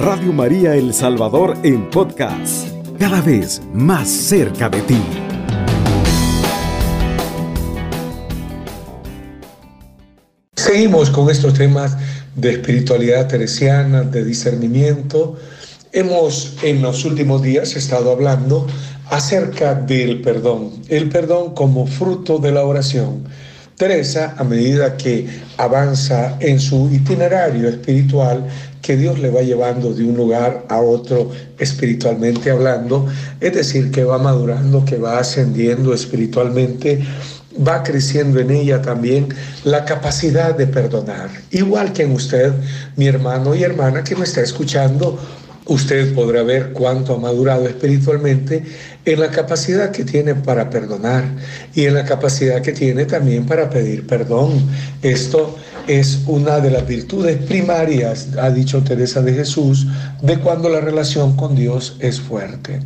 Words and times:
Radio 0.00 0.32
María 0.32 0.76
El 0.76 0.94
Salvador 0.94 1.56
en 1.64 1.90
podcast, 1.90 2.68
cada 3.00 3.20
vez 3.20 3.60
más 3.74 4.08
cerca 4.08 4.68
de 4.68 4.80
ti. 4.82 4.96
Seguimos 10.54 11.10
con 11.10 11.28
estos 11.30 11.54
temas 11.54 11.96
de 12.36 12.52
espiritualidad 12.52 13.26
teresiana, 13.26 14.02
de 14.02 14.24
discernimiento. 14.24 15.36
Hemos 15.90 16.58
en 16.62 16.80
los 16.80 17.04
últimos 17.04 17.42
días 17.42 17.74
estado 17.74 18.12
hablando 18.12 18.68
acerca 19.10 19.74
del 19.74 20.22
perdón, 20.22 20.70
el 20.88 21.08
perdón 21.08 21.54
como 21.54 21.88
fruto 21.88 22.38
de 22.38 22.52
la 22.52 22.64
oración. 22.64 23.24
Teresa, 23.78 24.34
a 24.36 24.42
medida 24.42 24.96
que 24.96 25.26
avanza 25.56 26.36
en 26.40 26.58
su 26.58 26.90
itinerario 26.92 27.68
espiritual, 27.68 28.44
que 28.82 28.96
Dios 28.96 29.18
le 29.18 29.30
va 29.30 29.42
llevando 29.42 29.92
de 29.92 30.04
un 30.04 30.16
lugar 30.16 30.64
a 30.68 30.78
otro 30.80 31.30
espiritualmente 31.58 32.50
hablando, 32.50 33.06
es 33.40 33.54
decir, 33.54 33.90
que 33.90 34.04
va 34.04 34.18
madurando, 34.18 34.84
que 34.84 34.96
va 34.96 35.18
ascendiendo 35.18 35.92
espiritualmente, 35.92 37.04
va 37.66 37.82
creciendo 37.82 38.38
en 38.40 38.50
ella 38.50 38.82
también 38.82 39.28
la 39.64 39.84
capacidad 39.84 40.56
de 40.56 40.66
perdonar. 40.66 41.28
Igual 41.50 41.92
que 41.92 42.04
en 42.04 42.12
usted, 42.12 42.52
mi 42.96 43.06
hermano 43.06 43.54
y 43.54 43.64
hermana 43.64 44.04
que 44.04 44.16
me 44.16 44.24
está 44.24 44.42
escuchando, 44.42 45.18
usted 45.68 46.14
podrá 46.14 46.42
ver 46.42 46.72
cuánto 46.72 47.14
ha 47.14 47.18
madurado 47.18 47.68
espiritualmente 47.68 48.64
en 49.04 49.20
la 49.20 49.30
capacidad 49.30 49.90
que 49.90 50.04
tiene 50.04 50.34
para 50.34 50.68
perdonar 50.70 51.24
y 51.74 51.84
en 51.84 51.94
la 51.94 52.04
capacidad 52.04 52.60
que 52.62 52.72
tiene 52.72 53.04
también 53.04 53.46
para 53.46 53.70
pedir 53.70 54.06
perdón. 54.06 54.66
Esto 55.02 55.56
es 55.86 56.20
una 56.26 56.60
de 56.60 56.70
las 56.70 56.86
virtudes 56.86 57.36
primarias, 57.36 58.28
ha 58.38 58.50
dicho 58.50 58.82
Teresa 58.82 59.22
de 59.22 59.34
Jesús, 59.34 59.86
de 60.22 60.38
cuando 60.38 60.68
la 60.68 60.80
relación 60.80 61.36
con 61.36 61.54
Dios 61.54 61.96
es 62.00 62.20
fuerte. 62.20 62.80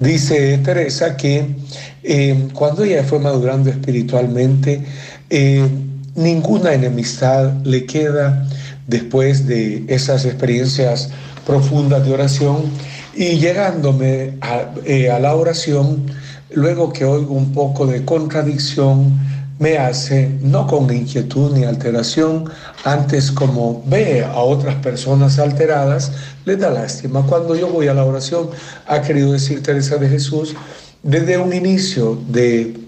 Dice 0.00 0.58
Teresa 0.58 1.16
que 1.16 1.46
eh, 2.02 2.48
cuando 2.52 2.84
ella 2.84 3.04
fue 3.04 3.18
madurando 3.18 3.70
espiritualmente, 3.70 4.82
eh, 5.30 5.66
ninguna 6.14 6.74
enemistad 6.74 7.52
le 7.64 7.86
queda 7.86 8.46
después 8.86 9.46
de 9.46 9.84
esas 9.88 10.24
experiencias 10.24 11.10
profundas 11.48 12.04
de 12.04 12.12
oración 12.12 12.64
y 13.14 13.38
llegándome 13.38 14.34
eh, 14.84 15.10
a, 15.10 15.18
la 15.18 15.34
oración, 15.34 16.04
luego 16.52 16.92
que 16.92 17.06
oigo 17.06 17.34
un 17.34 17.52
poco 17.52 17.86
de 17.86 18.04
contradicción, 18.04 19.18
me 19.58 19.78
hace, 19.78 20.28
no 20.42 20.66
con 20.66 20.94
inquietud 20.94 21.56
ni 21.56 21.64
alteración, 21.64 22.44
antes 22.84 23.32
como 23.32 23.82
ve 23.86 24.22
a 24.22 24.38
otras 24.40 24.74
personas 24.76 25.38
alteradas, 25.38 26.12
le 26.44 26.56
da 26.56 26.70
lástima. 26.70 27.24
Cuando 27.26 27.56
yo 27.56 27.68
voy 27.68 27.88
a 27.88 27.94
la 27.94 28.04
oración, 28.04 28.50
ha 28.86 29.00
querido 29.00 29.32
decir 29.32 29.62
Teresa 29.62 29.96
de 29.96 30.08
Jesús, 30.10 30.54
desde 31.02 31.38
un 31.38 31.54
inicio 31.54 32.20
de 32.28 32.78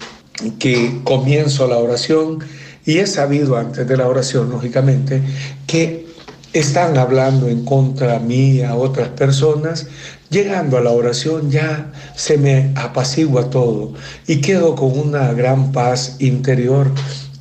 que 0.58 1.00
comienzo 1.02 1.67
la 1.67 1.78
oración, 1.78 2.41
y 2.84 2.98
he 2.98 3.06
sabido 3.06 3.56
antes 3.56 3.89
de 3.89 3.97
la 3.97 4.06
oración, 4.06 4.50
lógicamente, 4.50 5.22
que 5.67 6.09
están 6.53 6.98
hablando 6.98 7.48
en 7.48 7.65
contra 7.65 8.19
mía 8.19 8.75
otras 8.75 9.09
personas, 9.11 9.87
llegando 10.31 10.77
a 10.77 10.81
la 10.81 10.91
oración 10.91 11.51
ya 11.51 11.92
se 12.17 12.39
me 12.39 12.73
apacigua 12.75 13.51
todo 13.51 13.95
y 14.27 14.41
quedo 14.41 14.75
con 14.75 14.98
una 14.98 15.33
gran 15.33 15.73
paz 15.73 16.17
interior 16.19 16.91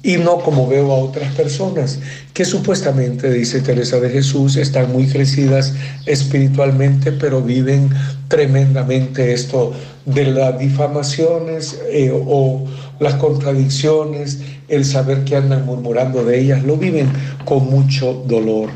y 0.02 0.18
no 0.18 0.40
como 0.40 0.68
veo 0.68 0.92
a 0.92 0.98
otras 0.98 1.34
personas 1.34 2.00
que 2.34 2.46
supuestamente, 2.46 3.30
dice 3.32 3.62
Teresa 3.62 4.00
de 4.00 4.10
Jesús, 4.10 4.56
están 4.56 4.94
muy 4.94 5.08
crecidas 5.08 5.74
espiritualmente, 6.06 7.12
pero 7.12 7.42
viven 7.42 7.90
tremendamente 8.30 9.34
esto 9.34 9.74
de 10.06 10.26
las 10.26 10.58
difamaciones 10.58 11.82
eh, 11.92 12.12
o 12.14 12.66
las 13.00 13.16
contradicciones, 13.16 14.40
el 14.70 14.86
saber 14.86 15.26
que 15.26 15.36
andan 15.36 15.66
murmurando 15.66 16.24
de 16.24 16.40
ellas, 16.40 16.64
lo 16.64 16.78
viven 16.78 17.12
con 17.44 17.70
mucho 17.70 18.24
dolor. 18.26 18.70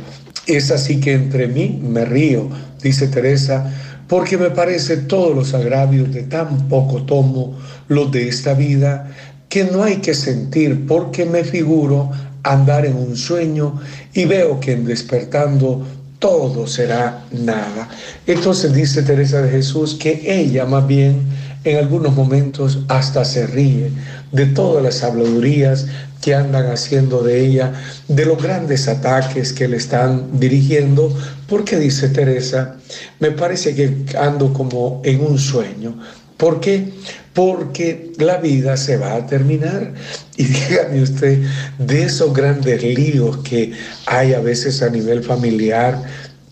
Es 0.46 0.72
así 0.72 1.00
que 1.00 1.14
entre 1.14 1.48
mí 1.48 1.80
me 1.82 2.06
río, 2.06 2.50
dice 2.82 3.08
Teresa, 3.08 3.72
porque 4.08 4.38
me 4.38 4.50
parece 4.50 4.98
todos 4.98 5.36
los 5.36 5.54
agravios 5.54 6.14
de 6.14 6.24
tan 6.24 6.68
poco 6.68 7.04
tomo, 7.04 7.58
los 7.88 8.12
de 8.12 8.28
esta 8.28 8.54
vida, 8.54 9.10
que 9.48 9.64
no 9.66 9.84
hay 9.84 9.98
que 9.98 10.14
sentir, 10.14 10.86
porque 10.88 11.26
me 11.26 11.44
figuro 11.44 12.12
andar 12.44 12.86
en 12.86 12.96
un 12.96 13.16
sueño 13.16 13.80
y 14.14 14.26
veo 14.26 14.60
que 14.60 14.74
en 14.74 14.86
despertando 14.86 15.86
todo 16.20 16.68
será 16.68 17.26
nada. 17.32 17.90
Entonces 18.28 18.74
dice 18.74 19.04
Teresa 19.04 19.42
de 19.42 19.50
Jesús 19.50 19.96
que 19.96 20.22
ella 20.26 20.66
más 20.66 20.86
bien 20.88 21.22
en 21.64 21.78
algunos 21.78 22.14
momentos 22.14 22.80
hasta 22.90 23.24
se 23.24 23.48
ríe 23.48 23.92
de 24.32 24.46
todas 24.48 24.84
las 24.84 25.04
habladurías 25.04 25.88
que 26.24 26.34
andan 26.34 26.68
haciendo 26.72 27.22
de 27.22 27.46
ella, 27.46 27.74
de 28.08 28.26
los 28.26 28.42
grandes 28.42 28.88
ataques 28.88 29.52
que 29.52 29.68
le 29.68 29.78
están 29.78 30.40
dirigiendo, 30.40 31.14
porque 31.48 31.78
dice 31.78 32.08
Teresa, 32.08 32.78
me 33.20 33.32
parece 33.32 33.76
que 33.76 34.06
ando 34.18 34.54
como 34.54 35.02
en 35.04 35.22
un 35.22 35.38
sueño. 35.38 36.00
¿Por 36.38 36.62
qué? 36.62 36.94
Porque 37.34 38.14
la 38.20 38.38
vida 38.38 38.78
se 38.78 38.98
va 38.98 39.16
a 39.16 39.28
terminar. 39.28 39.94
Y 40.36 40.46
dígame 40.46 41.04
usted, 41.04 41.44
de 41.78 42.04
esos 42.04 42.34
grandes 42.34 42.82
líos 42.82 43.38
que 43.44 43.72
hay 44.08 44.34
a 44.34 44.40
veces 44.40 44.82
a 44.82 44.90
nivel 44.90 45.24
familiar, 45.24 46.02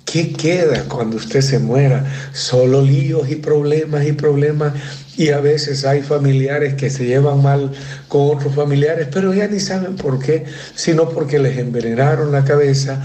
¿qué 0.05 0.33
queda 0.33 0.83
cuando 0.87 1.17
usted 1.17 1.41
se 1.41 1.57
muera? 1.57 2.05
Solo 2.31 2.83
líos 2.83 3.31
y 3.31 3.37
problemas 3.37 4.05
y 4.05 4.11
problemas 4.11 4.73
y 5.17 5.29
a 5.29 5.39
veces 5.39 5.85
hay 5.85 6.01
familiares 6.01 6.75
que 6.75 6.89
se 6.89 7.05
llevan 7.05 7.41
mal 7.41 7.72
con 8.07 8.35
otros 8.35 8.55
familiares, 8.55 9.07
pero 9.11 9.33
ya 9.33 9.47
ni 9.47 9.59
saben 9.59 9.95
por 9.95 10.19
qué, 10.19 10.45
sino 10.75 11.09
porque 11.09 11.39
les 11.39 11.57
envenenaron 11.57 12.31
la 12.31 12.44
cabeza, 12.44 13.01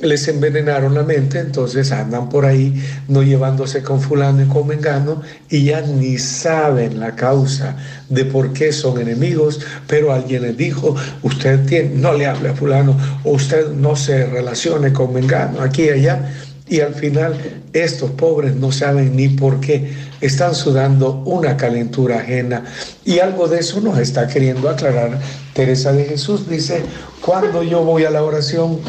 les 0.00 0.28
envenenaron 0.28 0.94
la 0.94 1.02
mente, 1.02 1.38
entonces 1.38 1.90
andan 1.90 2.28
por 2.28 2.44
ahí 2.44 2.74
no 3.08 3.22
llevándose 3.22 3.82
con 3.82 4.00
fulano 4.00 4.42
y 4.42 4.46
con 4.46 4.66
mengano 4.66 5.22
y 5.48 5.64
ya 5.64 5.80
ni 5.80 6.18
saben 6.18 7.00
la 7.00 7.16
causa 7.16 7.76
de 8.10 8.26
por 8.26 8.52
qué 8.52 8.72
son 8.72 9.00
enemigos, 9.00 9.60
pero 9.86 10.12
alguien 10.12 10.42
les 10.42 10.56
dijo, 10.56 10.94
usted 11.22 11.64
tiene, 11.64 11.90
no 11.94 12.12
le 12.12 12.26
hable 12.26 12.50
a 12.50 12.54
fulano 12.54 12.96
o 13.24 13.32
usted 13.32 13.70
no 13.70 13.96
se 13.96 14.26
relacione 14.26 14.92
con 14.92 15.14
mengano 15.14 15.62
aquí 15.62 15.84
y 15.84 15.90
allá 15.90 16.30
y 16.68 16.80
al 16.80 16.94
final 16.94 17.62
estos 17.72 18.10
pobres 18.12 18.56
no 18.56 18.72
saben 18.72 19.14
ni 19.14 19.28
por 19.28 19.60
qué 19.60 19.92
están 20.20 20.54
sudando 20.54 21.22
una 21.24 21.56
calentura 21.56 22.18
ajena. 22.18 22.64
Y 23.04 23.20
algo 23.20 23.46
de 23.46 23.60
eso 23.60 23.80
nos 23.80 23.98
está 23.98 24.26
queriendo 24.26 24.68
aclarar 24.68 25.20
Teresa 25.52 25.92
de 25.92 26.04
Jesús. 26.04 26.48
Dice, 26.48 26.82
cuando 27.20 27.62
yo 27.62 27.84
voy 27.84 28.04
a 28.04 28.10
la 28.10 28.24
oración 28.24 28.80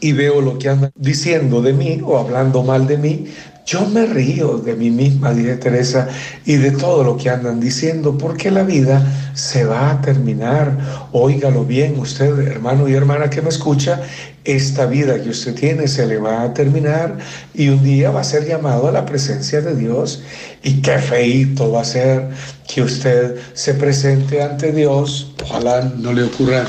y 0.00 0.12
veo 0.12 0.40
lo 0.40 0.58
que 0.58 0.68
andan 0.68 0.92
diciendo 0.96 1.62
de 1.62 1.72
mí 1.72 2.00
o 2.04 2.18
hablando 2.18 2.62
mal 2.62 2.86
de 2.86 2.98
mí, 2.98 3.26
yo 3.66 3.86
me 3.86 4.04
río 4.04 4.58
de 4.58 4.74
mí 4.74 4.90
misma, 4.90 5.32
dice 5.32 5.56
Teresa, 5.56 6.08
y 6.44 6.56
de 6.56 6.70
todo 6.72 7.02
lo 7.02 7.16
que 7.16 7.30
andan 7.30 7.60
diciendo, 7.60 8.16
porque 8.18 8.50
la 8.50 8.62
vida 8.62 9.02
se 9.34 9.64
va 9.64 9.90
a 9.90 10.00
terminar. 10.02 11.08
Óigalo 11.12 11.64
bien, 11.64 11.98
usted, 11.98 12.38
hermano 12.40 12.88
y 12.88 12.92
hermana 12.92 13.30
que 13.30 13.40
me 13.40 13.48
escucha, 13.48 14.02
esta 14.44 14.84
vida 14.84 15.22
que 15.22 15.30
usted 15.30 15.54
tiene 15.54 15.88
se 15.88 16.06
le 16.06 16.18
va 16.18 16.42
a 16.42 16.52
terminar 16.52 17.16
y 17.54 17.70
un 17.70 17.82
día 17.82 18.10
va 18.10 18.20
a 18.20 18.24
ser 18.24 18.46
llamado 18.46 18.88
a 18.88 18.92
la 18.92 19.06
presencia 19.06 19.62
de 19.62 19.74
Dios. 19.74 20.22
Y 20.62 20.82
qué 20.82 20.98
feito 20.98 21.72
va 21.72 21.80
a 21.80 21.84
ser 21.84 22.28
que 22.68 22.82
usted 22.82 23.36
se 23.54 23.72
presente 23.72 24.42
ante 24.42 24.72
Dios. 24.72 25.32
Ojalá 25.42 25.90
no 25.96 26.12
le 26.12 26.24
ocurra 26.24 26.66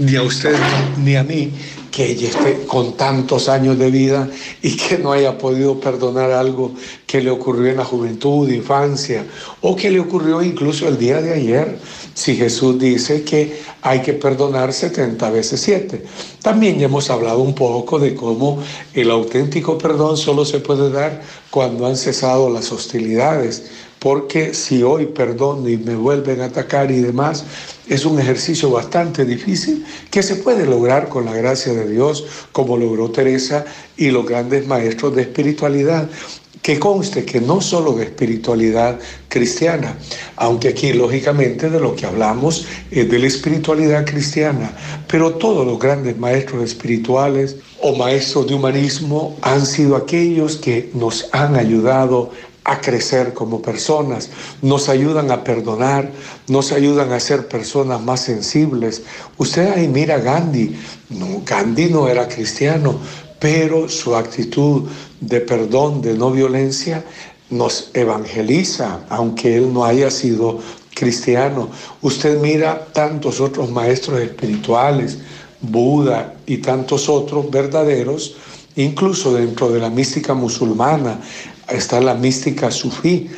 ni 0.00 0.16
a 0.16 0.22
usted 0.22 0.56
ni 0.98 1.14
a 1.14 1.22
mí 1.22 1.52
que 1.92 2.10
ella 2.10 2.28
esté 2.30 2.64
con 2.66 2.94
tantos 2.96 3.50
años 3.50 3.78
de 3.78 3.90
vida 3.90 4.28
y 4.62 4.76
que 4.76 4.96
no 4.96 5.12
haya 5.12 5.36
podido 5.36 5.78
perdonar 5.78 6.32
algo 6.32 6.72
que 7.06 7.20
le 7.20 7.30
ocurrió 7.30 7.70
en 7.70 7.76
la 7.76 7.84
juventud, 7.84 8.48
infancia, 8.48 9.26
o 9.60 9.76
que 9.76 9.90
le 9.90 10.00
ocurrió 10.00 10.42
incluso 10.42 10.88
el 10.88 10.98
día 10.98 11.20
de 11.20 11.34
ayer, 11.34 11.78
si 12.14 12.34
Jesús 12.34 12.78
dice 12.78 13.22
que 13.22 13.60
hay 13.82 14.00
que 14.00 14.14
perdonar 14.14 14.72
70 14.72 15.30
veces 15.30 15.60
7. 15.60 16.02
También 16.40 16.78
ya 16.78 16.86
hemos 16.86 17.10
hablado 17.10 17.40
un 17.40 17.54
poco 17.54 17.98
de 17.98 18.14
cómo 18.14 18.62
el 18.94 19.10
auténtico 19.10 19.76
perdón 19.76 20.16
solo 20.16 20.46
se 20.46 20.60
puede 20.60 20.90
dar 20.90 21.22
cuando 21.50 21.86
han 21.86 21.96
cesado 21.96 22.48
las 22.48 22.72
hostilidades, 22.72 23.64
porque 24.02 24.52
si 24.52 24.82
hoy 24.82 25.06
perdono 25.06 25.68
y 25.68 25.76
me 25.76 25.94
vuelven 25.94 26.40
a 26.40 26.46
atacar 26.46 26.90
y 26.90 27.00
demás, 27.00 27.44
es 27.86 28.04
un 28.04 28.18
ejercicio 28.18 28.68
bastante 28.68 29.24
difícil 29.24 29.86
que 30.10 30.24
se 30.24 30.34
puede 30.34 30.66
lograr 30.66 31.08
con 31.08 31.24
la 31.24 31.36
gracia 31.36 31.72
de 31.72 31.88
Dios, 31.88 32.24
como 32.50 32.76
logró 32.76 33.12
Teresa 33.12 33.64
y 33.96 34.10
los 34.10 34.26
grandes 34.26 34.66
maestros 34.66 35.14
de 35.14 35.22
espiritualidad. 35.22 36.08
Que 36.62 36.80
conste 36.80 37.24
que 37.24 37.40
no 37.40 37.60
solo 37.60 37.92
de 37.92 38.04
espiritualidad 38.04 38.98
cristiana, 39.28 39.96
aunque 40.36 40.68
aquí 40.68 40.92
lógicamente 40.92 41.70
de 41.70 41.80
lo 41.80 41.94
que 41.94 42.06
hablamos 42.06 42.66
es 42.90 43.08
de 43.08 43.18
la 43.18 43.26
espiritualidad 43.26 44.04
cristiana, 44.04 44.72
pero 45.08 45.34
todos 45.34 45.66
los 45.66 45.78
grandes 45.78 46.16
maestros 46.18 46.62
espirituales 46.64 47.56
o 47.80 47.96
maestros 47.96 48.46
de 48.46 48.54
humanismo 48.54 49.36
han 49.42 49.66
sido 49.66 49.96
aquellos 49.96 50.56
que 50.56 50.90
nos 50.94 51.28
han 51.32 51.56
ayudado 51.56 52.30
a 52.64 52.80
crecer 52.80 53.32
como 53.34 53.60
personas, 53.60 54.30
nos 54.60 54.88
ayudan 54.88 55.30
a 55.30 55.42
perdonar, 55.42 56.10
nos 56.48 56.72
ayudan 56.72 57.12
a 57.12 57.20
ser 57.20 57.48
personas 57.48 58.00
más 58.00 58.20
sensibles. 58.20 59.02
Usted 59.36 59.72
ahí 59.72 59.88
mira 59.88 60.16
a 60.16 60.18
Gandhi, 60.18 60.76
no, 61.10 61.42
Gandhi 61.44 61.86
no 61.86 62.08
era 62.08 62.28
cristiano, 62.28 62.98
pero 63.40 63.88
su 63.88 64.14
actitud 64.14 64.88
de 65.20 65.40
perdón, 65.40 66.00
de 66.02 66.14
no 66.14 66.30
violencia, 66.30 67.04
nos 67.50 67.90
evangeliza, 67.94 69.00
aunque 69.08 69.56
él 69.56 69.72
no 69.72 69.84
haya 69.84 70.10
sido 70.10 70.60
cristiano. 70.94 71.68
Usted 72.00 72.40
mira 72.40 72.86
tantos 72.92 73.40
otros 73.40 73.70
maestros 73.70 74.20
espirituales, 74.20 75.18
Buda 75.60 76.34
y 76.44 76.56
tantos 76.58 77.08
otros 77.08 77.48
verdaderos, 77.48 78.34
incluso 78.74 79.32
dentro 79.34 79.70
de 79.70 79.78
la 79.78 79.90
mística 79.90 80.34
musulmana 80.34 81.20
está 81.72 82.00
la 82.00 82.14
mística 82.14 82.70
sufí. 82.70 83.28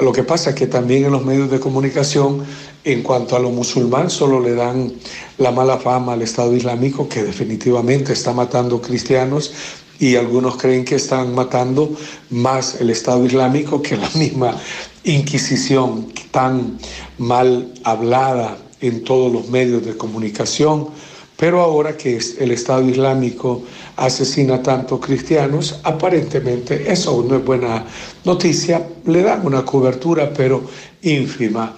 Lo 0.00 0.12
que 0.12 0.24
pasa 0.24 0.50
es 0.50 0.56
que 0.56 0.66
también 0.66 1.04
en 1.04 1.12
los 1.12 1.24
medios 1.24 1.50
de 1.50 1.60
comunicación, 1.60 2.44
en 2.84 3.02
cuanto 3.02 3.36
a 3.36 3.38
lo 3.38 3.50
musulmán, 3.50 4.10
solo 4.10 4.40
le 4.40 4.54
dan 4.54 4.92
la 5.38 5.50
mala 5.50 5.78
fama 5.78 6.14
al 6.14 6.22
Estado 6.22 6.54
Islámico, 6.54 7.08
que 7.08 7.22
definitivamente 7.22 8.12
está 8.12 8.32
matando 8.32 8.80
cristianos 8.80 9.52
y 9.98 10.16
algunos 10.16 10.56
creen 10.56 10.84
que 10.84 10.96
están 10.96 11.34
matando 11.34 11.96
más 12.30 12.80
el 12.80 12.90
Estado 12.90 13.24
Islámico 13.24 13.80
que 13.80 13.96
la 13.96 14.10
misma 14.14 14.56
Inquisición 15.04 16.12
tan 16.30 16.78
mal 17.18 17.72
hablada 17.84 18.56
en 18.80 19.04
todos 19.04 19.30
los 19.30 19.48
medios 19.48 19.84
de 19.84 19.96
comunicación. 19.96 20.88
Pero 21.36 21.60
ahora 21.60 21.96
que 21.96 22.18
el 22.38 22.50
Estado 22.52 22.88
Islámico 22.88 23.62
asesina 23.96 24.62
tantos 24.62 25.00
cristianos, 25.00 25.80
aparentemente 25.82 26.90
eso 26.90 27.24
no 27.28 27.36
es 27.36 27.44
buena 27.44 27.84
noticia, 28.24 28.86
le 29.06 29.22
dan 29.22 29.44
una 29.44 29.64
cobertura 29.64 30.32
pero 30.32 30.62
ínfima. 31.02 31.76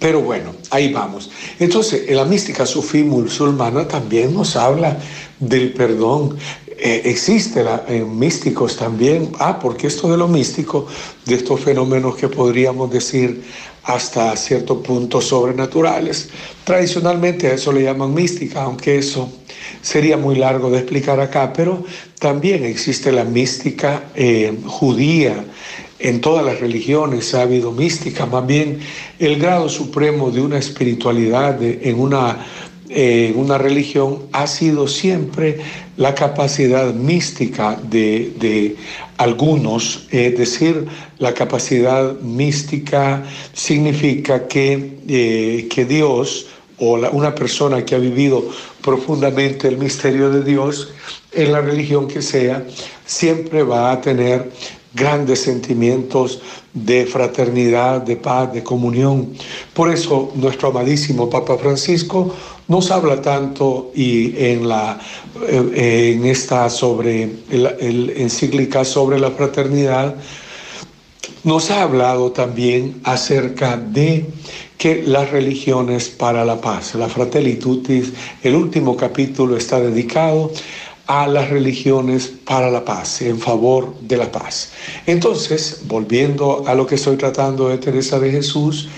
Pero 0.00 0.20
bueno, 0.20 0.52
ahí 0.70 0.92
vamos. 0.92 1.30
Entonces, 1.60 2.10
la 2.10 2.24
mística 2.24 2.66
sufí 2.66 3.04
musulmana 3.04 3.86
también 3.86 4.34
nos 4.34 4.56
habla 4.56 4.98
del 5.38 5.72
perdón. 5.72 6.36
Eh, 6.78 7.02
existe 7.04 7.62
la, 7.62 7.84
en 7.88 8.18
místicos 8.18 8.76
también, 8.76 9.32
ah, 9.38 9.58
porque 9.58 9.86
esto 9.86 10.10
de 10.10 10.16
lo 10.18 10.28
místico, 10.28 10.86
de 11.24 11.36
estos 11.36 11.60
fenómenos 11.60 12.16
que 12.16 12.28
podríamos 12.28 12.90
decir 12.90 13.42
hasta 13.86 14.36
cierto 14.36 14.82
punto 14.82 15.20
sobrenaturales, 15.20 16.28
tradicionalmente 16.64 17.46
a 17.46 17.54
eso 17.54 17.72
le 17.72 17.84
llaman 17.84 18.12
mística, 18.12 18.62
aunque 18.62 18.98
eso 18.98 19.32
sería 19.80 20.16
muy 20.16 20.34
largo 20.34 20.70
de 20.70 20.78
explicar 20.78 21.20
acá, 21.20 21.52
pero 21.52 21.84
también 22.18 22.64
existe 22.64 23.12
la 23.12 23.22
mística 23.22 24.10
eh, 24.16 24.58
judía, 24.66 25.44
en 25.98 26.20
todas 26.20 26.44
las 26.44 26.60
religiones 26.60 27.32
ha 27.34 27.42
habido 27.42 27.72
mística, 27.72 28.26
más 28.26 28.46
bien 28.46 28.80
el 29.18 29.38
grado 29.38 29.68
supremo 29.68 30.30
de 30.30 30.42
una 30.42 30.58
espiritualidad 30.58 31.62
en 31.62 31.98
una 31.98 32.44
en 32.88 33.38
una 33.38 33.58
religión 33.58 34.22
ha 34.32 34.46
sido 34.46 34.86
siempre 34.88 35.58
la 35.96 36.14
capacidad 36.14 36.92
mística 36.94 37.78
de, 37.82 38.76
algunos, 39.16 40.06
es 40.10 40.36
decir, 40.36 40.86
la 41.18 41.32
capacidad 41.32 42.12
mística 42.20 43.24
significa 43.52 44.46
que, 44.46 44.98
eh, 45.08 45.68
que 45.70 45.84
Dios 45.84 46.46
o 46.78 46.98
una 47.12 47.34
persona 47.34 47.84
que 47.84 47.94
ha 47.94 47.98
vivido 47.98 48.44
profundamente 48.82 49.68
el 49.68 49.78
misterio 49.78 50.30
de 50.30 50.42
Dios 50.44 50.92
en 51.32 51.52
la 51.52 51.60
religión 51.60 52.06
que 52.06 52.22
sea, 52.22 52.64
siempre 53.04 53.62
va 53.62 53.92
a 53.92 54.00
tener 54.00 54.50
grandes 54.94 55.40
sentimientos 55.42 56.40
de 56.72 57.04
fraternidad, 57.06 58.00
de 58.00 58.16
paz, 58.16 58.52
de 58.52 58.62
comunión. 58.62 59.34
Por 59.74 59.92
eso 59.92 60.32
nuestro 60.34 60.68
amadísimo 60.68 61.28
Papa 61.28 61.58
Francisco 61.58 62.34
nos 62.68 62.90
habla 62.90 63.22
tanto 63.22 63.92
y 63.94 64.34
en, 64.36 64.68
la, 64.68 64.98
eh, 65.48 66.12
en 66.14 66.26
esta 66.26 66.68
sobre 66.68 67.30
el, 67.50 68.12
encíclica 68.16 68.84
sobre 68.84 69.18
la 69.18 69.30
fraternidad, 69.30 70.16
nos 71.44 71.70
ha 71.70 71.82
hablado 71.82 72.32
también 72.32 73.00
acerca 73.04 73.76
de 73.76 74.26
que 74.78 75.02
las 75.02 75.30
religiones 75.30 76.08
para 76.08 76.44
la 76.44 76.60
paz, 76.60 76.94
la 76.94 77.08
Fratelli 77.08 77.58
el 78.42 78.54
último 78.54 78.96
capítulo 78.96 79.56
está 79.56 79.80
dedicado 79.80 80.50
a 81.06 81.26
las 81.28 81.50
religiones 81.50 82.32
para 82.44 82.68
la 82.68 82.84
paz, 82.84 83.22
en 83.22 83.38
favor 83.38 83.94
de 84.00 84.16
la 84.16 84.30
paz. 84.30 84.72
Entonces, 85.06 85.82
volviendo 85.86 86.64
a 86.66 86.74
lo 86.74 86.86
que 86.86 86.96
estoy 86.96 87.16
tratando 87.16 87.68
de 87.68 87.78
Teresa 87.78 88.18
de 88.18 88.32
Jesús, 88.32 88.88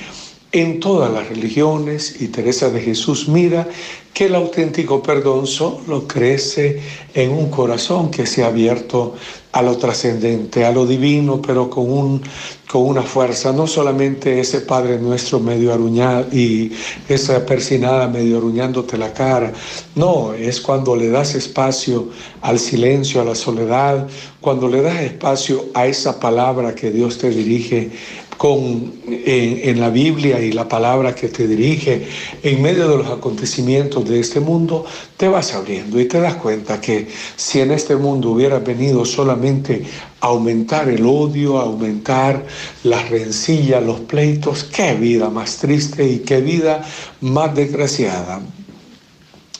en 0.53 0.81
todas 0.81 1.13
las 1.13 1.29
religiones 1.29 2.21
y 2.21 2.29
Teresa 2.29 2.71
de 2.71 2.81
Jesús 2.81 3.29
mira 3.29 3.69
que 4.15 4.27
el 4.27 4.35
auténtico 4.35 5.03
perdón 5.03 5.47
solo 5.47 6.09
crece 6.09 6.81
en 7.15 7.31
un 7.31 7.51
corazón 7.51 8.11
que 8.11 8.27
se 8.27 8.43
ha 8.43 8.49
abierto 8.49 9.15
a 9.53 9.63
lo 9.63 9.77
trascendente, 9.77 10.65
a 10.65 10.73
lo 10.73 10.87
divino, 10.87 11.41
pero 11.41 11.71
con, 11.71 11.91
un, 11.91 12.23
con 12.71 12.83
una 12.83 13.03
fuerza, 13.03 13.53
no 13.53 13.67
solamente 13.67 14.41
ese 14.41 14.61
Padre 14.61 14.99
nuestro 14.99 15.41
medio 15.41 15.73
aruñado 15.73 16.27
y 16.33 16.73
esa 17.09 17.45
persinada 17.47 18.09
medio 18.09 18.39
aruñándote 18.39 18.99
la 18.99 19.13
cara, 19.13 19.53
no, 19.95 20.33
es 20.35 20.61
cuando 20.61 20.97
le 20.97 21.09
das 21.11 21.35
espacio 21.35 22.09
al 22.43 22.59
silencio, 22.59 23.21
a 23.21 23.25
la 23.25 23.35
soledad, 23.35 24.07
cuando 24.41 24.69
le 24.69 24.83
das 24.83 25.01
espacio 25.01 25.67
a 25.75 25.87
esa 25.87 26.19
palabra 26.19 26.75
que 26.75 26.91
Dios 26.91 27.19
te 27.19 27.31
dirige 27.31 27.91
con, 28.39 28.93
en, 29.07 29.81
la 29.81 29.91
Biblia 29.91 30.41
y 30.41 30.53
la 30.53 30.69
palabra 30.69 31.13
que 31.13 31.29
te 31.29 31.49
dirige 31.49 32.07
en 32.43 32.63
medio 32.63 32.89
de 32.89 32.97
los 32.99 33.09
acontecimientos 33.09 34.09
de 34.09 34.21
este 34.21 34.39
mundo, 34.39 34.87
te 35.17 35.27
vas 35.27 35.53
abriendo 35.55 36.01
y 36.01 36.07
te 36.07 36.21
das 36.21 36.37
cuenta 36.37 36.81
que 36.81 37.09
si 37.35 37.61
en 37.61 37.73
este 37.73 37.97
mundo 37.97 38.31
hubieras 38.31 38.65
venido 38.65 39.05
solamente 39.05 39.83
a 40.21 40.29
aumentar 40.29 40.89
el 40.89 41.05
odio, 41.05 41.59
a 41.59 41.65
aumentar 41.65 42.47
las 42.85 43.11
rencillas, 43.11 43.83
los 43.83 44.01
pleitos, 44.01 44.63
qué 44.65 44.95
vida 44.95 45.29
más 45.31 45.57
triste 45.57 46.09
y 46.09 46.21
qué 46.21 46.41
vida 46.41 46.87
más 47.21 47.55
desgraciada. 47.57 48.41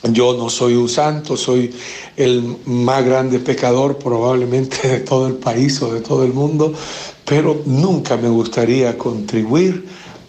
Yo 0.03 0.33
no 0.37 0.49
soy 0.49 0.75
un 0.75 0.87
santo, 0.87 1.35
soy 1.35 1.73
el 2.15 2.55
más 2.65 3.03
grande 3.03 3.39
pecador 3.39 3.97
probablemente 3.97 4.87
de 4.87 4.99
todo 5.01 5.27
el 5.27 5.33
país 5.33 5.81
o 5.81 5.93
de 5.93 5.99
todo 5.99 6.23
el 6.23 6.31
mundo, 6.31 6.73
pero 7.29 7.61
nunca 7.67 8.17
me 8.17 8.27
gustaría 8.27 8.97
contribuir 8.97 9.85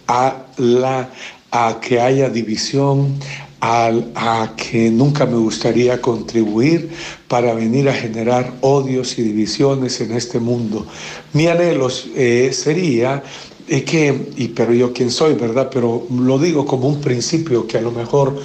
a, 0.07 0.45
la, 0.57 1.09
a 1.49 1.79
que 1.81 1.99
haya 1.99 2.29
división, 2.29 3.17
a, 3.59 3.91
a, 4.13 4.55
que 4.55 4.91
nunca 4.91 5.25
me 5.25 5.37
gustaría 5.37 5.99
contribuir 5.99 6.91
para 7.27 7.55
venir 7.55 7.89
a 7.89 7.93
generar 7.93 8.53
odios 8.61 9.17
y 9.17 9.23
divisiones 9.23 9.99
en 9.99 10.11
este 10.11 10.39
mundo. 10.39 10.85
Mi 11.33 11.47
anhelo 11.47 11.87
eh, 12.15 12.51
sería 12.53 13.23
eh, 13.67 13.83
que, 13.83 14.33
y 14.37 14.49
pero 14.49 14.71
yo 14.71 14.93
quién 14.93 15.09
soy, 15.09 15.33
¿verdad? 15.33 15.71
Pero 15.73 16.05
lo 16.11 16.37
digo 16.37 16.67
como 16.67 16.87
un 16.87 17.01
principio 17.01 17.65
que 17.65 17.79
a 17.79 17.81
lo 17.81 17.91
mejor 17.91 18.39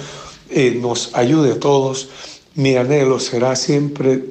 eh, 0.49 0.79
nos 0.81 1.13
ayude 1.13 1.51
a 1.51 1.59
todos 1.59 2.09
mi 2.57 2.75
anhelo 2.75 3.19
será 3.19 3.55
siempre 3.55 4.25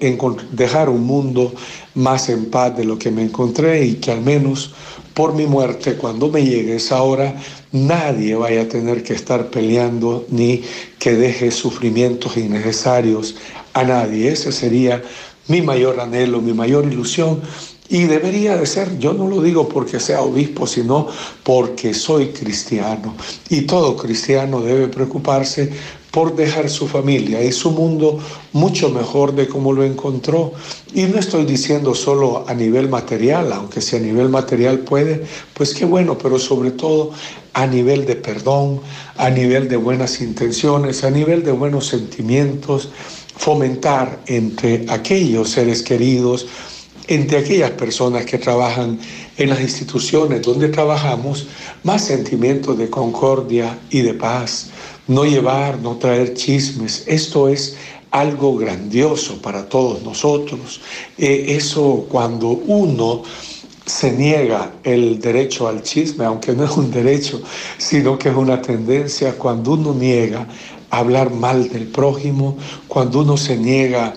dejar 0.52 0.88
un 0.88 1.04
mundo 1.06 1.54
más 1.94 2.28
en 2.28 2.46
paz 2.46 2.76
de 2.76 2.84
lo 2.84 2.98
que 2.98 3.10
me 3.10 3.22
encontré 3.22 3.84
y 3.84 3.94
que 3.94 4.10
al 4.10 4.20
menos 4.20 4.74
por 5.14 5.32
mi 5.32 5.46
muerte, 5.46 5.94
cuando 5.94 6.28
me 6.28 6.44
llegue 6.44 6.76
esa 6.76 7.02
hora, 7.02 7.40
nadie 7.72 8.34
vaya 8.34 8.62
a 8.62 8.68
tener 8.68 9.02
que 9.02 9.14
estar 9.14 9.48
peleando 9.48 10.26
ni 10.28 10.62
que 10.98 11.14
deje 11.14 11.50
sufrimientos 11.50 12.36
innecesarios 12.36 13.36
a 13.72 13.84
nadie. 13.84 14.28
Ese 14.28 14.52
sería 14.52 15.02
mi 15.48 15.62
mayor 15.62 16.00
anhelo, 16.00 16.42
mi 16.42 16.52
mayor 16.52 16.84
ilusión. 16.84 17.40
Y 17.88 18.04
debería 18.04 18.56
de 18.56 18.66
ser, 18.66 18.98
yo 18.98 19.12
no 19.12 19.28
lo 19.28 19.40
digo 19.40 19.68
porque 19.68 20.00
sea 20.00 20.20
obispo, 20.20 20.66
sino 20.66 21.06
porque 21.44 21.94
soy 21.94 22.26
cristiano. 22.28 23.14
Y 23.48 23.62
todo 23.62 23.96
cristiano 23.96 24.60
debe 24.60 24.88
preocuparse 24.88 25.72
por 26.16 26.34
dejar 26.34 26.70
su 26.70 26.88
familia 26.88 27.44
y 27.44 27.52
su 27.52 27.72
mundo 27.72 28.18
mucho 28.54 28.88
mejor 28.88 29.34
de 29.34 29.46
como 29.46 29.74
lo 29.74 29.84
encontró. 29.84 30.54
Y 30.94 31.02
no 31.02 31.18
estoy 31.18 31.44
diciendo 31.44 31.94
solo 31.94 32.46
a 32.48 32.54
nivel 32.54 32.88
material, 32.88 33.52
aunque 33.52 33.82
si 33.82 33.96
a 33.96 33.98
nivel 33.98 34.30
material 34.30 34.78
puede, 34.78 35.26
pues 35.52 35.74
qué 35.74 35.84
bueno, 35.84 36.16
pero 36.16 36.38
sobre 36.38 36.70
todo 36.70 37.10
a 37.52 37.66
nivel 37.66 38.06
de 38.06 38.16
perdón, 38.16 38.80
a 39.18 39.28
nivel 39.28 39.68
de 39.68 39.76
buenas 39.76 40.22
intenciones, 40.22 41.04
a 41.04 41.10
nivel 41.10 41.44
de 41.44 41.52
buenos 41.52 41.88
sentimientos, 41.88 42.88
fomentar 43.36 44.22
entre 44.26 44.86
aquellos 44.88 45.50
seres 45.50 45.82
queridos, 45.82 46.46
entre 47.08 47.38
aquellas 47.38 47.70
personas 47.72 48.24
que 48.26 48.38
trabajan 48.38 48.98
en 49.36 49.50
las 49.50 49.60
instituciones 49.60 50.42
donde 50.42 50.68
trabajamos, 50.68 51.46
más 51.84 52.04
sentimientos 52.04 52.76
de 52.78 52.90
concordia 52.90 53.78
y 53.90 54.02
de 54.02 54.14
paz 54.14 54.70
no 55.08 55.24
llevar, 55.24 55.78
no 55.78 55.96
traer 55.96 56.34
chismes. 56.34 57.04
Esto 57.06 57.48
es 57.48 57.76
algo 58.10 58.56
grandioso 58.56 59.40
para 59.40 59.68
todos 59.68 60.02
nosotros. 60.02 60.80
Eh, 61.18 61.46
eso 61.48 62.06
cuando 62.08 62.48
uno 62.48 63.22
se 63.84 64.10
niega 64.10 64.72
el 64.82 65.20
derecho 65.20 65.68
al 65.68 65.82
chisme, 65.82 66.24
aunque 66.24 66.52
no 66.52 66.64
es 66.64 66.76
un 66.76 66.90
derecho, 66.90 67.40
sino 67.78 68.18
que 68.18 68.30
es 68.30 68.34
una 68.34 68.60
tendencia, 68.60 69.38
cuando 69.38 69.72
uno 69.72 69.94
niega 69.94 70.46
hablar 70.90 71.30
mal 71.30 71.68
del 71.68 71.86
prójimo, 71.86 72.56
cuando 72.88 73.20
uno 73.20 73.36
se 73.36 73.56
niega 73.56 74.14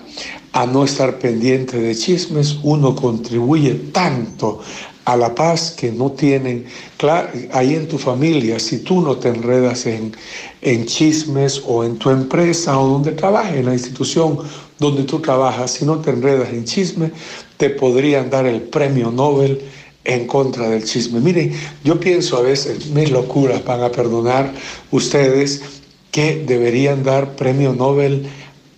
a 0.52 0.66
no 0.66 0.84
estar 0.84 1.18
pendiente 1.18 1.78
de 1.78 1.94
chismes, 1.94 2.58
uno 2.62 2.94
contribuye 2.94 3.74
tanto 3.92 4.60
a 5.04 5.16
la 5.16 5.34
paz 5.34 5.74
que 5.76 5.90
no 5.90 6.12
tienen. 6.12 6.66
Claro, 6.96 7.28
ahí 7.52 7.74
en 7.74 7.88
tu 7.88 7.98
familia, 7.98 8.58
si 8.58 8.78
tú 8.78 9.00
no 9.00 9.16
te 9.16 9.28
enredas 9.28 9.86
en, 9.86 10.14
en 10.60 10.86
chismes 10.86 11.62
o 11.66 11.84
en 11.84 11.98
tu 11.98 12.10
empresa 12.10 12.78
o 12.78 12.88
donde 12.88 13.12
trabajas, 13.12 13.54
en 13.54 13.66
la 13.66 13.72
institución 13.72 14.38
donde 14.78 15.04
tú 15.04 15.20
trabajas, 15.20 15.72
si 15.72 15.84
no 15.84 15.98
te 15.98 16.10
enredas 16.10 16.50
en 16.50 16.64
chisme, 16.64 17.12
te 17.56 17.70
podrían 17.70 18.30
dar 18.30 18.46
el 18.46 18.62
premio 18.62 19.10
Nobel 19.10 19.60
en 20.04 20.26
contra 20.26 20.68
del 20.68 20.84
chisme. 20.84 21.20
Miren, 21.20 21.52
yo 21.84 22.00
pienso 22.00 22.38
a 22.38 22.42
veces, 22.42 22.86
mis 22.86 23.10
locuras 23.10 23.64
van 23.64 23.82
a 23.82 23.90
perdonar 23.90 24.52
ustedes, 24.90 25.62
que 26.10 26.42
deberían 26.44 27.04
dar 27.04 27.36
premio 27.36 27.72
Nobel 27.72 28.26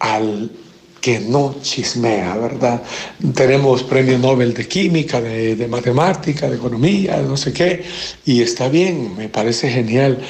al 0.01 0.51
que 1.03 1.19
no 1.19 1.57
chismea, 1.61 2.37
¿verdad? 2.37 2.81
Tenemos 3.35 3.83
premio 3.83 4.17
Nobel 4.19 4.55
de 4.55 4.69
química, 4.69 5.21
de, 5.21 5.67
matemática, 5.69 6.49
de 6.49 6.55
economía, 6.55 7.21
no 7.23 7.37
sé 7.37 7.53
qué, 7.53 7.85
y 8.25 8.41
está 8.41 8.69
bien, 8.69 9.17
me 9.17 9.29
parece 9.29 9.69
genial. 9.69 10.21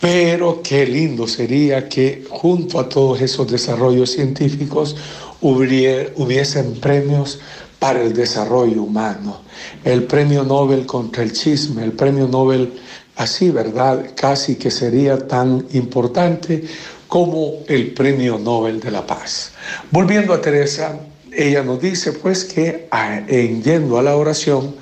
Pero 0.00 0.62
qué 0.62 0.86
lindo 0.86 1.26
sería 1.26 1.88
que 1.88 2.24
junto 2.30 2.78
a 2.78 2.88
todos 2.88 3.20
esos 3.20 3.50
desarrollos 3.50 4.12
científicos 4.12 4.94
hubiesen 5.40 6.74
premios 6.74 7.40
para 7.80 8.00
el 8.02 8.14
desarrollo 8.14 8.84
humano. 8.84 9.40
El 9.84 10.04
premio 10.04 10.44
Nobel 10.44 10.86
contra 10.86 11.24
el 11.24 11.32
chisme, 11.32 11.82
el 11.82 11.92
premio 11.92 12.28
Nobel 12.28 12.72
así, 13.16 13.50
¿verdad? 13.50 14.12
Casi 14.14 14.54
que 14.54 14.70
sería 14.70 15.18
tan 15.26 15.66
importante 15.72 16.64
como 17.10 17.64
el 17.66 17.92
premio 17.92 18.38
Nobel 18.38 18.78
de 18.78 18.92
la 18.92 19.04
Paz. 19.04 19.50
Volviendo 19.90 20.32
a 20.32 20.40
Teresa, 20.40 20.96
ella 21.32 21.64
nos 21.64 21.82
dice 21.82 22.12
pues 22.12 22.44
que 22.44 22.88
en 23.26 23.62
yendo 23.64 23.98
a 23.98 24.02
la 24.02 24.14
oración, 24.14 24.76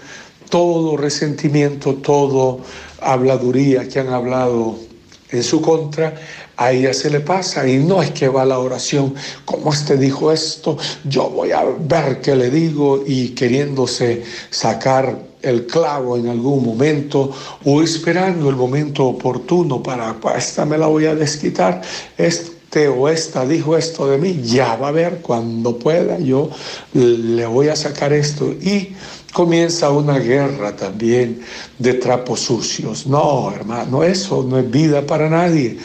todo 0.51 0.99
resentimiento, 0.99 1.95
todo 1.95 2.61
habladuría 3.01 3.89
que 3.89 4.01
han 4.01 4.09
hablado 4.09 4.79
en 5.31 5.43
su 5.43 5.63
contra, 5.63 6.15
a 6.59 6.71
ella 6.71 6.93
se 6.93 7.09
le 7.09 7.21
pasa 7.21 7.67
y 7.67 7.79
no 7.79 8.03
es 8.03 8.11
que 8.11 8.29
va 8.29 8.43
a 8.43 8.47
la 8.47 8.59
oración, 8.59 9.15
como 9.47 9.73
este 9.73 9.97
dijo 9.97 10.31
esto, 10.31 10.77
yo 11.05 11.31
voy 11.31 11.53
a 11.53 11.65
ver 11.65 12.21
qué 12.21 12.37
le 12.37 12.51
digo 12.51 13.05
y 13.07 13.31
queriéndose 13.31 14.23
sacar 14.51 15.28
el 15.43 15.67
clavo 15.67 16.17
en 16.17 16.29
algún 16.29 16.65
momento 16.65 17.31
o 17.65 17.83
esperando 17.83 18.49
el 18.49 18.57
momento 18.57 19.07
oportuno 19.07 19.83
para, 19.83 20.17
esta 20.37 20.65
me 20.65 20.79
la 20.79 20.87
voy 20.87 21.07
a 21.07 21.15
desquitar, 21.15 21.83
este 22.17 22.89
o 22.89 23.09
esta 23.09 23.47
dijo 23.47 23.77
esto 23.77 24.09
de 24.09 24.19
mí, 24.19 24.43
ya 24.43 24.77
va 24.77 24.89
a 24.89 24.93
ver 24.93 25.21
cuando 25.23 25.79
pueda, 25.79 26.19
yo 26.19 26.51
le 26.93 27.47
voy 27.47 27.69
a 27.69 27.77
sacar 27.77 28.13
esto 28.13 28.53
y 28.53 28.95
comienza 29.33 29.91
una 29.91 30.19
guerra 30.19 30.77
también 30.77 31.41
de 31.79 31.95
trapos 31.95 32.41
sucios. 32.41 33.07
No, 33.07 33.53
hermano, 33.53 34.03
eso 34.03 34.43
no 34.43 34.59
es 34.59 34.71
vida 34.71 35.07
para 35.07 35.29
nadie. 35.31 35.79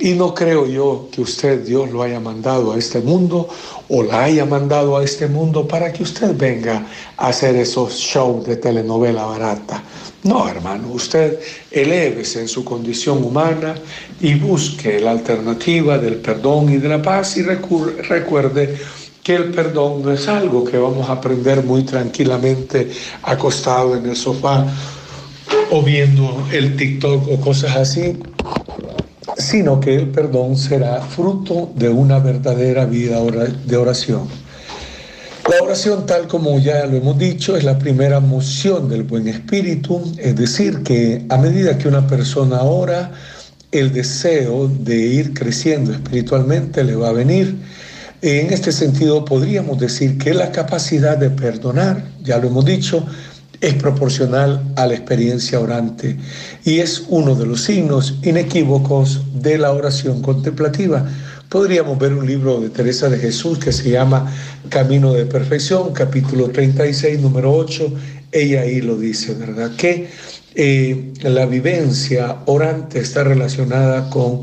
Y 0.00 0.14
no 0.14 0.34
creo 0.34 0.66
yo 0.66 1.08
que 1.12 1.20
usted, 1.20 1.62
Dios, 1.62 1.90
lo 1.90 2.02
haya 2.02 2.18
mandado 2.18 2.72
a 2.72 2.78
este 2.78 3.00
mundo 3.00 3.50
o 3.90 4.02
la 4.02 4.24
haya 4.24 4.46
mandado 4.46 4.96
a 4.96 5.04
este 5.04 5.26
mundo 5.26 5.68
para 5.68 5.92
que 5.92 6.02
usted 6.02 6.34
venga 6.34 6.86
a 7.18 7.28
hacer 7.28 7.54
esos 7.56 7.96
shows 7.96 8.46
de 8.46 8.56
telenovela 8.56 9.26
barata. 9.26 9.82
No, 10.22 10.48
hermano, 10.48 10.88
usted 10.88 11.38
elévese 11.70 12.40
en 12.40 12.48
su 12.48 12.64
condición 12.64 13.22
humana 13.22 13.74
y 14.22 14.36
busque 14.36 15.00
la 15.00 15.10
alternativa 15.10 15.98
del 15.98 16.16
perdón 16.16 16.72
y 16.72 16.78
de 16.78 16.88
la 16.88 17.02
paz 17.02 17.36
y 17.36 17.42
recuerde 17.42 18.78
que 19.22 19.34
el 19.34 19.50
perdón 19.50 20.02
no 20.02 20.12
es 20.12 20.26
algo 20.28 20.64
que 20.64 20.78
vamos 20.78 21.10
a 21.10 21.12
aprender 21.12 21.62
muy 21.62 21.82
tranquilamente 21.82 22.90
acostado 23.22 23.94
en 23.94 24.06
el 24.06 24.16
sofá 24.16 24.66
o 25.70 25.82
viendo 25.82 26.46
el 26.52 26.74
TikTok 26.74 27.28
o 27.28 27.38
cosas 27.38 27.76
así 27.76 28.16
sino 29.40 29.80
que 29.80 29.94
el 29.94 30.08
perdón 30.08 30.56
será 30.56 31.00
fruto 31.02 31.72
de 31.74 31.88
una 31.88 32.18
verdadera 32.18 32.84
vida 32.84 33.20
de 33.66 33.76
oración. 33.76 34.28
La 35.50 35.64
oración, 35.64 36.06
tal 36.06 36.28
como 36.28 36.58
ya 36.60 36.86
lo 36.86 36.98
hemos 36.98 37.18
dicho, 37.18 37.56
es 37.56 37.64
la 37.64 37.78
primera 37.78 38.20
moción 38.20 38.88
del 38.88 39.02
buen 39.02 39.26
espíritu, 39.26 40.00
es 40.18 40.36
decir, 40.36 40.82
que 40.84 41.24
a 41.28 41.38
medida 41.38 41.76
que 41.76 41.88
una 41.88 42.06
persona 42.06 42.62
ora, 42.62 43.10
el 43.72 43.92
deseo 43.92 44.68
de 44.68 44.96
ir 44.96 45.34
creciendo 45.34 45.92
espiritualmente 45.92 46.84
le 46.84 46.94
va 46.94 47.08
a 47.08 47.12
venir. 47.12 47.56
En 48.22 48.52
este 48.52 48.70
sentido, 48.70 49.24
podríamos 49.24 49.78
decir 49.78 50.18
que 50.18 50.34
la 50.34 50.52
capacidad 50.52 51.16
de 51.16 51.30
perdonar, 51.30 52.04
ya 52.22 52.38
lo 52.38 52.48
hemos 52.48 52.64
dicho, 52.64 53.04
es 53.60 53.74
proporcional 53.74 54.62
a 54.76 54.86
la 54.86 54.94
experiencia 54.94 55.60
orante 55.60 56.16
y 56.64 56.78
es 56.78 57.04
uno 57.08 57.34
de 57.34 57.46
los 57.46 57.62
signos 57.62 58.18
inequívocos 58.22 59.22
de 59.34 59.58
la 59.58 59.72
oración 59.72 60.22
contemplativa. 60.22 61.06
Podríamos 61.48 61.98
ver 61.98 62.14
un 62.14 62.26
libro 62.26 62.60
de 62.60 62.70
Teresa 62.70 63.08
de 63.08 63.18
Jesús 63.18 63.58
que 63.58 63.72
se 63.72 63.90
llama 63.90 64.32
Camino 64.68 65.12
de 65.12 65.26
Perfección, 65.26 65.92
capítulo 65.92 66.48
36, 66.48 67.20
número 67.20 67.52
8. 67.52 67.92
Ella 68.32 68.62
ahí 68.62 68.80
lo 68.80 68.96
dice, 68.96 69.34
¿verdad? 69.34 69.72
Que 69.76 70.08
eh, 70.54 71.12
la 71.22 71.46
vivencia 71.46 72.36
orante 72.46 73.00
está 73.00 73.24
relacionada 73.24 74.08
con 74.10 74.40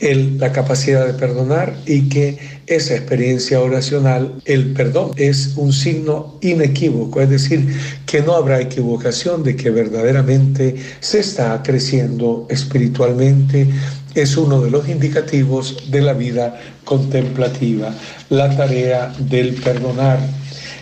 la 0.00 0.50
capacidad 0.52 1.06
de 1.06 1.12
perdonar 1.12 1.76
y 1.86 2.08
que 2.08 2.38
esa 2.66 2.94
experiencia 2.94 3.60
oracional, 3.60 4.34
el 4.46 4.72
perdón, 4.72 5.10
es 5.16 5.54
un 5.56 5.72
signo 5.72 6.38
inequívoco, 6.40 7.20
es 7.20 7.28
decir, 7.28 7.68
que 8.06 8.22
no 8.22 8.34
habrá 8.34 8.60
equivocación 8.60 9.42
de 9.42 9.56
que 9.56 9.70
verdaderamente 9.70 10.76
se 11.00 11.20
está 11.20 11.62
creciendo 11.62 12.46
espiritualmente, 12.48 13.68
es 14.14 14.36
uno 14.36 14.62
de 14.62 14.70
los 14.70 14.88
indicativos 14.88 15.90
de 15.90 16.00
la 16.00 16.14
vida 16.14 16.58
contemplativa, 16.84 17.94
la 18.30 18.56
tarea 18.56 19.12
del 19.18 19.54
perdonar. 19.54 20.18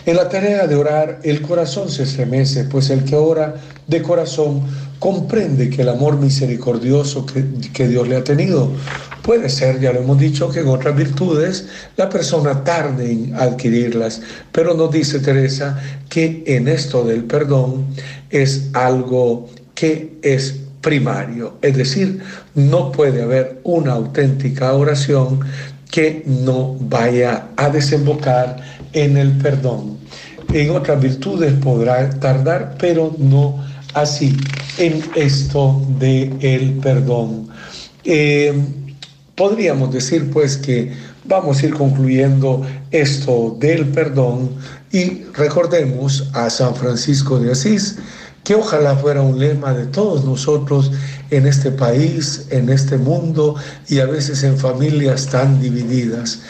En 0.07 0.17
la 0.17 0.29
tarea 0.29 0.67
de 0.67 0.75
orar, 0.75 1.21
el 1.25 1.43
corazón 1.43 1.91
se 1.91 2.05
estremece, 2.05 2.65
pues 2.65 2.89
el 2.89 3.05
que 3.05 3.17
ora 3.17 3.57
de 3.89 4.03
corazón 4.03 4.63
comprende 4.99 5.71
que 5.71 5.83
el 5.83 5.89
amor 5.89 6.19
misericordioso 6.19 7.27
que, 7.27 7.45
que, 7.73 7.89
Dios 7.89 8.07
le 8.07 8.17
ha 8.17 8.25
tenido 8.25 8.71
puede 9.23 9.49
ser, 9.49 9.81
ya 9.81 9.93
lo 9.93 10.01
hemos 10.01 10.19
dicho, 10.19 10.49
que 10.51 10.61
en 10.61 10.69
otras 10.69 10.95
virtudes 10.95 11.67
la 11.97 12.09
persona 12.09 12.65
tarde 12.65 13.11
en 13.11 13.35
adquirirlas, 13.35 14.21
pero 14.53 14.75
nos 14.75 14.93
dice 14.93 15.21
Teresa 15.21 15.79
que 16.09 16.45
en 16.47 16.69
esto 16.69 17.05
del 17.05 17.25
perdón 17.25 17.87
es 18.31 18.71
algo 18.73 19.49
que 19.75 20.19
es 20.23 20.61
primario, 20.81 21.57
es 21.63 21.77
decir, 21.77 22.21
no 22.55 22.93
puede 22.93 23.23
haber 23.23 23.61
una 23.65 23.93
auténtica 23.93 24.73
oración 24.73 25.41
que 25.91 26.23
no 26.27 26.77
vaya 26.81 27.49
a 27.57 27.71
desembocar 27.71 28.57
en 28.93 29.17
el 29.17 29.33
perdón. 29.33 29.99
En 30.53 30.71
otras 30.71 31.01
virtudes 31.01 31.53
podrá 31.63 32.09
tardar, 32.11 32.77
pero 32.79 33.15
no 33.19 33.68
así 33.95 34.37
en 34.79 35.03
esto 35.15 35.81
de 35.99 36.33
el 36.41 36.75
perdón. 36.79 37.49
Eh, 38.05 38.53
podríamos 39.35 39.93
decir 39.93 40.31
pues 40.31 40.57
que 40.57 40.93
vamos 41.25 41.63
a 41.63 41.67
ir 41.67 41.75
concluyendo 41.75 42.67
esto 42.91 43.57
del 43.61 43.89
perdón 43.89 44.51
y 44.91 45.25
recordemos 45.35 46.29
a 46.33 46.49
San 46.49 46.75
Francisco 46.75 47.39
de 47.39 47.53
Asís, 47.53 47.99
que 48.45 48.55
ojalá 48.55 48.97
fuera 48.97 49.21
un 49.21 49.39
lema 49.39 49.75
de 49.75 49.87
todos 49.87 50.25
nosotros 50.25 50.91
en 51.31 51.47
este 51.47 51.71
país, 51.71 52.47
en 52.51 52.71
este 52.71 52.97
mundo 52.97 53.57
y 53.89 54.01
a 54.01 54.07
veces 54.07 54.43
en 54.43 54.57
familias 54.57 55.27
tan 55.27 55.61
divididas. 55.61 56.41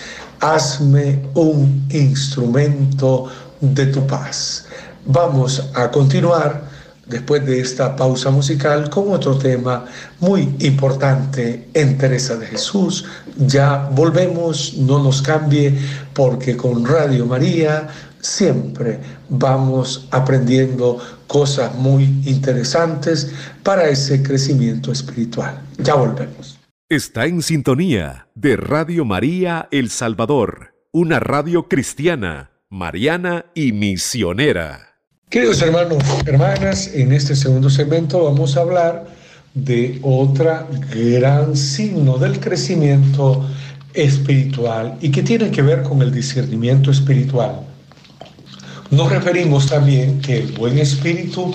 Hazme 0.40 1.18
un 1.34 1.84
instrumento 1.90 3.28
de 3.60 3.86
tu 3.86 4.06
paz. 4.06 4.66
Vamos 5.04 5.68
a 5.74 5.90
continuar 5.90 6.67
después 7.08 7.44
de 7.46 7.60
esta 7.60 7.96
pausa 7.96 8.30
musical 8.30 8.90
con 8.90 9.12
otro 9.12 9.38
tema 9.38 9.86
muy 10.20 10.54
importante 10.60 11.68
en 11.74 11.98
Teresa 11.98 12.36
de 12.36 12.46
Jesús. 12.46 13.04
Ya 13.38 13.88
volvemos, 13.92 14.74
no 14.74 15.02
nos 15.02 15.22
cambie, 15.22 15.74
porque 16.12 16.56
con 16.56 16.84
Radio 16.84 17.26
María 17.26 17.88
siempre 18.20 18.98
vamos 19.28 20.08
aprendiendo 20.10 20.98
cosas 21.26 21.74
muy 21.74 22.04
interesantes 22.24 23.32
para 23.62 23.88
ese 23.88 24.22
crecimiento 24.22 24.92
espiritual. 24.92 25.62
Ya 25.78 25.94
volvemos. 25.94 26.58
Está 26.88 27.26
en 27.26 27.42
sintonía 27.42 28.28
de 28.34 28.56
Radio 28.56 29.04
María 29.04 29.68
El 29.70 29.90
Salvador, 29.90 30.74
una 30.90 31.20
radio 31.20 31.68
cristiana, 31.68 32.50
mariana 32.70 33.44
y 33.54 33.72
misionera. 33.72 34.87
Queridos 35.30 35.60
hermanos, 35.60 36.02
hermanas, 36.24 36.88
en 36.94 37.12
este 37.12 37.36
segundo 37.36 37.68
segmento 37.68 38.24
vamos 38.24 38.56
a 38.56 38.60
hablar 38.60 39.08
de 39.52 39.98
otra 40.02 40.66
gran 40.90 41.54
signo 41.54 42.16
del 42.16 42.40
crecimiento 42.40 43.46
espiritual 43.92 44.96
y 45.02 45.10
que 45.10 45.22
tiene 45.22 45.50
que 45.50 45.60
ver 45.60 45.82
con 45.82 46.00
el 46.00 46.12
discernimiento 46.12 46.90
espiritual. 46.90 47.60
Nos 48.90 49.10
referimos 49.12 49.66
también 49.66 50.18
que 50.22 50.38
el 50.38 50.52
buen 50.52 50.78
espíritu 50.78 51.54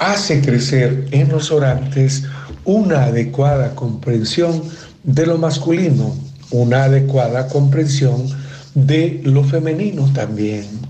hace 0.00 0.42
crecer 0.42 1.08
en 1.10 1.30
los 1.30 1.50
orantes 1.50 2.24
una 2.66 3.04
adecuada 3.04 3.74
comprensión 3.74 4.64
de 5.02 5.24
lo 5.24 5.38
masculino, 5.38 6.14
una 6.50 6.84
adecuada 6.84 7.48
comprensión 7.48 8.26
de 8.74 9.22
lo 9.24 9.44
femenino 9.44 10.12
también. 10.12 10.84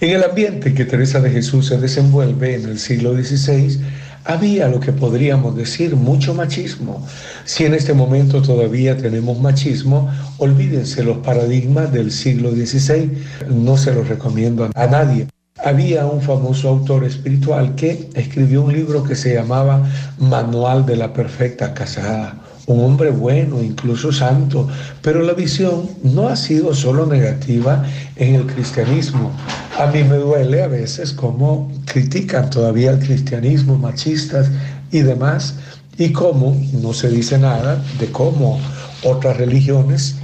En 0.00 0.10
el 0.10 0.22
ambiente 0.22 0.74
que 0.74 0.84
Teresa 0.84 1.20
de 1.20 1.30
Jesús 1.30 1.66
se 1.66 1.78
desenvuelve 1.78 2.54
en 2.54 2.66
el 2.66 2.78
siglo 2.78 3.14
XVI, 3.14 3.80
había 4.24 4.68
lo 4.68 4.78
que 4.78 4.92
podríamos 4.92 5.56
decir 5.56 5.96
mucho 5.96 6.34
machismo. 6.34 7.06
Si 7.44 7.64
en 7.64 7.74
este 7.74 7.94
momento 7.94 8.42
todavía 8.42 8.96
tenemos 8.96 9.40
machismo, 9.40 10.10
olvídense 10.36 11.02
los 11.02 11.18
paradigmas 11.18 11.92
del 11.92 12.12
siglo 12.12 12.50
XVI, 12.52 13.10
no 13.48 13.76
se 13.76 13.92
los 13.92 14.06
recomiendo 14.06 14.70
a 14.74 14.86
nadie. 14.86 15.26
Había 15.64 16.06
un 16.06 16.20
famoso 16.20 16.68
autor 16.68 17.04
espiritual 17.04 17.74
que 17.74 18.10
escribió 18.14 18.62
un 18.62 18.72
libro 18.72 19.02
que 19.02 19.16
se 19.16 19.34
llamaba 19.34 19.90
Manual 20.18 20.86
de 20.86 20.96
la 20.96 21.12
Perfecta 21.12 21.74
Casada. 21.74 22.47
Un 22.68 22.84
hombre 22.84 23.10
bueno, 23.10 23.62
incluso 23.62 24.12
santo, 24.12 24.68
pero 25.00 25.22
la 25.22 25.32
visión 25.32 25.88
no 26.02 26.28
ha 26.28 26.36
sido 26.36 26.74
solo 26.74 27.06
negativa 27.06 27.82
en 28.16 28.34
el 28.34 28.46
cristianismo. 28.46 29.32
A 29.78 29.86
mí 29.86 30.04
me 30.04 30.16
duele 30.16 30.62
a 30.62 30.66
veces 30.66 31.14
cómo 31.14 31.72
critican 31.86 32.50
todavía 32.50 32.90
el 32.90 32.98
cristianismo, 32.98 33.78
machistas 33.78 34.50
y 34.92 34.98
demás, 35.00 35.54
y 35.96 36.12
cómo 36.12 36.60
no 36.74 36.92
se 36.92 37.08
dice 37.08 37.38
nada 37.38 37.82
de 37.98 38.12
cómo 38.12 38.60
otras 39.02 39.38
religiones, 39.38 40.16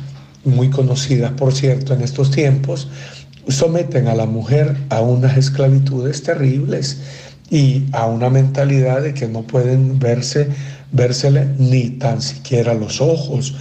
muy 0.44 0.68
conocidas 0.68 1.32
por 1.32 1.54
cierto 1.54 1.94
en 1.94 2.02
estos 2.02 2.30
tiempos, 2.30 2.88
someten 3.48 4.06
a 4.06 4.14
la 4.14 4.26
mujer 4.26 4.76
a 4.90 5.00
unas 5.00 5.38
esclavitudes 5.38 6.22
terribles 6.22 6.98
y 7.50 7.84
a 7.92 8.04
una 8.04 8.28
mentalidad 8.28 9.00
de 9.00 9.14
que 9.14 9.28
no 9.28 9.42
pueden 9.42 9.98
verse, 9.98 10.50
vérsele 10.92 11.46
ni 11.58 11.90
tan 11.90 12.20
siquiera 12.20 12.74
los 12.74 13.00
ojos. 13.00 13.54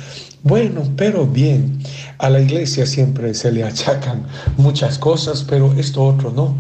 Bueno, 0.44 0.84
pero 0.98 1.26
bien, 1.26 1.80
a 2.18 2.30
la 2.30 2.42
iglesia 2.42 2.86
siempre 2.86 3.34
se 3.34 3.52
le 3.52 3.64
achacan 3.64 4.26
muchas 4.58 4.98
cosas, 4.98 5.46
pero 5.48 5.74
esto 5.74 6.04
otro 6.04 6.32
no. 6.32 6.56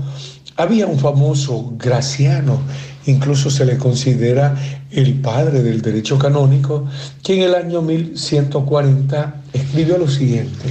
Había 0.55 0.87
un 0.87 0.99
famoso 0.99 1.73
Graciano, 1.77 2.59
incluso 3.05 3.49
se 3.49 3.65
le 3.65 3.77
considera 3.77 4.55
el 4.91 5.15
padre 5.15 5.63
del 5.63 5.81
derecho 5.81 6.17
canónico, 6.17 6.87
que 7.23 7.35
en 7.35 7.41
el 7.41 7.55
año 7.55 7.81
1140 7.81 9.41
escribió 9.53 9.97
lo 9.97 10.07
siguiente 10.07 10.69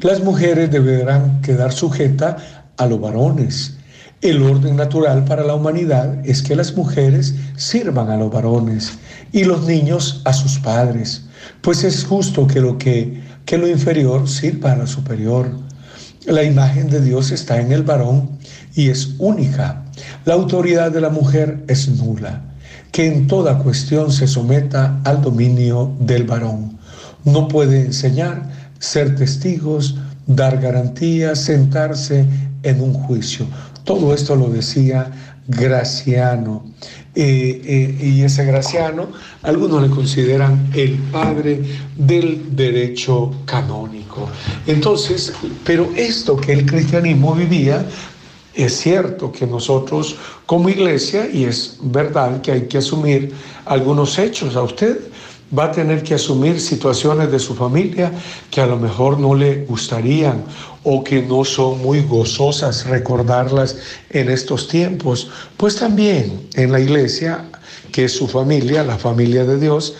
las 0.00 0.22
mujeres 0.22 0.70
deberán 0.70 1.40
quedar 1.40 1.72
sujetas 1.72 2.42
a 2.76 2.86
los 2.86 3.00
varones. 3.00 3.75
El 4.22 4.42
orden 4.42 4.76
natural 4.76 5.26
para 5.26 5.44
la 5.44 5.54
humanidad 5.54 6.26
es 6.26 6.40
que 6.40 6.56
las 6.56 6.74
mujeres 6.74 7.34
sirvan 7.56 8.08
a 8.08 8.16
los 8.16 8.32
varones 8.32 8.92
y 9.30 9.44
los 9.44 9.66
niños 9.66 10.22
a 10.24 10.32
sus 10.32 10.58
padres, 10.58 11.26
pues 11.60 11.84
es 11.84 12.02
justo 12.02 12.46
que 12.46 12.60
lo, 12.60 12.78
que, 12.78 13.20
que 13.44 13.58
lo 13.58 13.68
inferior 13.68 14.26
sirva 14.26 14.72
a 14.72 14.76
lo 14.76 14.86
superior. 14.86 15.50
La 16.24 16.42
imagen 16.42 16.88
de 16.88 17.02
Dios 17.02 17.30
está 17.30 17.60
en 17.60 17.72
el 17.72 17.82
varón 17.82 18.30
y 18.74 18.88
es 18.88 19.10
única. 19.18 19.84
La 20.24 20.32
autoridad 20.32 20.90
de 20.90 21.02
la 21.02 21.10
mujer 21.10 21.62
es 21.68 21.86
nula, 21.86 22.42
que 22.92 23.06
en 23.06 23.26
toda 23.26 23.58
cuestión 23.58 24.10
se 24.10 24.26
someta 24.26 24.98
al 25.04 25.20
dominio 25.20 25.94
del 26.00 26.24
varón. 26.24 26.78
No 27.24 27.48
puede 27.48 27.82
enseñar 27.82 28.48
ser 28.78 29.14
testigos, 29.14 29.96
dar 30.26 30.58
garantías, 30.58 31.38
sentarse 31.38 32.24
en 32.62 32.80
un 32.80 32.94
juicio. 32.94 33.46
Todo 33.86 34.12
esto 34.12 34.34
lo 34.34 34.50
decía 34.50 35.10
Graciano. 35.46 36.64
Eh, 37.14 37.62
eh, 37.64 38.04
y 38.04 38.22
ese 38.22 38.44
Graciano, 38.44 39.08
algunos 39.42 39.80
le 39.80 39.88
consideran 39.88 40.68
el 40.74 40.98
padre 41.10 41.62
del 41.96 42.54
derecho 42.54 43.32
canónico. 43.46 44.28
Entonces, 44.66 45.32
pero 45.64 45.88
esto 45.96 46.36
que 46.36 46.52
el 46.52 46.66
cristianismo 46.66 47.34
vivía, 47.34 47.86
es 48.54 48.76
cierto 48.76 49.30
que 49.30 49.46
nosotros 49.46 50.16
como 50.46 50.68
iglesia, 50.68 51.30
y 51.32 51.44
es 51.44 51.78
verdad 51.80 52.40
que 52.40 52.52
hay 52.52 52.62
que 52.62 52.78
asumir 52.78 53.32
algunos 53.66 54.18
hechos 54.18 54.56
a 54.56 54.62
usted, 54.62 54.98
va 55.56 55.64
a 55.64 55.72
tener 55.72 56.02
que 56.02 56.14
asumir 56.14 56.60
situaciones 56.60 57.30
de 57.30 57.38
su 57.38 57.54
familia 57.54 58.12
que 58.50 58.60
a 58.60 58.66
lo 58.66 58.76
mejor 58.76 59.18
no 59.18 59.34
le 59.34 59.64
gustarían 59.64 60.44
o 60.82 61.04
que 61.04 61.22
no 61.22 61.44
son 61.44 61.80
muy 61.80 62.02
gozosas 62.02 62.86
recordarlas 62.86 63.76
en 64.10 64.30
estos 64.30 64.68
tiempos. 64.68 65.30
Pues 65.56 65.76
también 65.76 66.48
en 66.54 66.72
la 66.72 66.80
iglesia, 66.80 67.44
que 67.92 68.04
es 68.04 68.12
su 68.12 68.26
familia, 68.26 68.82
la 68.82 68.98
familia 68.98 69.44
de 69.44 69.58
Dios, 69.58 69.94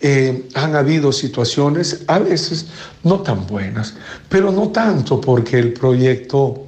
eh, 0.00 0.46
han 0.54 0.76
habido 0.76 1.10
situaciones 1.10 2.04
a 2.06 2.18
veces 2.18 2.66
no 3.02 3.20
tan 3.20 3.46
buenas, 3.46 3.94
pero 4.28 4.52
no 4.52 4.68
tanto 4.68 5.20
porque 5.20 5.58
el 5.58 5.72
proyecto 5.72 6.66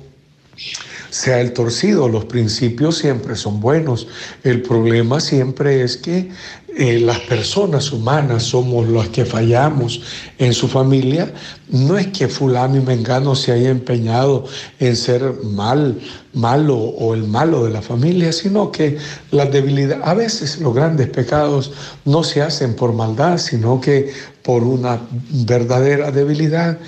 sea 1.10 1.40
el 1.40 1.52
torcido, 1.52 2.08
los 2.08 2.24
principios 2.24 2.98
siempre 2.98 3.36
son 3.36 3.60
buenos. 3.60 4.06
El 4.44 4.62
problema 4.62 5.20
siempre 5.20 5.82
es 5.82 5.96
que 5.96 6.30
eh, 6.76 7.00
las 7.00 7.18
personas 7.20 7.90
humanas 7.92 8.42
somos 8.42 8.88
las 8.88 9.08
que 9.08 9.24
fallamos 9.24 10.02
en 10.36 10.52
su 10.52 10.68
familia, 10.68 11.32
no 11.70 11.96
es 11.96 12.08
que 12.08 12.28
fulano 12.28 12.76
y 12.76 12.80
mengano 12.80 13.34
se 13.34 13.52
haya 13.52 13.70
empeñado 13.70 14.44
en 14.78 14.94
ser 14.94 15.34
mal, 15.44 15.98
malo 16.34 16.76
o 16.76 17.14
el 17.14 17.24
malo 17.24 17.64
de 17.64 17.72
la 17.72 17.80
familia, 17.80 18.32
sino 18.32 18.70
que 18.70 18.98
la 19.30 19.46
debilidad, 19.46 20.00
a 20.04 20.12
veces 20.12 20.60
los 20.60 20.74
grandes 20.74 21.08
pecados 21.08 21.72
no 22.04 22.22
se 22.22 22.42
hacen 22.42 22.76
por 22.76 22.92
maldad, 22.92 23.38
sino 23.38 23.80
que 23.80 24.12
por 24.42 24.62
una 24.62 25.00
verdadera 25.30 26.10
debilidad. 26.10 26.78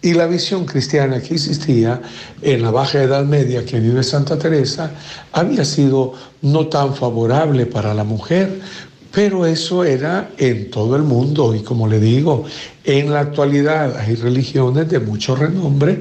Y 0.00 0.14
la 0.14 0.26
visión 0.26 0.64
cristiana 0.64 1.20
que 1.20 1.34
existía 1.34 2.00
en 2.42 2.62
la 2.62 2.70
Baja 2.70 3.02
Edad 3.02 3.24
Media 3.24 3.64
que 3.64 3.80
vive 3.80 4.04
Santa 4.04 4.38
Teresa 4.38 4.92
había 5.32 5.64
sido 5.64 6.12
no 6.40 6.68
tan 6.68 6.94
favorable 6.94 7.66
para 7.66 7.94
la 7.94 8.04
mujer, 8.04 8.60
pero 9.12 9.46
eso 9.46 9.84
era 9.84 10.30
en 10.38 10.70
todo 10.70 10.96
el 10.96 11.02
mundo 11.02 11.54
y 11.54 11.60
como 11.60 11.88
le 11.88 11.98
digo, 11.98 12.44
en 12.84 13.12
la 13.12 13.20
actualidad 13.20 13.96
hay 13.96 14.14
religiones 14.14 14.88
de 14.88 15.00
mucho 15.00 15.34
renombre 15.34 16.00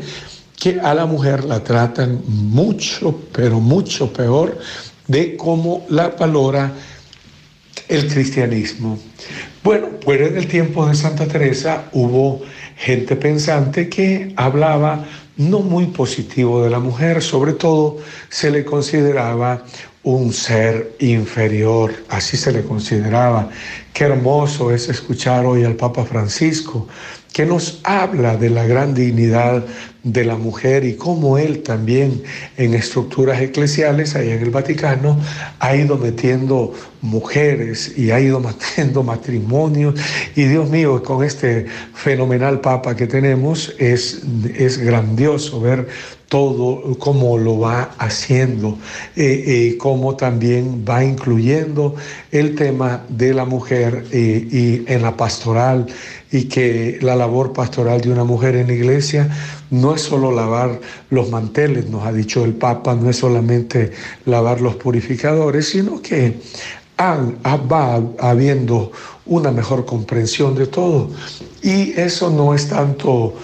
que 0.57 0.79
a 0.79 0.93
la 0.93 1.05
mujer 1.05 1.45
la 1.45 1.63
tratan 1.63 2.21
mucho, 2.27 3.15
pero 3.31 3.59
mucho 3.59 4.11
peor 4.11 4.57
de 5.07 5.37
cómo 5.37 5.85
la 5.89 6.09
valora 6.09 6.73
el 7.87 8.07
cristianismo. 8.07 8.97
Bueno, 9.63 9.87
pues 10.03 10.21
en 10.21 10.37
el 10.37 10.47
tiempo 10.47 10.87
de 10.87 10.95
Santa 10.95 11.27
Teresa 11.27 11.85
hubo 11.93 12.41
gente 12.75 13.15
pensante 13.15 13.89
que 13.89 14.33
hablaba 14.35 15.05
no 15.37 15.59
muy 15.59 15.87
positivo 15.87 16.63
de 16.63 16.69
la 16.69 16.79
mujer, 16.79 17.21
sobre 17.21 17.53
todo 17.53 17.97
se 18.29 18.49
le 18.49 18.65
consideraba 18.65 19.63
un 20.07 20.31
ser 20.31 20.95
inferior, 20.99 21.91
así 22.07 22.37
se 22.37 22.53
le 22.53 22.63
consideraba. 22.63 23.49
Qué 23.91 24.05
hermoso 24.05 24.71
es 24.71 24.87
escuchar 24.87 25.45
hoy 25.45 25.65
al 25.65 25.75
Papa 25.75 26.05
Francisco, 26.05 26.87
que 27.33 27.45
nos 27.45 27.81
habla 27.83 28.37
de 28.37 28.49
la 28.49 28.65
gran 28.65 28.93
dignidad 28.93 29.65
de 30.03 30.23
la 30.23 30.37
mujer 30.37 30.85
y 30.85 30.95
cómo 30.95 31.37
él 31.37 31.61
también 31.61 32.23
en 32.55 32.73
estructuras 32.73 33.41
eclesiales 33.41 34.15
allá 34.15 34.35
en 34.35 34.43
el 34.43 34.49
Vaticano 34.49 35.19
ha 35.59 35.75
ido 35.75 35.97
metiendo 35.97 36.73
mujeres 37.01 37.97
y 37.97 38.11
ha 38.11 38.19
ido 38.21 38.39
metiendo 38.79 39.03
matrimonios 39.03 39.95
y 40.37 40.45
Dios 40.45 40.69
mío 40.69 41.03
con 41.03 41.25
este 41.25 41.65
fenomenal 41.93 42.61
papa 42.61 42.95
que 42.95 43.07
tenemos 43.07 43.75
es, 43.77 44.21
es 44.55 44.77
grandioso 44.77 45.59
ver 45.59 45.89
todo 46.27 46.97
cómo 46.99 47.37
lo 47.37 47.59
va 47.59 47.91
haciendo, 47.97 48.77
eh, 49.15 49.43
eh, 49.47 49.77
cómo 49.77 50.15
también 50.15 50.83
va 50.87 51.03
incluyendo 51.03 51.95
el 52.31 52.55
tema 52.55 53.03
de 53.07 53.33
la 53.33 53.45
mujer 53.45 54.05
eh, 54.11 54.47
y 54.51 54.91
en 54.91 55.01
la 55.03 55.15
pastoral 55.15 55.87
y 56.29 56.43
que 56.45 56.99
la 57.01 57.15
labor 57.15 57.53
pastoral 57.53 58.01
de 58.01 58.11
una 58.11 58.25
mujer 58.25 58.55
en 58.55 58.67
la 58.67 58.73
iglesia 58.73 59.29
no 59.71 59.95
es 59.95 60.01
solo 60.01 60.31
lavar 60.33 60.81
los 61.09 61.29
manteles, 61.29 61.89
nos 61.89 62.05
ha 62.05 62.11
dicho 62.11 62.43
el 62.43 62.53
Papa, 62.53 62.93
no 62.95 63.09
es 63.09 63.17
solamente 63.17 63.91
lavar 64.25 64.59
los 64.59 64.75
purificadores, 64.75 65.69
sino 65.69 66.01
que 66.01 66.39
va 66.99 68.01
habiendo 68.19 68.91
una 69.25 69.51
mejor 69.51 69.85
comprensión 69.85 70.55
de 70.55 70.67
todo. 70.67 71.09
Y 71.61 71.91
eso 71.91 72.29
no 72.29 72.53
es 72.53 72.67
tanto 72.67 73.35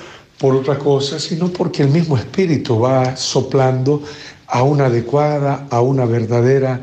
por 0.43 0.57
otra 0.57 0.77
cosa, 0.77 1.21
sino 1.21 1.47
porque 1.47 1.83
el 1.83 1.87
mismo 1.87 2.17
espíritu 2.17 2.77
va 2.77 3.15
soplando 3.15 4.03
a 4.45 4.61
una 4.63 4.87
adecuada, 4.87 5.67
a 5.69 5.79
una 5.79 6.03
verdadera 6.03 6.81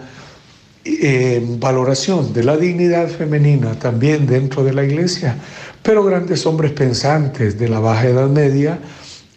eh, 0.82 1.44
valoración 1.58 2.32
de 2.32 2.42
la 2.42 2.56
dignidad 2.56 3.08
femenina 3.08 3.78
también 3.78 4.26
dentro 4.26 4.64
de 4.64 4.72
la 4.72 4.82
iglesia. 4.82 5.36
Pero 5.82 6.02
grandes 6.02 6.46
hombres 6.46 6.72
pensantes 6.72 7.58
de 7.58 7.68
la 7.68 7.80
Baja 7.80 8.08
Edad 8.08 8.28
Media 8.30 8.78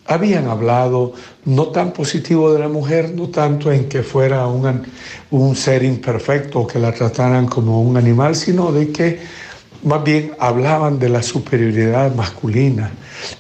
habían 0.06 0.48
hablado 0.48 1.12
no 1.44 1.68
tan 1.68 1.92
positivo 1.92 2.54
de 2.54 2.60
la 2.60 2.70
mujer, 2.70 3.12
no 3.14 3.28
tanto 3.28 3.74
en 3.74 3.90
que 3.90 4.04
fuera 4.04 4.48
un, 4.48 4.84
un 5.32 5.54
ser 5.54 5.84
imperfecto 5.84 6.62
o 6.62 6.68
que 6.68 6.80
la 6.80 6.94
trataran 6.94 7.46
como 7.46 7.82
un 7.82 7.98
animal, 7.98 8.38
sino 8.38 8.72
de 8.72 8.90
que 8.90 9.20
más 9.84 10.04
bien 10.04 10.32
hablaban 10.40 11.00
de 11.00 11.10
la 11.10 11.22
superioridad 11.22 12.14
masculina 12.16 12.92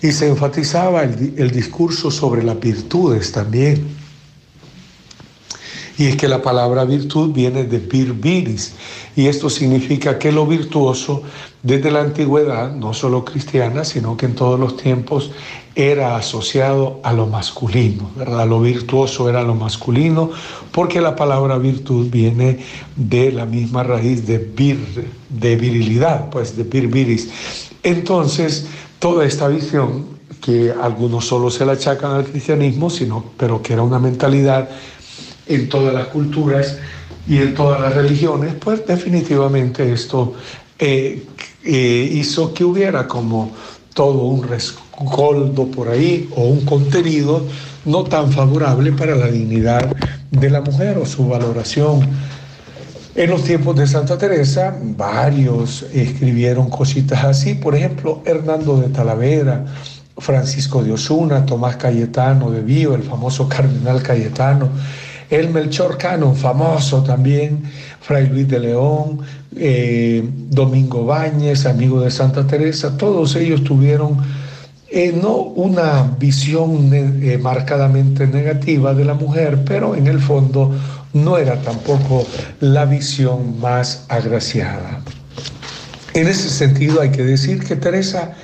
y 0.01 0.11
se 0.11 0.27
enfatizaba 0.27 1.03
el, 1.03 1.33
el 1.37 1.51
discurso 1.51 2.11
sobre 2.11 2.43
las 2.43 2.59
virtudes 2.59 3.31
también. 3.31 4.02
Y 6.03 6.07
es 6.07 6.17
que 6.17 6.27
la 6.27 6.41
palabra 6.41 6.83
virtud 6.83 7.31
viene 7.31 7.63
de 7.63 7.79
vir 7.79 8.11
viris, 8.11 8.73
y 9.15 9.27
esto 9.27 9.49
significa 9.49 10.19
que 10.19 10.33
lo 10.33 10.45
virtuoso 10.45 11.23
desde 11.61 11.91
la 11.91 12.01
antigüedad, 12.01 12.75
no 12.75 12.93
solo 12.93 13.23
cristiana, 13.23 13.85
sino 13.85 14.17
que 14.17 14.25
en 14.25 14.35
todos 14.35 14.59
los 14.59 14.75
tiempos 14.75 15.31
era 15.75 16.17
asociado 16.17 16.99
a 17.03 17.13
lo 17.13 17.27
masculino, 17.27 18.11
¿verdad? 18.17 18.45
Lo 18.49 18.59
virtuoso 18.59 19.29
era 19.29 19.43
lo 19.43 19.55
masculino, 19.55 20.31
porque 20.73 20.99
la 20.99 21.15
palabra 21.15 21.57
virtud 21.57 22.09
viene 22.11 22.59
de 22.97 23.31
la 23.31 23.45
misma 23.45 23.83
raíz 23.83 24.27
de 24.27 24.39
vir, 24.39 25.07
de 25.29 25.55
virilidad, 25.55 26.29
pues 26.31 26.57
de 26.57 26.63
vir 26.63 26.87
viris. 26.87 27.29
Entonces, 27.81 28.67
toda 28.99 29.23
esta 29.23 29.47
visión 29.47 30.11
que 30.41 30.73
algunos 30.81 31.25
solo 31.25 31.49
se 31.49 31.65
la 31.65 31.71
achacan 31.71 32.11
al 32.11 32.25
cristianismo, 32.25 32.89
sino, 32.89 33.23
pero 33.37 33.61
que 33.61 33.71
era 33.71 33.83
una 33.83 33.99
mentalidad 33.99 34.69
en 35.47 35.69
todas 35.69 35.93
las 35.93 36.07
culturas 36.07 36.77
y 37.27 37.37
en 37.37 37.53
todas 37.53 37.79
las 37.81 37.95
religiones, 37.95 38.53
pues 38.59 38.85
definitivamente 38.85 39.91
esto 39.91 40.33
eh, 40.79 41.23
eh, 41.63 42.09
hizo 42.11 42.53
que 42.53 42.65
hubiera 42.65 43.07
como 43.07 43.51
todo 43.93 44.23
un 44.25 44.43
rescoldo 44.43 45.67
por 45.67 45.89
ahí 45.89 46.29
o 46.35 46.43
un 46.43 46.65
contenido 46.65 47.45
no 47.85 48.03
tan 48.03 48.31
favorable 48.31 48.91
para 48.91 49.15
la 49.15 49.27
dignidad 49.27 49.95
de 50.31 50.49
la 50.49 50.61
mujer 50.61 50.97
o 50.97 51.05
su 51.05 51.27
valoración. 51.27 52.01
En 53.15 53.29
los 53.29 53.43
tiempos 53.43 53.75
de 53.75 53.85
Santa 53.85 54.17
Teresa, 54.17 54.75
varios 54.81 55.83
escribieron 55.93 56.69
cositas 56.69 57.23
así, 57.23 57.53
por 57.53 57.75
ejemplo, 57.75 58.23
Hernando 58.25 58.77
de 58.77 58.89
Talavera, 58.89 59.65
Francisco 60.17 60.83
de 60.83 60.93
Osuna, 60.93 61.45
Tomás 61.45 61.75
Cayetano 61.75 62.49
de 62.49 62.61
Vío, 62.61 62.95
el 62.95 63.03
famoso 63.03 63.47
cardenal 63.47 64.01
Cayetano, 64.01 64.69
el 65.29 65.49
Melchor 65.49 65.97
Cano, 65.97 66.33
famoso 66.33 67.03
también, 67.03 67.63
Fray 68.01 68.27
Luis 68.27 68.47
de 68.47 68.59
León, 68.59 69.19
eh, 69.55 70.23
Domingo 70.49 71.05
Báñez, 71.05 71.65
amigo 71.65 72.01
de 72.01 72.11
Santa 72.11 72.45
Teresa, 72.45 72.97
todos 72.97 73.35
ellos 73.35 73.63
tuvieron 73.63 74.17
eh, 74.89 75.11
no 75.11 75.37
una 75.37 76.03
visión 76.19 76.91
eh, 76.93 77.39
marcadamente 77.41 78.27
negativa 78.27 78.93
de 78.93 79.05
la 79.05 79.15
mujer, 79.15 79.63
pero 79.65 79.95
en 79.95 80.05
el 80.07 80.19
fondo 80.19 80.71
no 81.13 81.37
era 81.37 81.59
tampoco 81.61 82.25
la 82.59 82.85
visión 82.85 83.59
más 83.59 84.05
agraciada. 84.09 85.01
En 86.13 86.27
ese 86.27 86.47
sentido 86.49 87.01
hay 87.01 87.09
que 87.09 87.23
decir 87.23 87.63
que 87.63 87.75
Teresa 87.75 88.35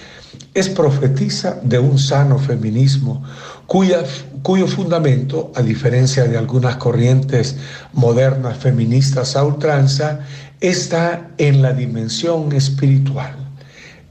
es 0.54 0.70
profetisa 0.70 1.60
de 1.64 1.80
un 1.80 1.98
sano 1.98 2.40
feminismo, 2.40 3.24
cuyo 3.68 4.68
fundamento, 4.68 5.52
a 5.56 5.62
diferencia 5.62 6.26
de 6.26 6.38
algunas 6.38 6.78
corrientes 6.78 7.56
modernas 7.94 8.58
feministas 8.58 9.36
a 9.36 9.44
ultranza, 9.44 10.20
está 10.60 11.30
en 11.38 11.62
la 11.62 11.74
dimensión 11.74 12.52
espiritual. 12.54 13.36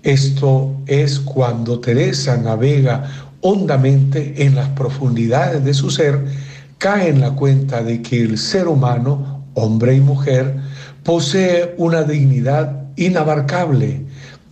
Esto 0.02 0.74
es 0.86 1.18
cuando 1.18 1.80
Teresa 1.80 2.36
navega 2.36 3.10
hondamente 3.40 4.44
en 4.44 4.54
las 4.54 4.68
profundidades 4.70 5.64
de 5.64 5.74
su 5.74 5.90
ser, 5.90 6.24
cae 6.78 7.08
en 7.08 7.20
la 7.20 7.32
cuenta 7.32 7.82
de 7.82 8.00
que 8.00 8.22
el 8.22 8.38
ser 8.38 8.68
humano, 8.68 9.44
hombre 9.54 9.96
y 9.96 10.00
mujer, 10.00 10.56
posee 11.02 11.74
una 11.78 12.02
dignidad 12.04 12.84
inabarcable, 12.96 14.06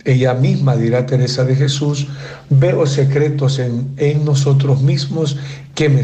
ella 0.07 0.33
misma, 0.33 0.75
dirá 0.75 1.05
Teresa 1.05 1.43
de 1.43 1.55
Jesús, 1.55 2.07
veo 2.49 2.85
secretos 2.87 3.59
en, 3.59 3.93
en 3.97 4.23
nosotros 4.23 4.81
mismos 4.81 5.37
que 5.75 5.89
me 5.89 6.01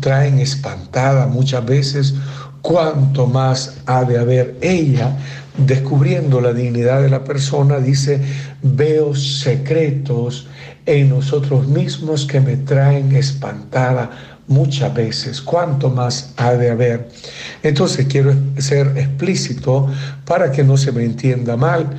traen 0.00 0.38
espantada 0.38 1.26
muchas 1.26 1.64
veces. 1.64 2.14
Cuanto 2.60 3.26
más 3.26 3.78
ha 3.86 4.04
de 4.04 4.18
haber 4.18 4.56
ella, 4.60 5.16
descubriendo 5.56 6.40
la 6.40 6.52
dignidad 6.52 7.02
de 7.02 7.10
la 7.10 7.24
persona, 7.24 7.78
dice, 7.78 8.20
veo 8.62 9.14
secretos 9.14 10.46
en 10.86 11.08
nosotros 11.08 11.66
mismos 11.66 12.26
que 12.26 12.40
me 12.40 12.56
traen 12.56 13.16
espantada 13.16 14.10
muchas 14.48 14.92
veces, 14.94 15.40
cuánto 15.40 15.90
más 15.90 16.34
ha 16.36 16.52
de 16.52 16.70
haber. 16.70 17.08
Entonces 17.62 18.06
quiero 18.06 18.34
ser 18.58 18.92
explícito 18.96 19.88
para 20.24 20.50
que 20.50 20.62
no 20.62 20.76
se 20.76 20.92
me 20.92 21.04
entienda 21.04 21.56
mal. 21.56 21.90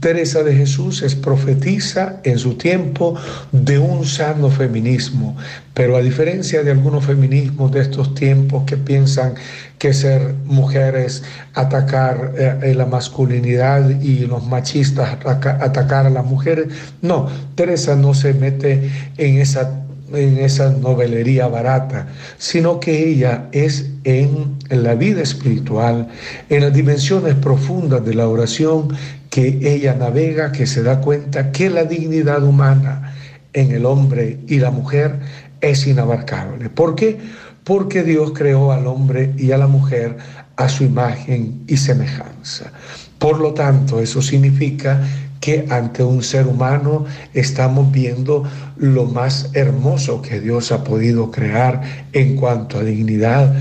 Teresa 0.00 0.42
de 0.42 0.54
Jesús 0.56 1.02
es 1.02 1.14
profetiza 1.14 2.20
en 2.24 2.38
su 2.38 2.54
tiempo 2.54 3.14
de 3.52 3.78
un 3.78 4.06
sano 4.06 4.50
feminismo, 4.50 5.36
pero 5.74 5.96
a 5.96 6.00
diferencia 6.00 6.62
de 6.62 6.70
algunos 6.70 7.04
feminismos 7.04 7.70
de 7.70 7.80
estos 7.80 8.14
tiempos 8.14 8.64
que 8.64 8.78
piensan 8.78 9.34
que 9.78 9.92
ser 9.92 10.34
mujeres 10.46 11.22
atacar 11.54 12.32
eh, 12.36 12.74
la 12.74 12.86
masculinidad 12.86 14.00
y 14.00 14.20
los 14.20 14.46
machistas 14.46 15.18
atacar 15.24 16.06
a 16.06 16.10
las 16.10 16.24
mujeres, 16.24 16.68
no, 17.02 17.28
Teresa 17.54 17.94
no 17.94 18.14
se 18.14 18.32
mete 18.32 18.90
en 19.18 19.38
esa 19.38 19.84
en 20.12 20.38
esa 20.38 20.70
novelería 20.70 21.46
barata, 21.46 22.08
sino 22.38 22.80
que 22.80 23.10
ella 23.10 23.46
es 23.52 23.90
en, 24.04 24.56
la 24.68 24.94
vida 24.94 25.22
espiritual, 25.22 26.08
en 26.48 26.62
las 26.62 26.72
dimensiones 26.72 27.34
profundas 27.34 28.04
de 28.04 28.14
la 28.14 28.28
oración 28.28 28.88
que 29.30 29.60
ella 29.62 29.94
navega, 29.94 30.52
que 30.52 30.66
se 30.66 30.82
da 30.82 31.00
cuenta 31.00 31.52
que 31.52 31.70
la 31.70 31.84
dignidad 31.84 32.42
humana 32.42 33.14
en 33.52 33.70
el 33.72 33.86
hombre 33.86 34.40
y 34.48 34.58
la 34.58 34.70
mujer 34.70 35.18
es 35.60 35.86
inabarcable. 35.86 36.68
¿Por 36.68 36.94
qué? 36.94 37.18
Porque 37.64 38.02
Dios 38.02 38.32
creó 38.34 38.72
al 38.72 38.86
hombre 38.86 39.32
y 39.38 39.52
a 39.52 39.58
la 39.58 39.66
mujer 39.66 40.16
a 40.56 40.68
su 40.68 40.84
imagen 40.84 41.62
y 41.66 41.76
semejanza. 41.76 42.72
Por 43.18 43.38
lo 43.38 43.54
tanto, 43.54 44.00
eso 44.00 44.20
significa 44.20 45.00
que 45.40 45.66
ante 45.70 46.02
un 46.02 46.22
ser 46.22 46.46
humano 46.46 47.06
estamos 47.32 47.90
viendo 47.90 48.44
lo 48.76 49.06
más 49.06 49.50
hermoso 49.54 50.20
que 50.20 50.40
Dios 50.40 50.70
ha 50.70 50.84
podido 50.84 51.30
crear 51.30 51.80
en 52.12 52.36
cuanto 52.36 52.78
a 52.78 52.84
dignidad, 52.84 53.54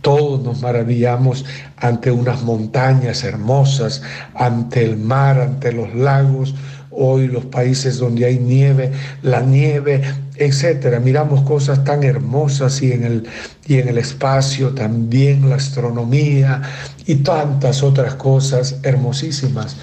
todos 0.00 0.42
nos 0.42 0.62
maravillamos 0.62 1.44
ante 1.76 2.10
unas 2.10 2.42
montañas 2.42 3.24
hermosas, 3.24 4.02
ante 4.34 4.84
el 4.84 4.96
mar, 4.96 5.40
ante 5.40 5.72
los 5.72 5.94
lagos, 5.94 6.54
hoy 6.90 7.28
los 7.28 7.44
países 7.46 7.98
donde 7.98 8.24
hay 8.24 8.38
nieve, 8.38 8.92
la 9.22 9.40
nieve, 9.40 10.02
etcétera. 10.36 11.00
Miramos 11.00 11.42
cosas 11.42 11.84
tan 11.84 12.02
hermosas 12.02 12.82
y 12.82 12.92
en 12.92 13.04
el, 13.04 13.28
y 13.66 13.78
en 13.78 13.88
el 13.88 13.98
espacio 13.98 14.70
también 14.70 15.48
la 15.48 15.56
astronomía 15.56 16.62
y 17.06 17.16
tantas 17.16 17.82
otras 17.82 18.14
cosas 18.14 18.76
hermosísimas. 18.82 19.76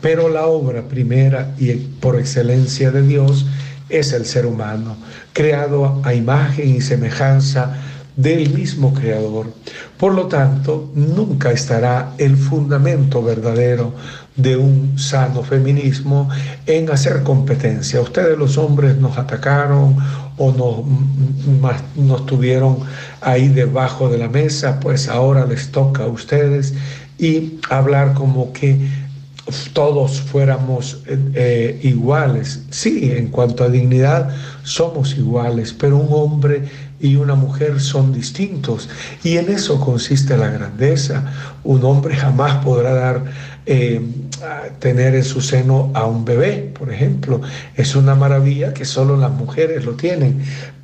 Pero 0.00 0.28
la 0.28 0.46
obra 0.46 0.82
primera 0.82 1.54
y 1.58 1.72
por 1.72 2.18
excelencia 2.18 2.90
de 2.90 3.02
Dios 3.02 3.46
es 3.88 4.12
el 4.12 4.26
ser 4.26 4.46
humano, 4.46 4.96
creado 5.32 6.00
a 6.04 6.14
imagen 6.14 6.76
y 6.76 6.80
semejanza 6.80 7.76
del 8.16 8.50
mismo 8.50 8.94
Creador. 8.94 9.52
Por 9.98 10.14
lo 10.14 10.26
tanto, 10.26 10.90
nunca 10.94 11.50
estará 11.50 12.14
el 12.18 12.36
fundamento 12.36 13.22
verdadero 13.22 13.92
de 14.36 14.56
un 14.56 14.98
sano 14.98 15.42
feminismo 15.42 16.28
en 16.66 16.90
hacer 16.90 17.22
competencia. 17.22 18.00
Ustedes 18.00 18.36
los 18.36 18.58
hombres 18.58 18.96
nos 18.96 19.16
atacaron 19.16 19.96
o 20.36 20.52
nos, 20.52 21.76
nos 21.96 22.26
tuvieron 22.26 22.78
ahí 23.20 23.48
debajo 23.48 24.08
de 24.08 24.18
la 24.18 24.28
mesa, 24.28 24.80
pues 24.80 25.08
ahora 25.08 25.46
les 25.46 25.70
toca 25.70 26.04
a 26.04 26.08
ustedes 26.08 26.74
y 27.18 27.60
hablar 27.70 28.14
como 28.14 28.52
que 28.52 28.88
todos 29.72 30.20
fuéramos 30.20 31.02
eh, 31.06 31.18
eh, 31.34 31.80
iguales. 31.82 32.62
Sí, 32.70 33.10
en 33.12 33.28
cuanto 33.28 33.64
a 33.64 33.68
dignidad, 33.68 34.34
somos 34.62 35.16
iguales, 35.16 35.72
pero 35.72 35.98
un 35.98 36.08
hombre 36.10 36.62
y 37.04 37.16
una 37.16 37.34
mujer 37.34 37.82
son 37.82 38.14
distintos. 38.14 38.88
Y 39.22 39.36
en 39.36 39.52
eso 39.52 39.78
consiste 39.78 40.38
la 40.38 40.48
grandeza. 40.48 41.22
Un 41.62 41.84
hombre 41.84 42.16
jamás 42.16 42.64
podrá 42.64 42.94
dar, 42.94 43.24
eh, 43.66 44.00
tener 44.78 45.14
en 45.14 45.22
su 45.22 45.42
seno 45.42 45.90
a 45.92 46.06
un 46.06 46.24
bebé, 46.24 46.72
por 46.78 46.90
ejemplo. 46.90 47.42
Es 47.76 47.94
una 47.94 48.14
maravilla 48.14 48.72
que 48.72 48.86
solo 48.86 49.18
las 49.18 49.32
mujeres 49.32 49.84
lo 49.84 49.92
tienen. 49.92 50.42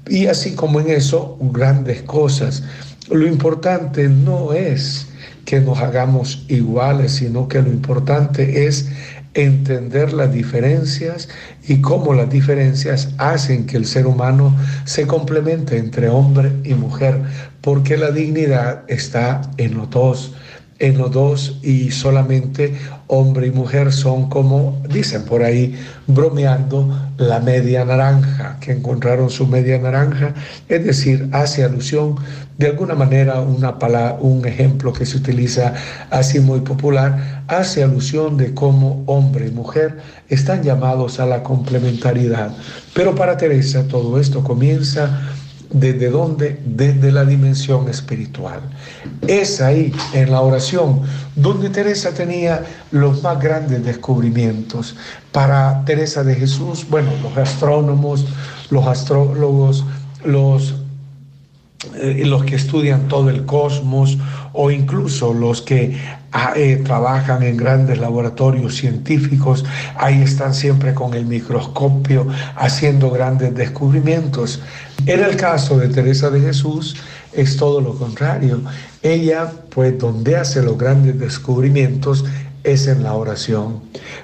Y 0.09 0.27
así 0.27 0.55
como 0.55 0.81
en 0.81 0.91
eso, 0.91 1.39
grandes 1.41 2.03
cosas. 2.03 2.65
Lo 3.11 3.27
importante 3.27 4.07
no 4.11 4.53
es 4.53 5.07
que 5.47 5.59
nos 5.63 5.79
hagamos 5.79 6.45
iguales, 6.49 7.13
sino 7.13 7.49
que 7.49 7.63
lo 7.63 7.71
importante 7.71 8.67
es 8.67 8.91
entender 9.35 10.13
las 10.13 10.33
diferencias 10.33 11.29
y 11.67 11.81
cómo 11.81 12.15
las 12.15 12.31
diferencias 12.31 13.15
hacen 13.19 13.67
que 13.67 13.77
el 13.77 13.87
ser 13.87 14.07
humano 14.07 14.57
se 14.85 15.07
complemente 15.07 15.77
entre 15.77 16.09
hombre 16.09 16.53
y 16.65 16.75
mujer, 16.75 17.21
porque 17.61 17.97
la 17.97 18.11
dignidad 18.11 18.83
está 18.89 19.43
en 19.57 19.77
los 19.77 19.91
dos 19.91 20.35
en 20.81 20.97
los 20.99 21.13
dos 21.13 21.59
y 21.63 21.91
solamente 21.91 22.75
hombre 23.07 23.47
y 23.49 23.51
mujer 23.51 23.93
son 23.93 24.29
como 24.29 24.83
dicen 24.89 25.25
por 25.25 25.43
ahí 25.43 25.79
bromeando 26.07 27.11
la 27.19 27.39
media 27.39 27.85
naranja, 27.85 28.57
que 28.61 28.73
encontraron 28.73 29.31
su 29.31 29.47
media 29.47 29.79
naranja, 29.79 30.35
es 30.69 30.85
decir, 30.85 31.29
hace 31.33 31.65
alusión 31.65 32.17
de 32.57 32.69
alguna 32.69 32.95
manera 32.95 33.41
una 33.41 33.79
palabra, 33.79 34.19
un 34.21 34.47
ejemplo 34.47 34.93
que 34.93 35.07
se 35.07 35.19
utiliza 35.19 35.75
así 36.11 36.41
muy 36.41 36.61
popular, 36.61 37.43
hace 37.49 37.83
alusión 37.83 38.37
de 38.37 38.55
cómo 38.55 39.03
hombre 39.07 39.49
y 39.49 39.51
mujer 39.51 39.99
están 40.29 40.63
llamados 40.63 41.21
a 41.21 41.27
la 41.27 41.43
complementariedad. 41.43 42.55
Pero 42.95 43.15
para 43.15 43.37
Teresa 43.37 43.87
todo 43.89 44.19
esto 44.19 44.43
comienza 44.43 45.21
¿Desde 45.73 46.11
dónde? 46.11 46.61
Desde 46.65 47.13
la 47.13 47.25
dimensión 47.25 47.89
espiritual. 47.89 48.61
Es 49.27 49.61
ahí, 49.61 49.93
en 50.13 50.33
la 50.33 50.41
oración, 50.41 51.03
donde 51.37 51.71
Teresa 51.71 52.13
tenía 52.13 52.65
los 52.91 53.23
más 53.23 53.41
grandes 53.41 53.85
descubrimientos. 53.85 54.97
Para 55.31 55.85
Teresa 55.85 56.25
de 56.25 56.35
Jesús, 56.35 56.87
bueno, 56.91 57.11
los 57.23 57.37
astrónomos, 57.37 58.27
los 58.71 58.87
astrólogos, 58.87 59.85
los 60.25 60.75
eh, 61.95 62.25
los 62.27 62.45
que 62.45 62.57
estudian 62.57 63.09
todo 63.09 63.31
el 63.31 63.47
cosmos 63.47 64.19
o 64.53 64.71
incluso 64.71 65.33
los 65.33 65.63
que 65.63 65.97
eh, 66.55 66.81
trabajan 66.85 67.43
en 67.43 67.57
grandes 67.57 67.99
laboratorios 67.99 68.77
científicos, 68.77 69.65
ahí 69.97 70.23
están 70.23 70.55
siempre 70.55 70.95
con 70.95 71.15
el 71.15 71.27
microscopio 71.27 72.27
haciendo 72.57 73.11
grandes 73.11 73.55
descubrimientos. 73.55 74.61
En 75.07 75.25
el 75.25 75.37
caso 75.37 75.79
de 75.79 75.89
Teresa 75.89 76.31
de 76.31 76.41
Jesús 76.41 76.97
es 77.33 77.57
todo 77.57 77.81
lo 77.81 77.95
contrario. 77.97 78.61
Ella, 79.03 79.53
pues 79.71 79.99
donde 79.99 80.37
hace 80.37 80.63
los 80.63 80.79
grandes 80.79 81.19
descubrimientos 81.19 82.25
es 82.65 82.87
en 82.87 83.03
la 83.03 83.15
oración. 83.15 83.81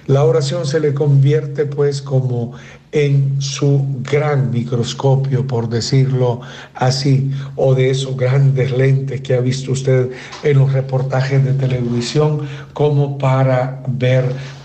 La 0.06 0.24
oración 0.24 0.66
se 0.66 0.80
le 0.80 0.94
convierte 0.94 1.66
pues 1.66 2.02
como 2.02 2.52
en 2.96 3.42
su 3.42 3.84
gran 4.10 4.50
microscopio, 4.50 5.46
por 5.46 5.68
decirlo 5.68 6.40
así, 6.74 7.30
o 7.54 7.74
de 7.74 7.90
esos 7.90 8.16
grandes 8.16 8.72
lentes 8.72 9.20
que 9.20 9.34
ha 9.34 9.40
visto 9.40 9.72
usted 9.72 10.10
en 10.42 10.58
los 10.58 10.72
reportajes 10.72 11.44
de 11.44 11.52
televisión, 11.52 12.40
como 12.72 13.18
para 13.18 13.82
ver 13.86 14.24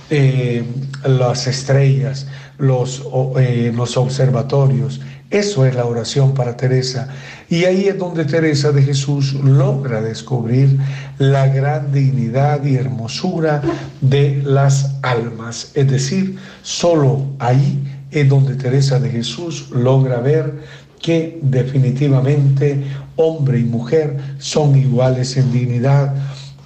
eh, 0.09 0.63
las 1.03 1.45
estrellas, 1.47 2.25
eh, 2.57 3.73
los 3.75 3.97
observatorios. 3.97 5.01
Eso 5.29 5.65
es 5.65 5.75
la 5.75 5.85
oración 5.85 6.33
para 6.33 6.55
Teresa. 6.55 7.09
Y 7.49 7.65
ahí 7.65 7.87
es 7.87 7.97
donde 7.97 8.23
Teresa 8.23 8.71
de 8.71 8.83
Jesús 8.83 9.33
logra 9.33 10.01
descubrir 10.01 10.77
la 11.17 11.47
gran 11.47 11.91
dignidad 11.91 12.63
y 12.63 12.75
hermosura 12.75 13.61
de 13.99 14.41
las 14.45 14.95
almas. 15.01 15.71
Es 15.73 15.89
decir, 15.89 16.37
solo 16.61 17.25
ahí 17.39 17.90
es 18.11 18.29
donde 18.29 18.55
Teresa 18.55 18.99
de 18.99 19.09
Jesús 19.09 19.69
logra 19.71 20.19
ver 20.19 20.61
que 21.01 21.39
definitivamente 21.41 22.83
hombre 23.15 23.59
y 23.59 23.63
mujer 23.63 24.17
son 24.37 24.75
iguales 24.77 25.35
en 25.37 25.51
dignidad. 25.51 26.13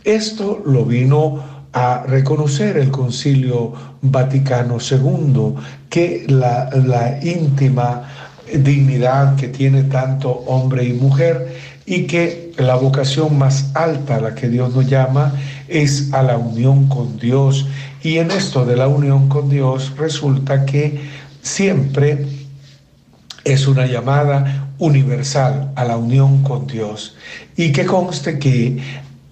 Esto 0.04 0.62
lo 0.66 0.86
vino 0.86 1.44
a 1.76 2.04
reconocer 2.08 2.78
el 2.78 2.90
Concilio 2.90 3.74
Vaticano 4.02 4.78
II, 4.80 5.56
que 5.90 6.26
la, 6.28 7.20
íntima 7.22 8.04
dignidad 8.54 9.36
que 9.36 9.48
tiene 9.48 9.84
tanto 9.84 10.30
hombre 10.30 10.86
y 10.86 10.94
mujer 10.94 11.54
y 11.86 12.04
que 12.04 12.54
la 12.58 12.76
vocación 12.76 13.38
más 13.38 13.72
alta 13.74 14.16
a 14.16 14.22
la 14.22 14.36
que 14.36 14.48
Dios 14.48 14.74
nos 14.74 14.88
llama 14.88 15.34
es 15.68 16.14
a 16.14 16.24
la 16.24 16.38
unión 16.38 16.88
con 16.88 17.18
Dios. 17.18 17.68
Y 18.02 18.20
en 18.20 18.32
esto 18.32 18.66
de 18.66 18.78
la 18.78 18.88
unión 18.88 19.28
con 19.28 19.50
Dios 19.50 19.92
resulta 19.98 20.66
que 20.66 21.02
siempre 21.46 22.26
es 23.44 23.68
una 23.68 23.86
llamada 23.86 24.72
universal 24.80 25.72
a 25.76 25.86
la 25.86 25.96
unión 25.96 26.42
con 26.42 26.66
Dios. 26.66 27.16
Y 27.56 27.72
que 27.72 27.86
conste 27.86 28.40
que 28.40 28.80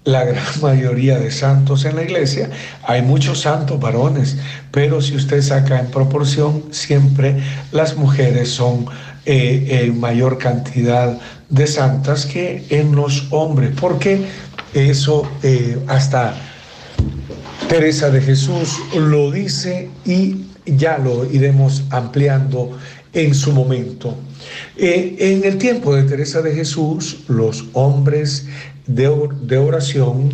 la 0.03 0.23
gran 0.23 0.45
mayoría 0.61 1.19
de 1.19 1.31
santos 1.31 1.85
en 1.85 1.95
la 1.95 2.03
iglesia, 2.03 2.49
hay 2.83 3.01
muchos 3.01 3.41
santos 3.41 3.79
varones, 3.79 4.37
pero 4.71 5.01
si 5.01 5.15
usted 5.15 5.41
saca 5.41 5.79
en 5.79 5.87
proporción, 5.87 6.65
siempre 6.71 7.41
las 7.71 7.97
mujeres 7.97 8.49
son 8.49 8.85
eh, 9.25 9.81
en 9.83 9.99
mayor 9.99 10.37
cantidad 10.37 11.17
de 11.49 11.67
santas 11.67 12.25
que 12.27 12.65
en 12.69 12.95
los 12.95 13.27
hombres, 13.31 13.71
porque 13.79 14.21
eso 14.73 15.27
eh, 15.41 15.79
hasta 15.87 16.35
Teresa 17.67 18.11
de 18.11 18.21
Jesús 18.21 18.77
lo 18.95 19.31
dice 19.31 19.89
y 20.05 20.52
ya 20.65 20.97
lo 20.97 21.25
iremos 21.25 21.83
ampliando 21.89 22.77
en 23.13 23.33
su 23.35 23.51
momento. 23.51 24.15
Eh, 24.77 25.15
en 25.19 25.43
el 25.43 25.57
tiempo 25.57 25.95
de 25.95 26.03
Teresa 26.03 26.41
de 26.41 26.53
Jesús, 26.53 27.23
los 27.27 27.65
hombres 27.73 28.47
de, 28.87 29.11
de 29.41 29.57
oración 29.57 30.31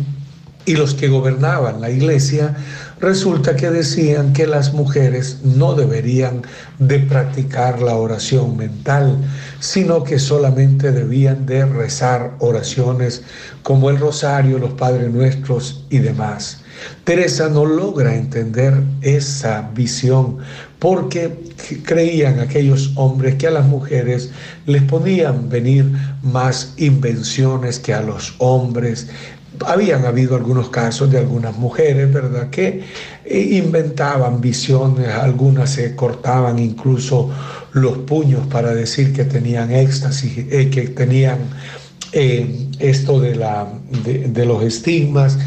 y 0.66 0.74
los 0.74 0.94
que 0.94 1.08
gobernaban 1.08 1.80
la 1.80 1.90
iglesia, 1.90 2.56
resulta 3.00 3.56
que 3.56 3.70
decían 3.70 4.32
que 4.32 4.46
las 4.46 4.74
mujeres 4.74 5.38
no 5.42 5.74
deberían 5.74 6.42
de 6.78 6.98
practicar 7.00 7.80
la 7.80 7.96
oración 7.96 8.56
mental, 8.56 9.16
sino 9.58 10.04
que 10.04 10.18
solamente 10.18 10.92
debían 10.92 11.46
de 11.46 11.64
rezar 11.64 12.36
oraciones 12.40 13.22
como 13.62 13.90
el 13.90 13.98
rosario, 13.98 14.58
los 14.58 14.74
Padres 14.74 15.10
Nuestros 15.10 15.84
y 15.88 15.98
demás. 15.98 16.59
Teresa 17.04 17.48
no 17.48 17.64
logra 17.64 18.14
entender 18.14 18.74
esa 19.02 19.70
visión 19.74 20.38
porque 20.78 21.34
creían 21.84 22.40
aquellos 22.40 22.92
hombres 22.96 23.34
que 23.36 23.46
a 23.46 23.50
las 23.50 23.66
mujeres 23.66 24.30
les 24.66 24.82
podían 24.82 25.48
venir 25.48 25.90
más 26.22 26.74
invenciones 26.78 27.78
que 27.78 27.92
a 27.92 28.00
los 28.00 28.34
hombres. 28.38 29.08
Habían 29.66 30.06
habido 30.06 30.36
algunos 30.36 30.70
casos 30.70 31.10
de 31.10 31.18
algunas 31.18 31.56
mujeres, 31.56 32.10
¿verdad?, 32.12 32.48
que 32.48 32.82
eh, 33.26 33.40
inventaban 33.62 34.40
visiones, 34.40 35.08
algunas 35.08 35.70
se 35.70 35.94
cortaban 35.94 36.58
incluso 36.58 37.30
los 37.72 37.98
puños 37.98 38.46
para 38.46 38.74
decir 38.74 39.12
que 39.12 39.24
tenían 39.24 39.70
éxtasis, 39.70 40.46
eh, 40.50 40.70
que 40.70 40.88
tenían 40.88 41.38
eh, 42.12 42.66
esto 42.80 43.20
de, 43.20 43.36
los 44.46 44.62
estigmas 44.64 45.38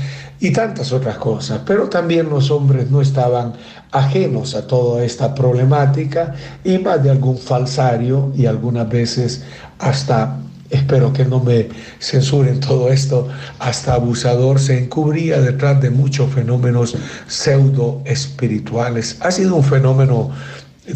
y 0.44 0.52
tantas 0.52 0.92
otras 0.92 1.18
cosas. 1.18 1.62
Pero 1.66 1.88
también 1.88 2.30
los 2.30 2.52
hombres 2.52 2.92
no 2.92 3.00
estaban 3.00 3.54
ajenos 3.92 4.56
a 4.56 4.68
toda 4.68 5.06
esta 5.06 5.34
problemática 5.34 6.36
y 6.66 6.78
más 6.80 7.02
de 7.02 7.12
algún 7.12 7.38
falsario 7.38 8.30
y 8.36 8.46
algunas 8.46 8.90
veces 8.90 9.46
hasta, 9.80 10.38
espero 10.70 11.14
que 11.14 11.24
no 11.24 11.40
me 11.40 11.70
censuren 12.02 12.60
todo 12.60 12.92
esto, 12.92 13.30
hasta 13.58 13.94
abusador 13.94 14.60
se 14.60 14.78
encubría 14.78 15.40
detrás 15.40 15.82
de 15.82 15.90
muchos 15.92 16.30
fenómenos 16.34 16.98
pseudo 17.26 18.02
espirituales. 18.04 19.16
Ha 19.22 19.32
sido 19.32 19.56
un 19.56 19.64
fenómeno 19.64 20.32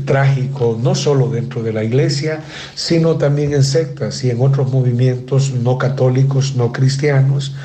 trágico, 0.04 0.78
no 0.84 0.94
solo 0.94 1.30
dentro 1.30 1.64
de 1.64 1.72
la 1.72 1.86
iglesia, 1.86 2.42
sino 2.76 3.16
también 3.16 3.54
en 3.54 3.64
sectas 3.64 4.26
y 4.26 4.30
en 4.30 4.42
otros 4.42 4.74
movimientos 4.74 5.54
no 5.54 5.78
católicos, 5.78 6.56
no 6.58 6.74
cristianos, 6.74 7.56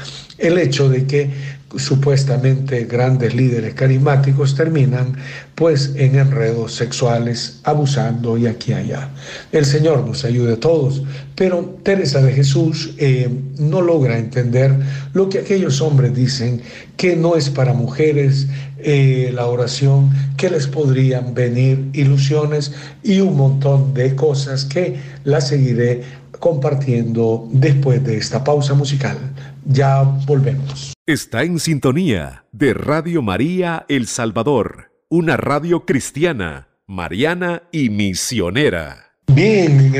el 0.42 0.58
hecho 0.58 0.88
de 0.88 1.06
que 1.06 1.30
supuestamente 1.76 2.84
grandes 2.84 3.34
líderes 3.34 3.74
carismáticos 3.74 4.54
terminan 4.54 5.16
pues 5.54 5.92
en 5.96 6.16
enredos 6.16 6.74
sexuales, 6.74 7.60
abusando 7.64 8.36
y 8.38 8.46
aquí 8.46 8.72
y 8.72 8.74
allá. 8.74 9.10
El 9.52 9.64
Señor 9.64 10.06
nos 10.06 10.24
ayude 10.24 10.54
a 10.54 10.60
todos, 10.60 11.02
pero 11.34 11.78
Teresa 11.82 12.20
de 12.20 12.32
Jesús 12.32 12.94
eh, 12.98 13.28
no 13.58 13.80
logra 13.80 14.18
entender 14.18 14.74
lo 15.12 15.28
que 15.28 15.40
aquellos 15.40 15.80
hombres 15.80 16.14
dicen, 16.14 16.62
que 16.96 17.16
no 17.16 17.36
es 17.36 17.50
para 17.50 17.72
mujeres 17.72 18.46
eh, 18.78 19.30
la 19.34 19.46
oración, 19.46 20.10
que 20.36 20.50
les 20.50 20.66
podrían 20.66 21.34
venir 21.34 21.88
ilusiones 21.92 22.72
y 23.02 23.20
un 23.20 23.36
montón 23.36 23.94
de 23.94 24.14
cosas 24.14 24.64
que 24.64 24.96
la 25.24 25.40
seguiré 25.40 26.02
compartiendo 26.40 27.48
después 27.52 28.02
de 28.04 28.16
esta 28.16 28.42
pausa 28.42 28.74
musical. 28.74 29.16
Ya 29.64 30.02
volvemos. 30.26 30.91
Está 31.12 31.42
en 31.42 31.58
sintonía 31.58 32.46
de 32.52 32.72
Radio 32.72 33.20
María 33.20 33.84
El 33.90 34.06
Salvador, 34.06 34.92
una 35.10 35.36
radio 35.36 35.84
cristiana, 35.84 36.68
mariana 36.86 37.64
y 37.70 37.90
misionera. 37.90 39.12
Bien, 39.26 39.92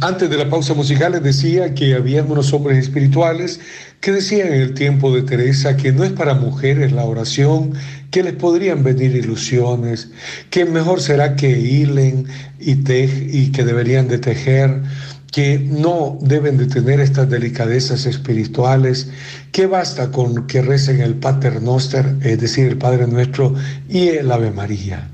antes 0.00 0.28
de 0.28 0.36
la 0.36 0.50
pausa 0.50 0.74
musical 0.74 1.12
les 1.12 1.22
decía 1.22 1.72
que 1.72 1.94
había 1.94 2.24
unos 2.24 2.52
hombres 2.52 2.78
espirituales 2.78 3.60
que 4.00 4.10
decían 4.10 4.48
en 4.48 4.60
el 4.62 4.74
tiempo 4.74 5.14
de 5.14 5.22
Teresa 5.22 5.76
que 5.76 5.92
no 5.92 6.02
es 6.02 6.10
para 6.10 6.34
mujeres 6.34 6.90
la 6.90 7.04
oración, 7.04 7.74
que 8.10 8.24
les 8.24 8.32
podrían 8.32 8.82
venir 8.82 9.14
ilusiones, 9.14 10.10
que 10.50 10.64
mejor 10.64 11.00
será 11.00 11.36
que 11.36 11.60
hilen 11.60 12.26
y, 12.58 12.72
y 12.72 13.52
que 13.52 13.62
deberían 13.62 14.08
de 14.08 14.18
tejer, 14.18 14.82
que 15.30 15.58
no 15.60 16.18
deben 16.20 16.58
de 16.58 16.66
tener 16.66 17.00
estas 17.00 17.30
delicadezas 17.30 18.06
espirituales, 18.06 19.10
que 19.52 19.66
basta 19.66 20.10
con 20.10 20.46
que 20.46 20.62
recen 20.62 21.00
el 21.00 21.14
Pater 21.14 21.62
Noster, 21.62 22.16
es 22.22 22.40
decir, 22.40 22.66
el 22.66 22.78
Padre 22.78 23.06
Nuestro 23.06 23.54
y 23.88 24.08
el 24.08 24.30
Ave 24.30 24.50
María. 24.50 25.10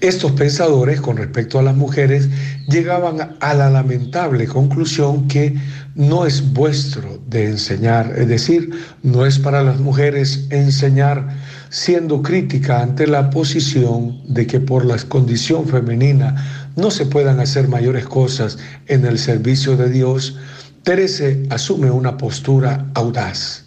Estos 0.00 0.32
pensadores 0.32 0.98
con 0.98 1.18
respecto 1.18 1.58
a 1.58 1.62
las 1.62 1.76
mujeres 1.76 2.26
llegaban 2.68 3.36
a 3.38 3.54
la 3.54 3.68
lamentable 3.68 4.46
conclusión 4.46 5.28
que 5.28 5.54
no 5.94 6.24
es 6.24 6.54
vuestro 6.54 7.20
de 7.28 7.48
enseñar, 7.48 8.14
es 8.16 8.26
decir, 8.26 8.70
no 9.02 9.26
es 9.26 9.38
para 9.38 9.62
las 9.62 9.78
mujeres 9.78 10.46
enseñar, 10.48 11.28
siendo 11.68 12.22
crítica 12.22 12.80
ante 12.80 13.06
la 13.06 13.28
posición 13.28 14.22
de 14.26 14.46
que 14.46 14.58
por 14.58 14.86
la 14.86 14.96
condición 14.96 15.66
femenina 15.66 16.70
no 16.76 16.90
se 16.90 17.04
puedan 17.04 17.38
hacer 17.38 17.68
mayores 17.68 18.06
cosas 18.06 18.56
en 18.86 19.04
el 19.04 19.18
servicio 19.18 19.76
de 19.76 19.90
Dios, 19.90 20.38
Terese 20.82 21.46
asume 21.50 21.90
una 21.90 22.16
postura 22.16 22.86
audaz. 22.94 23.64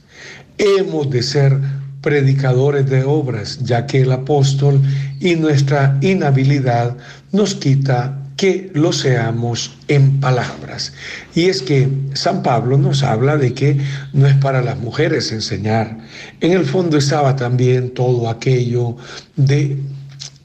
Hemos 0.58 1.10
de 1.10 1.21
ser 1.21 1.60
predicadores 2.02 2.89
de 2.89 3.04
obras, 3.04 3.60
ya 3.62 3.86
que 3.86 4.02
el 4.02 4.12
apóstol 4.12 4.82
y 5.19 5.36
nuestra 5.36 5.97
inhabilidad 6.02 6.97
nos 7.32 7.56
quita 7.56 8.19
que 8.36 8.71
lo 8.73 8.91
seamos 8.91 9.78
en 9.88 10.19
palabras. 10.19 10.91
Y 11.36 11.45
es 11.45 11.62
que 11.62 11.88
San 12.13 12.41
Pablo 12.41 12.78
nos 12.78 13.04
habla 13.04 13.38
de 13.38 13.54
que 13.54 13.78
no 14.12 14.28
es 14.28 14.36
para 14.36 14.62
las 14.62 14.78
mujeres 14.80 15.32
enseñar. 15.32 15.99
En 16.41 16.52
el 16.52 16.65
fondo 16.65 16.97
estaba 16.97 17.36
también 17.36 17.91
todo 17.91 18.28
aquello 18.28 18.97
de 19.36 19.78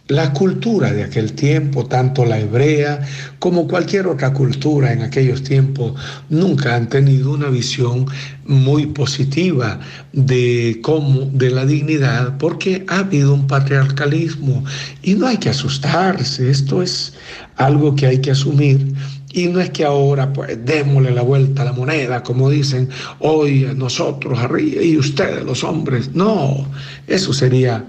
la 0.09 0.33
cultura 0.33 0.90
de 0.90 1.05
aquel 1.05 1.35
tiempo, 1.35 1.87
tanto 1.87 2.25
la 2.25 2.38
hebrea 2.38 3.01
como 3.38 3.68
cualquier 3.68 4.07
otra 4.07 4.33
cultura 4.33 4.92
en 4.92 5.03
aquellos 5.03 5.42
tiempos, 5.42 5.94
nunca 6.31 6.75
han 6.75 6.88
tenido 6.88 7.33
una 7.33 7.49
visión 7.49 8.07
muy 8.47 8.87
positiva 8.87 9.79
de 10.14 10.81
cómo, 10.83 11.29
de 11.33 11.51
la 11.51 11.66
dignidad, 11.66 12.38
porque 12.38 12.85
ha 12.88 13.01
habido 13.01 13.35
un 13.35 13.47
patriarcalismo 13.47 14.64
y 15.03 15.14
no 15.14 15.27
hay 15.27 15.37
que 15.37 15.51
asustarse, 15.51 16.51
esto 16.51 16.83
es 16.83 17.12
algo 17.57 17.94
que 17.94 18.07
hay 18.07 18.18
que 18.18 18.31
asumir. 18.31 18.94
Y 19.31 19.47
no 19.49 19.61
es 19.61 19.68
que 19.71 19.85
ahora 19.85 20.33
pues 20.33 20.59
démosle 20.64 21.11
la 21.11 21.21
vuelta 21.21 21.61
a 21.61 21.66
la 21.66 21.73
moneda, 21.73 22.23
como 22.23 22.49
dicen 22.49 22.88
hoy 23.18 23.68
nosotros 23.77 24.38
y 24.59 24.97
ustedes 24.97 25.44
los 25.44 25.62
hombres. 25.64 26.14
No, 26.14 26.66
eso 27.07 27.35
sería 27.35 27.85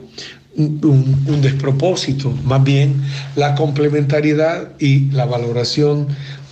un, 0.60 1.42
despropósito, 1.42 2.32
más 2.44 2.64
bien 2.64 3.02
la 3.36 3.56
complementariedad 3.56 4.70
y 4.80 5.10
la 5.12 5.26
valoración 5.26 6.08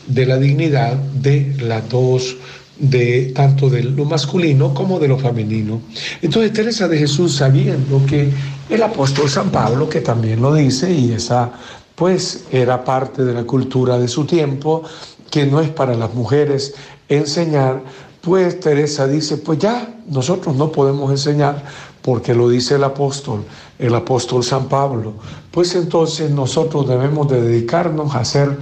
de 0.08 0.26
la 0.26 0.38
dignidad 0.38 0.96
de 0.96 1.56
las 1.60 1.88
dos 1.90 2.38
de 2.80 3.32
tanto 3.36 3.70
de 3.70 3.84
lo 3.84 4.06
masculino 4.06 4.74
como 4.74 5.00
de 5.00 5.08
lo 5.08 5.18
femenino. 5.18 5.82
Entonces 6.22 6.54
Teresa 6.54 6.88
de 6.88 6.98
Jesús 6.98 7.36
sabiendo 7.36 8.06
que 8.06 8.30
el 8.70 8.84
apóstol 8.84 9.30
San 9.30 9.50
Pablo, 9.50 9.90
que 9.90 10.02
también 10.02 10.42
lo 10.42 10.54
dice, 10.54 10.92
y 10.94 11.12
esa 11.12 11.52
pues 11.96 12.46
era 12.52 12.86
parte 12.86 13.26
de 13.26 13.34
la 13.34 13.44
cultura 13.44 13.98
de 13.98 14.08
su 14.08 14.26
tiempo, 14.26 14.84
que 15.32 15.46
no 15.46 15.60
es 15.60 15.70
para 15.70 15.96
las 15.96 16.14
mujeres 16.14 16.76
enseñar, 17.10 17.82
pues 18.22 18.60
Teresa 18.60 19.08
dice, 19.08 19.38
pues 19.38 19.60
ya, 19.60 19.96
nosotros 20.08 20.56
no 20.56 20.72
podemos 20.72 21.10
enseñar 21.10 21.64
porque 22.02 22.34
lo 22.34 22.50
dice 22.50 22.76
el 22.76 22.84
apóstol, 22.84 23.44
el 23.80 23.96
apóstol 23.96 24.44
San 24.44 24.68
Pablo. 24.68 25.14
Pues 25.52 25.76
entonces 25.76 26.32
nosotros 26.32 26.88
debemos 26.88 27.28
de 27.28 27.42
dedicarnos 27.42 28.16
a 28.16 28.26
ser 28.26 28.58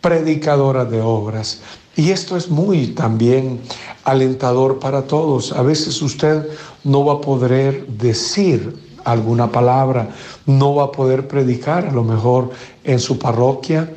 predicadoras 0.00 0.90
de 0.90 1.00
obras. 1.00 1.60
Y 1.96 2.10
esto 2.10 2.36
es 2.36 2.50
muy 2.50 2.88
también 2.88 3.60
alentador 4.04 4.78
para 4.78 5.02
todos. 5.02 5.52
A 5.52 5.62
veces 5.62 6.00
usted 6.02 6.46
no 6.84 7.04
va 7.04 7.14
a 7.14 7.20
poder 7.20 7.86
decir 7.86 8.76
alguna 9.04 9.50
palabra, 9.50 10.10
no 10.46 10.74
va 10.74 10.84
a 10.84 10.92
poder 10.92 11.28
predicar 11.28 11.86
a 11.86 11.92
lo 11.92 12.04
mejor 12.04 12.50
en 12.84 12.98
su 12.98 13.18
parroquia 13.18 13.88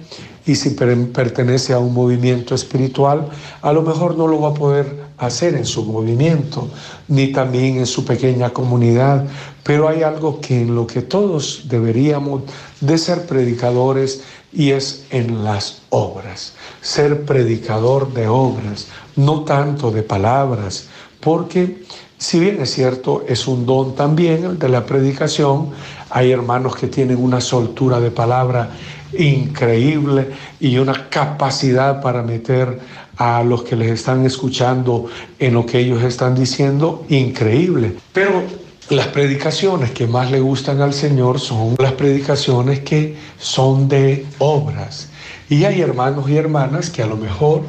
y 0.46 0.56
si 0.56 0.72
pertenece 0.72 1.74
a 1.74 1.80
un 1.80 1.94
movimiento 1.94 2.56
espiritual, 2.56 3.30
a 3.62 3.74
lo 3.74 3.82
mejor 3.82 4.18
no 4.18 4.28
lo 4.28 4.42
va 4.42 4.50
a 4.50 4.54
poder 4.54 4.99
hacer 5.20 5.56
en 5.56 5.66
su 5.66 5.86
movimiento, 5.86 6.70
ni 7.08 7.32
también 7.32 7.78
en 7.78 7.86
su 7.86 8.06
pequeña 8.06 8.52
comunidad, 8.52 9.26
pero 9.64 9.88
hay 9.88 10.04
algo 10.04 10.40
que 10.40 10.62
en 10.62 10.76
lo 10.76 10.88
que 10.88 11.02
todos 11.02 11.64
deberíamos 11.66 12.44
de 12.82 12.98
ser 12.98 13.26
predicadores 13.26 14.24
y 14.52 14.72
es 14.72 15.06
en 15.12 15.44
las 15.44 15.82
obras, 15.90 16.54
ser 16.82 17.26
predicador 17.26 18.14
de 18.14 18.28
obras, 18.28 18.88
no 19.16 19.44
tanto 19.44 19.92
de 19.92 20.02
palabras, 20.02 20.88
porque 21.20 21.84
si 22.18 22.40
bien 22.40 22.62
es 22.62 22.74
cierto, 22.74 23.24
es 23.28 23.48
un 23.48 23.66
don 23.66 23.96
también 23.96 24.44
el 24.44 24.60
de 24.60 24.70
la 24.70 24.86
predicación, 24.86 25.70
hay 26.10 26.32
hermanos 26.32 26.76
que 26.76 26.88
tienen 26.88 27.18
una 27.18 27.40
soltura 27.40 28.00
de 28.00 28.12
palabra 28.12 28.72
increíble 29.18 30.30
y 30.60 30.78
una 30.78 31.10
capacidad 31.10 32.02
para 32.02 32.22
meter 32.22 32.80
a 33.20 33.44
los 33.44 33.64
que 33.64 33.76
les 33.76 33.92
están 33.92 34.26
escuchando 34.26 35.08
en 35.38 35.54
lo 35.54 35.66
que 35.66 35.80
ellos 35.80 36.02
están 36.04 36.36
diciendo, 36.36 37.06
increíble. 37.10 37.98
Pero 38.14 38.44
las 38.90 39.08
predicaciones 39.08 39.92
que 39.92 40.08
más 40.08 40.32
le 40.32 40.40
gustan 40.40 40.82
al 40.82 40.94
Señor 40.94 41.38
son 41.40 41.76
las 41.80 41.92
predicaciones 41.92 42.80
que 42.80 43.18
son 43.38 43.90
de 43.90 44.26
obras. 44.40 45.10
Y 45.50 45.66
hay 45.66 45.82
hermanos 45.82 46.30
y 46.30 46.38
hermanas 46.38 46.90
que 46.90 47.04
a 47.04 47.08
lo 47.08 47.18
mejor 47.18 47.64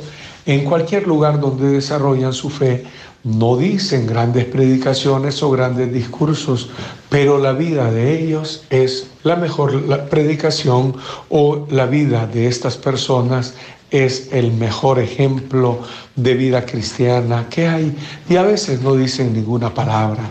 en 0.47 0.65
cualquier 0.65 1.09
lugar 1.09 1.41
donde 1.41 1.69
desarrollan 1.69 2.33
su 2.33 2.49
fe 2.49 2.85
no 3.25 3.57
dicen 3.57 4.07
grandes 4.07 4.47
predicaciones 4.47 5.43
o 5.43 5.51
grandes 5.51 5.93
discursos, 5.93 6.71
pero 7.09 7.39
la 7.39 7.53
vida 7.53 7.91
de 7.91 8.19
ellos 8.19 8.65
es 8.71 9.09
la 9.25 9.37
mejor 9.37 10.09
predicación 10.09 10.95
o 11.29 11.67
la 11.71 11.87
vida 11.87 12.27
de 12.27 12.47
estas 12.47 12.77
personas 12.77 13.55
es 13.91 14.29
el 14.33 14.53
mejor 14.53 14.99
ejemplo 14.99 15.81
de 16.17 16.35
vida 16.35 16.65
cristiana 16.65 17.47
que 17.51 17.67
hay 17.67 17.97
y 18.29 18.37
a 18.37 18.43
veces 18.43 18.81
no 18.81 18.95
dicen 18.95 19.33
ninguna 19.33 19.75
palabra. 19.75 20.23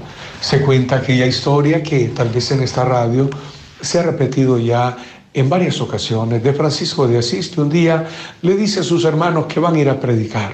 Se 0.41 0.61
cuenta 0.61 0.97
aquella 0.97 1.25
historia 1.25 1.83
que 1.83 2.07
tal 2.09 2.29
vez 2.29 2.51
en 2.51 2.63
esta 2.63 2.85
radio 2.85 3.29
se 3.81 3.99
ha 3.99 4.03
repetido 4.03 4.57
ya 4.57 4.97
en 5.39 5.49
varias 5.49 5.79
ocasiones 5.81 6.43
de 6.43 6.53
Francisco 6.53 7.07
de 7.07 7.19
Asís, 7.19 7.49
que 7.49 7.61
un 7.61 7.69
día 7.69 8.07
le 8.41 8.55
dice 8.55 8.81
a 8.81 8.83
sus 8.83 9.05
hermanos 9.05 9.45
que 9.45 9.59
van 9.59 9.75
a 9.75 9.79
ir 9.79 9.89
a 9.89 9.99
predicar. 9.99 10.53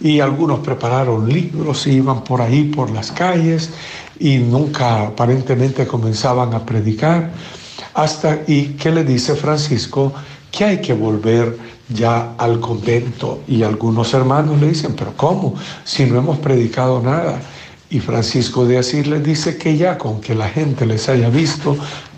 Y 0.00 0.20
algunos 0.20 0.60
prepararon 0.60 1.28
libros, 1.28 1.86
y 1.86 1.92
iban 1.92 2.24
por 2.24 2.40
ahí, 2.40 2.64
por 2.64 2.90
las 2.90 3.12
calles, 3.12 3.70
y 4.18 4.38
nunca 4.38 5.08
aparentemente 5.08 5.86
comenzaban 5.86 6.54
a 6.54 6.64
predicar. 6.64 7.30
Hasta, 7.94 8.40
y 8.46 8.68
que 8.70 8.90
le 8.90 9.04
dice 9.04 9.34
Francisco 9.34 10.12
que 10.50 10.64
hay 10.64 10.80
que 10.80 10.92
volver 10.92 11.58
ya 11.88 12.34
al 12.38 12.60
convento 12.60 13.42
y 13.46 13.62
algunos 13.62 14.14
hermanos 14.14 14.60
le 14.60 14.68
dicen, 14.68 14.94
pero 14.94 15.14
¿cómo? 15.16 15.54
Si 15.84 16.04
no 16.04 16.18
hemos 16.18 16.38
predicado 16.38 17.02
nada. 17.02 17.40
Y 17.90 18.00
Francisco 18.00 18.64
de 18.64 18.78
Asís 18.78 19.06
les 19.06 19.22
dice 19.22 19.58
que 19.58 19.76
ya 19.76 19.98
con 19.98 20.20
que 20.20 20.34
la 20.34 20.48
gente 20.48 20.86
les 20.86 21.08
haya 21.10 21.28
visto, 21.28 21.76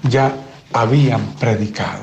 ya 0.09 0.44
habían 0.75 1.35
predicado. 1.41 2.03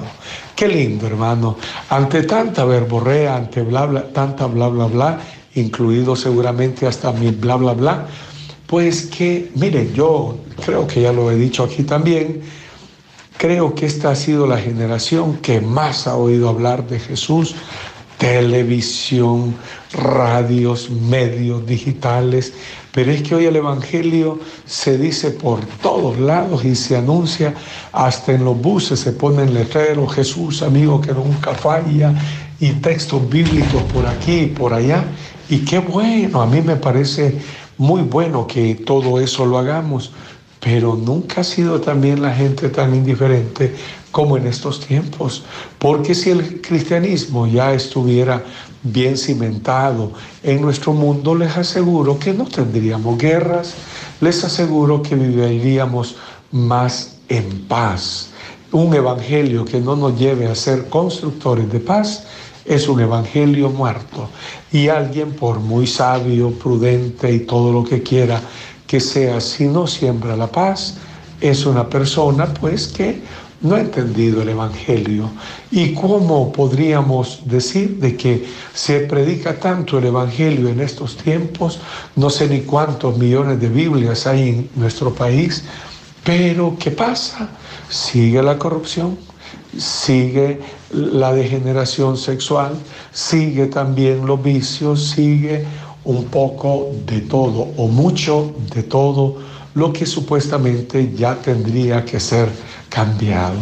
Qué 0.55 0.67
lindo, 0.67 1.05
hermano. 1.05 1.57
Ante 1.89 2.23
tanta 2.23 2.65
verborrea, 2.65 3.35
ante 3.35 3.61
bla, 3.61 4.07
tanta 4.11 4.47
bla, 4.47 4.67
bla, 4.67 4.85
bla, 4.87 5.19
incluido 5.53 6.15
seguramente 6.15 6.87
hasta 6.87 7.11
mi 7.11 7.29
bla, 7.29 7.55
bla, 7.55 7.73
bla, 7.73 8.07
pues 8.65 9.03
que, 9.05 9.51
miren, 9.55 9.93
yo 9.93 10.37
creo 10.65 10.87
que 10.87 11.01
ya 11.01 11.13
lo 11.13 11.29
he 11.29 11.35
dicho 11.35 11.63
aquí 11.63 11.83
también, 11.83 12.41
Creo 13.41 13.73
que 13.73 13.87
esta 13.87 14.11
ha 14.11 14.15
sido 14.15 14.45
la 14.45 14.59
generación 14.59 15.37
que 15.37 15.61
más 15.61 16.05
ha 16.05 16.15
oído 16.15 16.47
hablar 16.47 16.87
de 16.87 16.99
Jesús. 16.99 17.55
Televisión, 18.19 19.55
radios, 19.93 20.91
medios 20.91 21.65
digitales. 21.65 22.53
Pero 22.93 23.11
es 23.11 23.21
que 23.21 23.35
hoy 23.35 23.45
el 23.45 23.55
Evangelio 23.55 24.39
se 24.65 24.97
dice 24.97 25.31
por 25.31 25.59
todos 25.81 26.19
lados 26.19 26.65
y 26.65 26.75
se 26.75 26.97
anuncia, 26.97 27.53
hasta 27.93 28.33
en 28.33 28.43
los 28.43 28.59
buses 28.59 28.99
se 28.99 29.13
ponen 29.13 29.53
letreros, 29.53 30.13
Jesús, 30.13 30.61
amigo 30.61 30.99
que 30.99 31.13
nunca 31.13 31.53
falla. 31.53 32.13
y 32.59 32.73
textos 32.73 33.27
bíblicos 33.27 33.81
por 33.91 34.05
aquí 34.05 34.41
y 34.41 34.45
por 34.45 34.71
allá. 34.71 35.03
Y 35.49 35.65
qué 35.65 35.79
bueno, 35.79 36.43
a 36.43 36.45
mí 36.45 36.61
me 36.61 36.75
parece 36.75 37.39
muy 37.79 38.03
bueno 38.03 38.45
que 38.45 38.75
todo 38.75 39.19
eso 39.19 39.47
lo 39.47 39.57
hagamos, 39.57 40.11
pero 40.59 40.95
nunca 40.95 41.41
ha 41.41 41.43
sido 41.43 41.81
también 41.81 42.21
la 42.21 42.31
gente 42.31 42.69
tan 42.69 42.93
indiferente 42.93 43.73
como 44.11 44.37
en 44.37 44.45
estos 44.45 44.79
tiempos. 44.85 45.43
Porque 45.79 46.13
si 46.13 46.29
el 46.29 46.61
cristianismo 46.61 47.47
ya 47.47 47.73
estuviera 47.73 48.43
bien 48.83 49.17
cimentado 49.17 50.11
en 50.43 50.61
nuestro 50.61 50.93
mundo, 50.93 51.35
les 51.35 51.55
aseguro 51.57 52.17
que 52.17 52.33
no 52.33 52.45
tendríamos 52.45 53.17
guerras, 53.17 53.73
les 54.19 54.43
aseguro 54.43 55.01
que 55.01 55.15
viviríamos 55.15 56.15
más 56.51 57.17
en 57.29 57.67
paz. 57.67 58.29
Un 58.71 58.93
evangelio 58.93 59.65
que 59.65 59.79
no 59.79 59.95
nos 59.95 60.17
lleve 60.17 60.47
a 60.47 60.55
ser 60.55 60.87
constructores 60.89 61.71
de 61.71 61.79
paz 61.79 62.25
es 62.65 62.87
un 62.87 62.99
evangelio 63.01 63.69
muerto. 63.69 64.29
Y 64.71 64.87
alguien, 64.87 65.33
por 65.33 65.59
muy 65.59 65.87
sabio, 65.87 66.51
prudente 66.51 67.31
y 67.31 67.39
todo 67.41 67.71
lo 67.71 67.83
que 67.83 68.01
quiera 68.01 68.41
que 68.87 68.99
sea, 68.99 69.39
si 69.39 69.65
no 69.65 69.87
siembra 69.87 70.35
la 70.35 70.47
paz, 70.47 70.97
es 71.39 71.65
una 71.65 71.89
persona 71.89 72.53
pues 72.53 72.87
que 72.87 73.21
no 73.61 73.75
ha 73.75 73.81
entendido 73.81 74.41
el 74.41 74.49
Evangelio. 74.49 75.29
¿Y 75.69 75.93
cómo 75.93 76.51
podríamos 76.51 77.41
decir 77.45 77.99
de 77.99 78.17
que 78.17 78.45
se 78.73 79.01
predica 79.01 79.59
tanto 79.59 79.99
el 79.99 80.05
Evangelio 80.05 80.69
en 80.69 80.81
estos 80.81 81.17
tiempos? 81.17 81.79
No 82.15 82.29
sé 82.29 82.47
ni 82.47 82.61
cuántos 82.61 83.17
millones 83.17 83.59
de 83.59 83.69
Biblias 83.69 84.25
hay 84.25 84.49
en 84.49 84.69
nuestro 84.75 85.13
país, 85.13 85.63
pero 86.23 86.75
¿qué 86.79 86.91
pasa? 86.91 87.49
Sigue 87.89 88.41
la 88.41 88.57
corrupción, 88.57 89.17
sigue 89.77 90.59
la 90.91 91.33
degeneración 91.33 92.17
sexual, 92.17 92.73
sigue 93.11 93.67
también 93.67 94.25
los 94.25 94.41
vicios, 94.41 95.09
sigue 95.11 95.65
un 96.03 96.25
poco 96.25 96.89
de 97.05 97.21
todo 97.21 97.67
o 97.77 97.87
mucho 97.87 98.53
de 98.73 98.83
todo 98.83 99.50
lo 99.73 99.93
que 99.93 100.05
supuestamente 100.05 101.13
ya 101.15 101.35
tendría 101.35 102.03
que 102.03 102.19
ser 102.19 102.49
cambiado. 102.89 103.55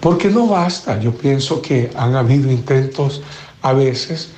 Porque 0.00 0.28
no 0.28 0.46
basta, 0.46 1.00
yo 1.00 1.12
pienso 1.12 1.62
que 1.62 1.90
han 1.96 2.14
habido 2.14 2.50
intentos 2.50 3.22
a 3.62 3.72
veces 3.72 4.30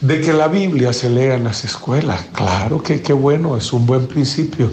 de 0.00 0.20
que 0.20 0.32
la 0.32 0.48
Biblia 0.48 0.92
se 0.92 1.10
lea 1.10 1.34
en 1.34 1.44
las 1.44 1.64
escuelas. 1.64 2.26
Claro 2.32 2.82
que 2.82 3.02
qué 3.02 3.12
bueno, 3.12 3.56
es 3.56 3.72
un 3.72 3.86
buen 3.86 4.06
principio. 4.06 4.70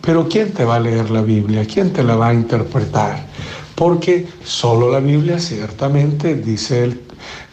Pero 0.00 0.28
¿quién 0.28 0.52
te 0.52 0.64
va 0.64 0.76
a 0.76 0.80
leer 0.80 1.10
la 1.10 1.22
Biblia? 1.22 1.66
¿Quién 1.66 1.92
te 1.92 2.02
la 2.02 2.16
va 2.16 2.28
a 2.28 2.34
interpretar? 2.34 3.26
Porque 3.74 4.26
solo 4.44 4.90
la 4.90 5.00
Biblia 5.00 5.38
ciertamente 5.38 6.34
dice 6.34 6.98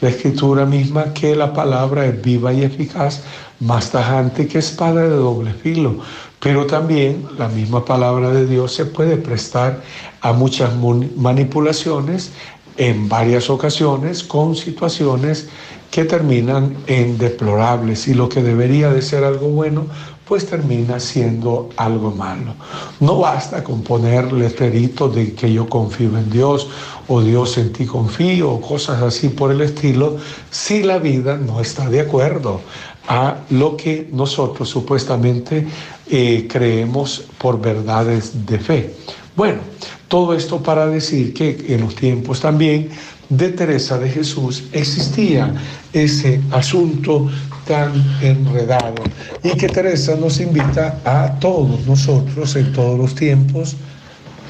la 0.01 0.09
escritura 0.09 0.65
misma 0.65 1.13
que 1.13 1.35
la 1.35 1.53
palabra 1.53 2.05
es 2.05 2.21
viva 2.21 2.53
y 2.53 2.63
eficaz, 2.63 3.23
más 3.59 3.91
tajante 3.91 4.47
que 4.47 4.59
espada 4.59 5.03
de 5.03 5.09
doble 5.09 5.53
filo. 5.53 5.99
Pero 6.39 6.65
también 6.65 7.25
la 7.37 7.47
misma 7.47 7.83
palabra 7.83 8.29
de 8.29 8.45
Dios 8.45 8.73
se 8.73 8.85
puede 8.85 9.17
prestar 9.17 9.81
a 10.21 10.33
muchas 10.33 10.71
manipulaciones 11.15 12.31
en 12.77 13.07
varias 13.07 13.49
ocasiones 13.49 14.23
con 14.23 14.55
situaciones 14.55 15.47
que 15.91 16.03
terminan 16.03 16.75
en 16.87 17.17
deplorables 17.17 18.07
y 18.07 18.13
lo 18.13 18.27
que 18.27 18.43
debería 18.43 18.89
de 18.89 19.01
ser 19.01 19.23
algo 19.23 19.47
bueno 19.47 19.85
pues 20.27 20.47
termina 20.47 20.99
siendo 20.99 21.69
algo 21.77 22.11
malo. 22.11 22.55
No 22.99 23.19
basta 23.19 23.63
con 23.63 23.81
poner 23.83 24.33
letreritos 24.33 25.13
de 25.15 25.33
que 25.33 25.53
yo 25.53 25.69
confío 25.69 26.17
en 26.17 26.29
Dios 26.31 26.67
o 27.07 27.21
Dios 27.21 27.57
en 27.57 27.71
ti 27.71 27.85
confío 27.85 28.51
o 28.51 28.61
cosas 28.61 29.01
así 29.03 29.29
por 29.29 29.51
el 29.51 29.61
estilo 29.61 30.17
si 30.49 30.81
la 30.83 30.97
vida 30.97 31.37
no 31.37 31.61
está 31.61 31.89
de 31.89 32.01
acuerdo 32.01 32.61
a 33.07 33.37
lo 33.49 33.77
que 33.77 34.07
nosotros 34.11 34.69
supuestamente 34.69 35.65
eh, 36.09 36.47
creemos 36.49 37.25
por 37.37 37.59
verdades 37.59 38.45
de 38.45 38.59
fe. 38.59 38.93
Bueno, 39.35 39.59
todo 40.07 40.33
esto 40.33 40.61
para 40.61 40.87
decir 40.87 41.33
que 41.33 41.65
en 41.69 41.81
los 41.81 41.95
tiempos 41.95 42.39
también 42.39 42.89
de 43.29 43.49
Teresa 43.49 43.97
de 43.97 44.09
Jesús 44.09 44.65
existía 44.71 45.53
ese 45.93 46.41
asunto 46.51 47.29
tan 47.67 47.91
enredado 48.21 49.03
y 49.43 49.49
que 49.57 49.67
Teresa 49.67 50.15
nos 50.15 50.39
invita 50.39 50.99
a 51.03 51.39
todos 51.39 51.85
nosotros 51.87 52.55
en 52.55 52.71
todos 52.73 52.97
los 52.97 53.15
tiempos 53.15 53.75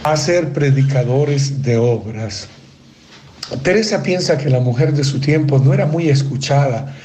a 0.04 0.18
ser 0.18 0.54
predicadores 0.54 1.64
de 1.64 1.78
obras. 1.78 2.48
Teresa 3.64 4.04
piensa 4.04 4.38
que 4.38 4.50
la 4.50 4.60
mujer 4.60 4.94
de 4.94 5.04
su 5.04 5.20
tiempo 5.20 5.60
no 5.60 5.74
era 5.74 5.86
muy 5.86 6.10
escuchada 6.10 6.96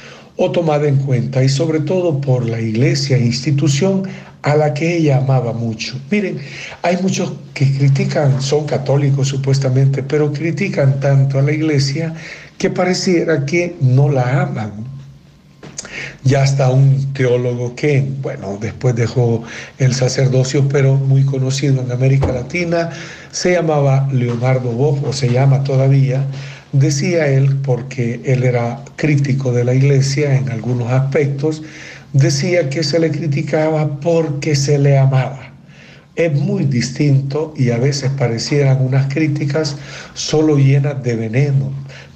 o 0.43 0.51
tomada 0.51 0.87
en 0.87 0.97
cuenta 0.97 1.43
y 1.43 1.49
sobre 1.49 1.81
todo 1.81 2.19
por 2.19 2.49
la 2.49 2.59
iglesia 2.59 3.15
e 3.15 3.25
institución 3.25 4.07
a 4.41 4.55
la 4.55 4.73
que 4.73 4.97
ella 4.97 5.17
amaba 5.17 5.53
mucho. 5.53 5.99
Miren, 6.09 6.39
hay 6.81 6.97
muchos 6.97 7.33
que 7.53 7.71
critican, 7.77 8.41
son 8.41 8.65
católicos 8.65 9.27
supuestamente, 9.27 10.01
pero 10.01 10.33
critican 10.33 10.99
tanto 10.99 11.37
a 11.37 11.43
la 11.43 11.51
iglesia 11.51 12.15
que 12.57 12.71
pareciera 12.71 13.45
que 13.45 13.75
no 13.81 14.09
la 14.09 14.41
aman. 14.41 14.71
Ya 16.23 16.41
hasta 16.41 16.71
un 16.71 17.13
teólogo 17.13 17.75
que, 17.75 18.03
bueno, 18.23 18.57
después 18.59 18.95
dejó 18.95 19.43
el 19.77 19.93
sacerdocio, 19.93 20.67
pero 20.69 20.95
muy 20.95 21.23
conocido 21.23 21.83
en 21.83 21.91
América 21.91 22.31
Latina, 22.31 22.89
se 23.31 23.51
llamaba 23.53 24.07
Leonardo 24.11 24.71
Boff, 24.71 25.03
o 25.03 25.13
se 25.13 25.29
llama 25.29 25.63
todavía, 25.63 26.25
decía 26.71 27.27
él, 27.27 27.57
porque 27.63 28.21
él 28.25 28.43
era 28.43 28.83
crítico 28.95 29.51
de 29.51 29.63
la 29.63 29.73
iglesia 29.73 30.35
en 30.35 30.49
algunos 30.49 30.91
aspectos, 30.91 31.61
decía 32.13 32.69
que 32.69 32.83
se 32.83 32.99
le 32.99 33.11
criticaba 33.11 33.99
porque 33.99 34.55
se 34.55 34.77
le 34.77 34.97
amaba. 34.97 35.51
Es 36.15 36.33
muy 36.33 36.65
distinto 36.65 37.53
y 37.55 37.71
a 37.71 37.77
veces 37.77 38.11
parecieran 38.17 38.81
unas 38.81 39.11
críticas 39.13 39.77
solo 40.13 40.57
llenas 40.57 41.01
de 41.03 41.15
veneno 41.15 41.71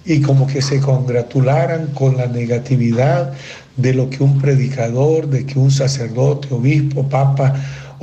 y 0.05 0.21
como 0.21 0.47
que 0.47 0.61
se 0.61 0.79
congratularan 0.79 1.87
con 1.87 2.17
la 2.17 2.27
negatividad 2.27 3.33
de 3.77 3.93
lo 3.93 4.09
que 4.09 4.23
un 4.23 4.39
predicador, 4.39 5.29
de 5.29 5.45
que 5.45 5.59
un 5.59 5.71
sacerdote, 5.71 6.53
obispo, 6.53 7.07
papa 7.09 7.55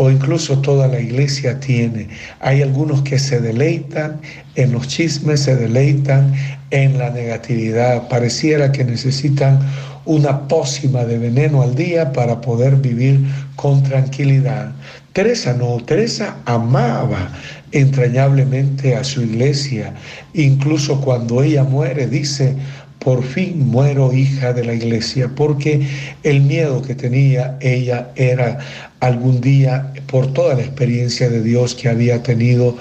o 0.02 0.10
incluso 0.10 0.58
toda 0.58 0.88
la 0.88 0.98
iglesia 0.98 1.60
tiene. 1.60 2.08
Hay 2.40 2.60
algunos 2.60 3.02
que 3.02 3.20
se 3.20 3.40
deleitan 3.40 4.20
en 4.56 4.72
los 4.72 4.88
chismes, 4.88 5.42
se 5.42 5.54
deleitan 5.54 6.34
en 6.72 6.98
la 6.98 7.10
negatividad. 7.10 8.08
Pareciera 8.08 8.72
que 8.72 8.82
necesitan 8.82 9.60
una 10.04 10.48
pócima 10.48 11.04
de 11.04 11.18
veneno 11.18 11.62
al 11.62 11.76
día 11.76 12.12
para 12.12 12.40
poder 12.40 12.74
vivir 12.74 13.20
con 13.54 13.84
tranquilidad. 13.84 14.72
Teresa 15.12 15.54
no, 15.54 15.76
Teresa 15.84 16.36
amaba 16.46 17.30
entrañablemente 17.70 18.96
a 18.96 19.04
su 19.04 19.22
iglesia. 19.22 19.94
Incluso 20.34 21.00
cuando 21.00 21.44
ella 21.44 21.62
muere 21.62 22.08
dice, 22.08 22.56
por 23.02 23.22
fin 23.22 23.68
muero 23.68 24.12
hija 24.12 24.52
de 24.52 24.64
la 24.64 24.74
iglesia, 24.74 25.30
porque 25.34 25.86
el 26.22 26.40
miedo 26.42 26.82
que 26.82 26.94
tenía 26.94 27.56
ella 27.60 28.10
era 28.14 28.58
algún 29.00 29.40
día, 29.40 29.92
por 30.06 30.32
toda 30.32 30.54
la 30.54 30.62
experiencia 30.62 31.28
de 31.28 31.42
Dios 31.42 31.74
que 31.74 31.88
había 31.88 32.22
tenido, 32.22 32.76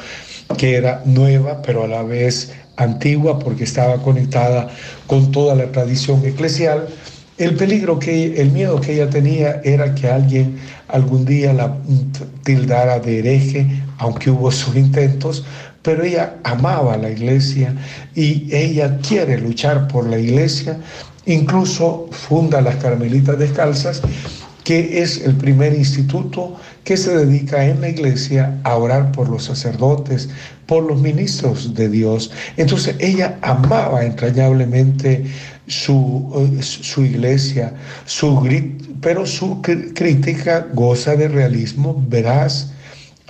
que 0.57 0.75
era 0.75 1.01
nueva, 1.05 1.61
pero 1.61 1.83
a 1.83 1.87
la 1.87 2.03
vez 2.03 2.53
antigua, 2.77 3.39
porque 3.39 3.63
estaba 3.63 4.01
conectada 4.01 4.69
con 5.07 5.31
toda 5.31 5.55
la 5.55 5.71
tradición 5.71 6.23
eclesial, 6.25 6.87
el 7.37 7.55
peligro 7.55 7.97
que, 7.97 8.39
el 8.39 8.51
miedo 8.51 8.79
que 8.79 8.93
ella 8.93 9.09
tenía 9.09 9.61
era 9.63 9.95
que 9.95 10.07
alguien 10.07 10.57
algún 10.89 11.25
día 11.25 11.53
la 11.53 11.75
tildara 12.43 12.99
de 12.99 13.19
hereje, 13.19 13.65
aunque 13.97 14.29
hubo 14.29 14.51
sus 14.51 14.75
intentos, 14.75 15.43
pero 15.81 16.03
ella 16.03 16.37
amaba 16.43 16.97
la 16.97 17.09
iglesia 17.09 17.75
y 18.15 18.47
ella 18.51 18.97
quiere 19.07 19.37
luchar 19.39 19.87
por 19.87 20.07
la 20.07 20.19
iglesia, 20.19 20.77
incluso 21.25 22.07
funda 22.11 22.61
las 22.61 22.75
Carmelitas 22.77 23.39
Descalzas, 23.39 24.01
que 24.63 25.01
es 25.01 25.21
el 25.21 25.35
primer 25.35 25.73
instituto 25.73 26.55
que 26.83 26.95
se 26.97 27.15
dedica 27.15 27.65
en 27.65 27.81
la 27.81 27.89
iglesia 27.89 28.59
a 28.63 28.75
orar 28.75 29.11
por 29.11 29.29
los 29.29 29.45
sacerdotes, 29.45 30.29
por 30.67 30.83
los 30.83 31.01
ministros 31.01 31.73
de 31.73 31.89
Dios. 31.89 32.31
Entonces 32.57 32.95
ella 32.99 33.37
amaba 33.41 34.05
entrañablemente 34.05 35.25
su, 35.67 36.31
eh, 36.59 36.61
su 36.61 37.03
iglesia, 37.03 37.73
su, 38.05 38.47
pero 39.01 39.25
su 39.25 39.61
crítica 39.61 40.67
goza 40.73 41.15
de 41.15 41.27
realismo 41.27 42.03
veraz. 42.07 42.71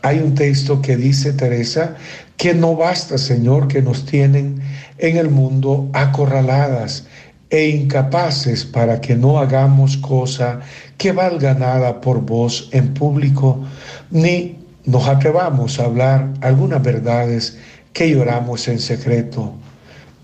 Hay 0.04 0.20
un 0.20 0.34
texto 0.34 0.82
que 0.82 0.98
dice 0.98 1.34
Teresa 1.34 1.96
que 2.38 2.56
no 2.56 2.76
basta, 2.76 3.18
Señor, 3.20 3.68
que 3.68 3.84
nos 3.84 4.06
tienen 4.06 4.62
en 4.98 5.18
el 5.18 5.30
mundo 5.30 5.90
acorraladas 5.94 7.06
e 7.52 7.68
incapaces 7.68 8.66
para 8.66 9.00
que 9.00 9.16
no 9.16 9.38
hagamos 9.38 9.98
cosa 9.98 10.62
que 10.98 11.12
valga 11.12 11.54
nada 11.54 12.02
por 12.02 12.22
vos 12.22 12.70
en 12.72 12.94
público, 12.94 13.64
ni 14.10 14.58
nos 14.86 15.08
atrevamos 15.08 15.80
a 15.80 15.86
hablar 15.86 16.34
algunas 16.42 16.82
verdades 16.82 17.60
que 17.94 18.10
lloramos 18.10 18.68
en 18.68 18.80
secreto. 18.80 19.54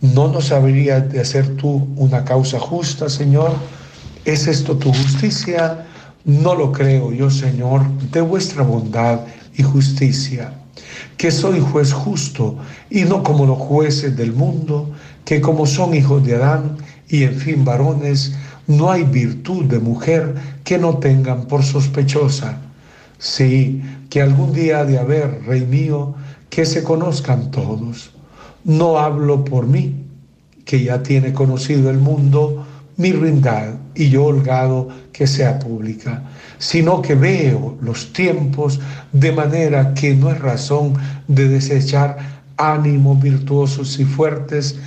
¿No 0.01 0.27
nos 0.29 0.51
habrías 0.51 1.11
de 1.11 1.19
hacer 1.19 1.55
tú 1.57 1.87
una 1.97 2.23
causa 2.23 2.59
justa, 2.59 3.09
Señor? 3.09 3.51
¿Es 4.25 4.47
esto 4.47 4.77
tu 4.77 4.91
justicia? 4.93 5.85
No 6.23 6.55
lo 6.55 6.71
creo 6.71 7.11
yo, 7.11 7.29
Señor, 7.29 7.87
de 8.11 8.21
vuestra 8.21 8.63
bondad 8.63 9.19
y 9.57 9.63
justicia, 9.63 10.53
que 11.17 11.31
soy 11.31 11.59
juez 11.59 11.91
justo 11.91 12.57
y 12.89 13.01
no 13.01 13.23
como 13.23 13.45
los 13.45 13.57
jueces 13.57 14.15
del 14.15 14.31
mundo, 14.31 14.91
que 15.25 15.41
como 15.41 15.65
son 15.65 15.93
hijos 15.93 16.25
de 16.25 16.35
Adán 16.35 16.77
y 17.09 17.23
en 17.23 17.35
fin 17.35 17.65
varones, 17.65 18.33
no 18.67 18.91
hay 18.91 19.03
virtud 19.03 19.65
de 19.65 19.79
mujer 19.79 20.35
que 20.63 20.77
no 20.77 20.97
tengan 20.97 21.45
por 21.45 21.63
sospechosa. 21.63 22.61
Sí, 23.17 23.81
que 24.09 24.21
algún 24.21 24.53
día 24.53 24.79
ha 24.79 24.85
de 24.85 24.99
haber, 24.99 25.41
Rey 25.45 25.65
mío, 25.65 26.15
que 26.49 26.65
se 26.65 26.83
conozcan 26.83 27.49
todos. 27.51 28.11
No 28.63 28.99
hablo 28.99 29.43
por 29.43 29.65
mí, 29.65 29.95
que 30.65 30.83
ya 30.83 31.01
tiene 31.01 31.33
conocido 31.33 31.89
el 31.89 31.97
mundo 31.97 32.65
mi 32.97 33.13
ruindad 33.13 33.75
y 33.95 34.09
yo 34.09 34.25
holgado 34.25 34.89
que 35.13 35.27
sea 35.27 35.59
pública, 35.59 36.23
sino 36.59 37.01
que 37.01 37.15
veo 37.15 37.77
los 37.81 38.11
tiempos 38.13 38.79
de 39.11 39.31
manera 39.31 39.93
que 39.93 40.13
no 40.13 40.31
es 40.31 40.39
razón 40.39 40.93
de 41.27 41.47
desechar 41.47 42.17
ánimos 42.57 43.21
virtuosos 43.21 43.99
y 43.99 44.05
fuertes, 44.05 44.77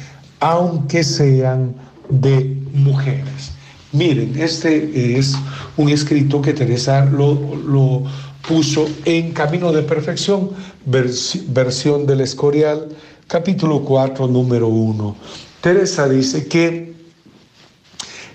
aunque 0.41 1.05
sean 1.05 1.75
de 2.09 2.57
mujeres. 2.75 3.53
Miren, 3.93 4.39
este 4.39 5.19
es 5.19 5.35
un 5.77 5.89
escrito 5.89 6.41
que 6.41 6.53
Teresa 6.53 7.05
lo, 7.05 7.35
lo 7.57 8.05
puso 8.47 8.89
en 9.05 9.33
Camino 9.33 9.73
de 9.73 9.83
Perfección, 9.83 10.51
versión 10.87 12.07
del 12.07 12.21
Escorial, 12.21 12.89
capítulo 13.27 13.83
4, 13.83 14.27
número 14.27 14.69
1. 14.69 15.17
Teresa 15.61 16.09
dice 16.09 16.47
que 16.47 16.90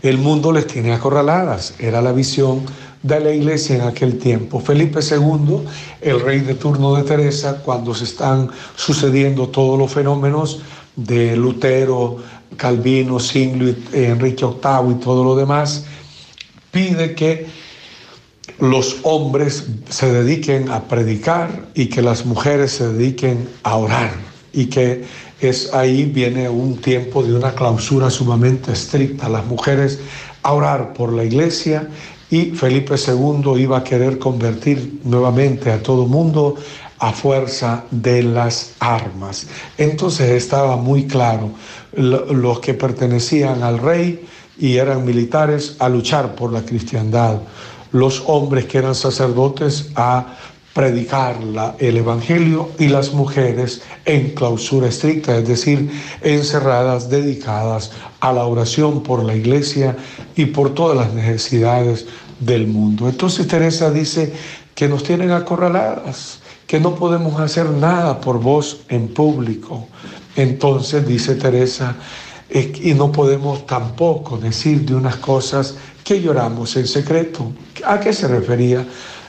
el 0.10 0.18
mundo 0.18 0.52
les 0.52 0.68
tiene 0.68 0.94
acorraladas, 0.94 1.74
era 1.80 2.02
la 2.02 2.12
visión 2.12 2.62
de 3.02 3.20
la 3.20 3.32
iglesia 3.32 3.76
en 3.76 3.82
aquel 3.82 4.18
tiempo. 4.18 4.60
Felipe 4.60 5.00
II, 5.00 5.60
el 6.02 6.20
rey 6.22 6.40
de 6.40 6.56
turno 6.56 6.96
de 6.96 7.04
Teresa, 7.04 7.62
cuando 7.64 7.94
se 7.94 8.06
están 8.06 8.50
sucediendo 8.76 9.50
todos 9.50 9.78
los 9.78 9.92
fenómenos 9.92 10.62
de 10.96 11.36
Lutero, 11.36 12.18
Calvino, 12.58 13.20
Zwingli, 13.20 13.76
Enrique 13.94 14.46
VIII 14.46 14.92
y 14.92 14.96
todo 14.96 15.24
lo 15.24 15.36
demás, 15.36 15.86
pide 16.72 17.16
que 17.16 17.48
los 18.60 18.98
hombres 19.04 19.66
se 19.90 20.12
dediquen 20.12 20.70
a 20.70 20.84
predicar 20.84 21.68
y 21.74 21.88
que 21.88 22.02
las 22.02 22.26
mujeres 22.26 22.72
se 22.72 22.88
dediquen 22.94 23.48
a 23.64 23.76
orar 23.76 24.12
y 24.54 24.68
que 24.68 25.04
es 25.40 25.74
ahí 25.74 26.06
viene 26.06 26.50
un 26.50 26.78
tiempo 26.78 27.24
de 27.24 27.34
una 27.34 27.54
clausura 27.54 28.10
sumamente 28.10 28.72
estricta. 28.72 29.30
Las 29.30 29.46
mujeres 29.46 30.00
a 30.44 30.54
orar 30.54 30.94
por 30.94 31.12
la 31.14 31.24
iglesia 31.24 31.90
y 32.30 32.52
Felipe 32.52 32.96
II 32.96 33.60
iba 33.60 33.78
a 33.78 33.84
querer 33.84 34.18
convertir 34.18 35.00
nuevamente 35.04 35.72
a 35.72 35.82
todo 35.82 36.06
mundo 36.06 36.56
a 37.00 37.12
fuerza 37.12 37.84
de 37.92 38.24
las 38.24 38.74
armas. 38.80 39.48
Entonces 39.78 40.30
estaba 40.32 40.78
muy 40.78 41.06
claro 41.06 41.52
los 41.94 42.60
que 42.60 42.74
pertenecían 42.74 43.64
al 43.64 43.80
rey 43.80 44.26
y 44.58 44.78
eran 44.78 45.06
militares 45.06 45.76
a 45.80 45.90
luchar 45.90 46.36
por 46.36 46.52
la 46.52 46.64
cristiandad, 46.64 47.42
los 47.92 48.24
hombres 48.28 48.66
que 48.66 48.78
eran 48.78 48.96
sacerdotes 48.96 49.92
a 49.96 50.38
predicar 50.76 51.38
el 51.80 51.96
Evangelio 51.96 52.70
y 52.78 52.90
las 52.90 53.14
mujeres 53.14 53.82
en 54.04 54.32
clausura 54.32 54.90
estricta, 54.90 55.38
es 55.38 55.48
decir, 55.48 55.90
encerradas, 56.22 57.10
dedicadas 57.10 57.94
a 58.20 58.34
la 58.34 58.44
oración 58.44 59.02
por 59.02 59.24
la 59.24 59.34
iglesia 59.34 59.96
y 60.36 60.48
por 60.48 60.74
todas 60.74 60.98
las 60.98 61.14
necesidades 61.14 62.08
del 62.42 62.68
mundo. 62.68 63.08
Entonces 63.08 63.48
Teresa 63.48 63.90
dice 63.90 64.34
que 64.76 64.90
nos 64.90 65.04
tienen 65.04 65.32
acorraladas, 65.32 66.40
que 66.68 66.82
no 66.82 66.96
podemos 66.96 67.40
hacer 67.40 67.70
nada 67.70 68.20
por 68.20 68.42
vos 68.42 68.82
en 68.90 69.08
público. 69.08 69.88
Entonces 70.36 71.08
dice 71.08 71.36
Teresa, 71.36 71.96
y 72.50 72.94
no 72.96 73.14
podemos 73.14 73.66
tampoco 73.66 74.38
decir 74.38 74.82
de 74.82 74.94
unas 74.94 75.16
cosas 75.16 75.76
que 76.04 76.22
lloramos 76.22 76.76
en 76.76 76.86
secreto. 76.86 77.54
¿A 77.86 77.98
qué 78.02 78.12
se 78.12 78.28
refería? 78.28 78.86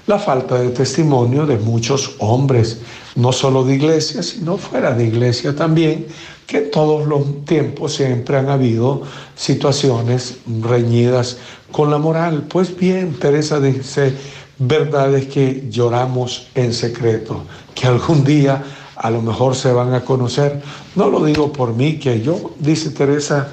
La 0.06 0.20
falta 0.20 0.60
de 0.60 0.70
testimonio 0.70 1.46
de 1.46 1.58
muchos 1.58 2.14
hombres, 2.20 2.80
no 3.16 3.32
solo 3.32 3.64
de 3.64 3.74
iglesia, 3.74 4.22
sino 4.22 4.56
fuera 4.56 4.92
de 4.92 5.04
iglesia 5.04 5.56
también, 5.56 6.06
que 6.46 6.60
todos 6.60 7.08
los 7.08 7.44
tiempos 7.44 7.94
siempre 7.94 8.36
han 8.36 8.48
habido 8.48 9.02
situaciones 9.34 10.36
reñidas 10.62 11.38
con 11.72 11.90
la 11.90 11.98
moral. 11.98 12.44
Pues 12.48 12.76
bien, 12.76 13.18
Teresa 13.18 13.58
dice, 13.58 14.14
verdad 14.58 15.12
es 15.14 15.26
que 15.26 15.66
lloramos 15.68 16.46
en 16.54 16.72
secreto, 16.72 17.42
que 17.74 17.88
algún 17.88 18.22
día 18.22 18.62
a 18.94 19.10
lo 19.10 19.20
mejor 19.22 19.56
se 19.56 19.72
van 19.72 19.92
a 19.92 20.04
conocer. 20.04 20.62
No 20.94 21.10
lo 21.10 21.24
digo 21.24 21.52
por 21.52 21.74
mí, 21.74 21.98
que 21.98 22.22
yo, 22.22 22.52
dice 22.60 22.90
Teresa, 22.90 23.48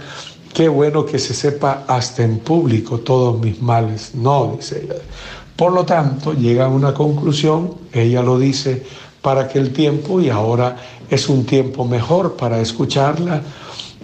qué 0.53 0.69
bueno 0.69 1.03
que 1.03 1.17
se 1.17 1.33
sepa 1.33 1.83
hasta 1.87 2.23
en 2.23 2.37
público 2.37 2.99
todos 2.99 3.39
mis 3.39 3.59
males. 3.59 4.11
No, 4.13 4.55
dice 4.55 4.83
ella. 4.83 5.01
Por 5.55 5.71
lo 5.71 5.85
tanto, 5.85 6.33
llega 6.33 6.65
a 6.65 6.69
una 6.69 6.93
conclusión, 6.93 7.75
ella 7.91 8.21
lo 8.21 8.39
dice, 8.39 8.83
para 9.21 9.47
que 9.47 9.59
el 9.59 9.71
tiempo, 9.71 10.19
y 10.19 10.29
ahora 10.29 10.75
es 11.09 11.29
un 11.29 11.45
tiempo 11.45 11.85
mejor 11.85 12.35
para 12.35 12.59
escucharla, 12.59 13.41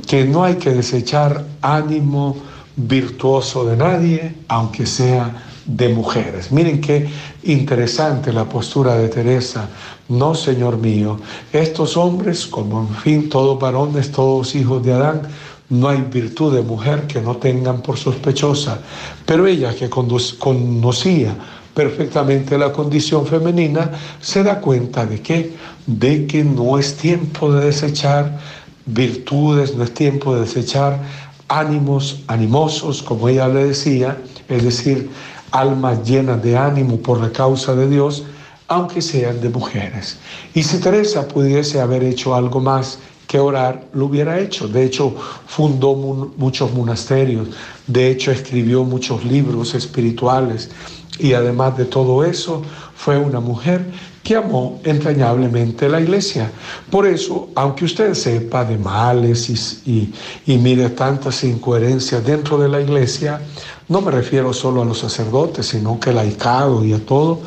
que 0.07 0.25
no 0.25 0.43
hay 0.43 0.55
que 0.55 0.71
desechar 0.71 1.45
ánimo 1.61 2.37
virtuoso 2.75 3.65
de 3.65 3.75
nadie, 3.75 4.35
aunque 4.47 4.85
sea 4.85 5.43
de 5.65 5.89
mujeres. 5.89 6.51
Miren 6.51 6.81
qué 6.81 7.07
interesante 7.43 8.33
la 8.33 8.45
postura 8.45 8.95
de 8.95 9.09
Teresa. 9.09 9.69
No, 10.07 10.33
Señor 10.33 10.77
mío, 10.77 11.19
estos 11.53 11.95
hombres, 11.97 12.47
como 12.47 12.81
en 12.81 12.95
fin 12.95 13.29
todos 13.29 13.59
varones, 13.59 14.11
todos 14.11 14.55
hijos 14.55 14.83
de 14.83 14.93
Adán, 14.93 15.21
no 15.69 15.89
hay 15.89 16.01
virtud 16.01 16.55
de 16.55 16.61
mujer 16.61 17.07
que 17.07 17.21
no 17.21 17.37
tengan 17.37 17.81
por 17.81 17.97
sospechosa. 17.97 18.79
Pero 19.25 19.47
ella 19.47 19.73
que 19.73 19.89
conocía 19.89 21.35
perfectamente 21.73 22.57
la 22.57 22.73
condición 22.73 23.25
femenina, 23.25 23.91
se 24.19 24.43
da 24.43 24.59
cuenta 24.59 25.05
de 25.05 25.21
que, 25.21 25.55
de 25.85 26.27
que 26.27 26.43
no 26.43 26.77
es 26.77 26.97
tiempo 26.97 27.53
de 27.53 27.67
desechar 27.67 28.37
virtudes, 28.85 29.75
no 29.75 29.83
es 29.83 29.93
tiempo 29.93 30.35
de 30.35 30.41
desechar 30.41 30.99
ánimos 31.47 32.21
animosos, 32.27 33.01
como 33.01 33.29
ella 33.29 33.47
le 33.47 33.65
decía, 33.65 34.17
es 34.49 34.63
decir, 34.63 35.09
almas 35.51 36.03
llenas 36.03 36.43
de 36.43 36.57
ánimo 36.57 36.97
por 36.97 37.21
la 37.21 37.31
causa 37.31 37.73
de 37.75 37.87
Dios, 37.87 38.23
aunque 38.67 39.01
sean 39.01 39.39
de 39.41 39.49
mujeres. 39.49 40.17
Y 40.53 40.63
si 40.63 40.79
Teresa 40.79 41.27
pudiese 41.27 41.79
haber 41.79 42.03
hecho 42.03 42.35
algo 42.35 42.59
más 42.59 42.99
que 43.29 43.39
orar, 43.39 43.85
lo 43.93 44.07
hubiera 44.07 44.39
hecho. 44.39 44.67
De 44.67 44.83
hecho, 44.83 45.13
fundó 45.45 45.93
muchos 45.93 46.73
monasterios, 46.73 47.49
de 47.85 48.09
hecho, 48.09 48.31
escribió 48.31 48.83
muchos 48.83 49.23
libros 49.23 49.75
espirituales 49.75 50.71
y 51.19 51.33
además 51.33 51.77
de 51.77 51.85
todo 51.85 52.23
eso, 52.23 52.63
fue 52.95 53.19
una 53.19 53.39
mujer 53.39 53.85
que 54.23 54.35
amó 54.35 54.81
entrañablemente 54.83 55.87
la 55.87 56.01
iglesia. 56.01 56.49
Por 56.89 57.05
eso, 57.05 57.49
aunque 57.53 57.85
usted 57.85 58.15
sepa 58.15 58.65
de 58.65 58.79
males 58.79 59.47
y, 59.85 60.11
y, 60.47 60.57
mire 60.57 60.89
tantas 60.89 61.43
incoherencias 61.43 62.25
dentro 62.25 62.57
de 62.57 62.67
la 62.67 62.81
iglesia, 62.81 63.41
no 63.89 64.01
me 64.01 64.09
refiero 64.09 64.53
solo 64.53 64.81
a 64.81 64.85
los 64.85 64.97
sacerdotes, 64.97 65.67
sino 65.67 65.99
que 65.99 66.11
laicado 66.11 66.83
y 66.83 66.93
a 66.93 67.05
todo, 67.05 67.41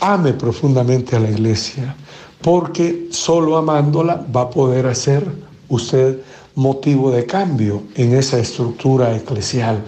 ame 0.00 0.32
profundamente 0.32 1.14
a 1.14 1.20
la 1.20 1.30
iglesia, 1.30 1.94
porque 2.42 3.08
solo 3.10 3.56
amándola 3.56 4.24
va 4.34 4.42
a 4.42 4.50
poder 4.50 4.86
hacer 4.86 5.26
usted 5.68 6.20
motivo 6.54 7.10
de 7.10 7.26
cambio 7.26 7.82
en 7.94 8.14
esa 8.14 8.38
estructura 8.38 9.14
eclesial. 9.14 9.82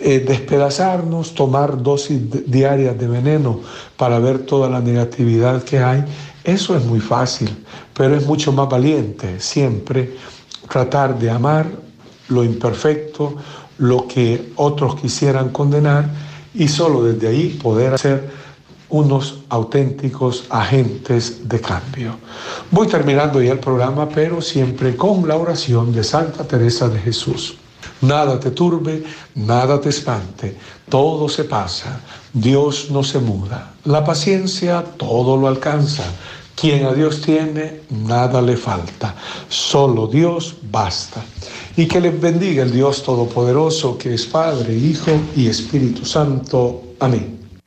Eh, 0.00 0.24
despedazarnos, 0.26 1.34
tomar 1.34 1.82
dosis 1.82 2.20
diarias 2.50 2.98
de 2.98 3.06
veneno 3.06 3.60
para 3.96 4.18
ver 4.18 4.46
toda 4.46 4.68
la 4.68 4.80
negatividad 4.80 5.62
que 5.62 5.78
hay, 5.78 6.04
eso 6.42 6.76
es 6.76 6.84
muy 6.84 7.00
fácil, 7.00 7.50
pero 7.94 8.16
es 8.16 8.26
mucho 8.26 8.52
más 8.52 8.68
valiente 8.68 9.40
siempre 9.40 10.14
tratar 10.68 11.18
de 11.18 11.30
amar 11.30 11.66
lo 12.28 12.44
imperfecto, 12.44 13.36
lo 13.78 14.06
que 14.08 14.52
otros 14.56 14.96
quisieran 14.96 15.50
condenar 15.50 16.08
y 16.54 16.68
solo 16.68 17.04
desde 17.04 17.28
ahí 17.28 17.58
poder 17.62 17.98
ser 17.98 18.30
unos 18.88 19.40
auténticos 19.48 20.44
agentes 20.50 21.48
de 21.48 21.60
cambio. 21.60 22.16
Voy 22.70 22.86
terminando 22.86 23.42
ya 23.42 23.52
el 23.52 23.58
programa, 23.58 24.08
pero 24.08 24.40
siempre 24.40 24.96
con 24.96 25.26
la 25.26 25.36
oración 25.36 25.92
de 25.92 26.04
Santa 26.04 26.44
Teresa 26.44 26.88
de 26.88 26.98
Jesús. 26.98 27.56
Nada 28.00 28.38
te 28.38 28.50
turbe, 28.50 29.04
nada 29.34 29.80
te 29.80 29.88
espante, 29.88 30.56
todo 30.88 31.28
se 31.28 31.44
pasa, 31.44 32.00
Dios 32.32 32.90
no 32.90 33.02
se 33.02 33.18
muda. 33.18 33.72
La 33.84 34.04
paciencia 34.04 34.84
todo 34.96 35.36
lo 35.36 35.48
alcanza, 35.48 36.04
Quien 36.54 36.86
a 36.86 36.92
Dios 36.92 37.20
tiene, 37.20 37.80
nada 37.90 38.40
le 38.40 38.56
falta. 38.56 39.14
Solo 39.48 40.06
Dios 40.06 40.54
basta. 40.70 41.24
Y 41.76 41.86
que 41.86 42.00
les 42.00 42.18
bendiga 42.20 42.62
el 42.62 42.72
Dios 42.72 43.02
Todopoderoso, 43.02 43.98
que 43.98 44.14
es 44.14 44.24
Padre, 44.26 44.74
Hijo 44.74 45.10
y 45.34 45.48
Espíritu 45.48 46.04
Santo. 46.04 46.82
Amén. 47.00 47.33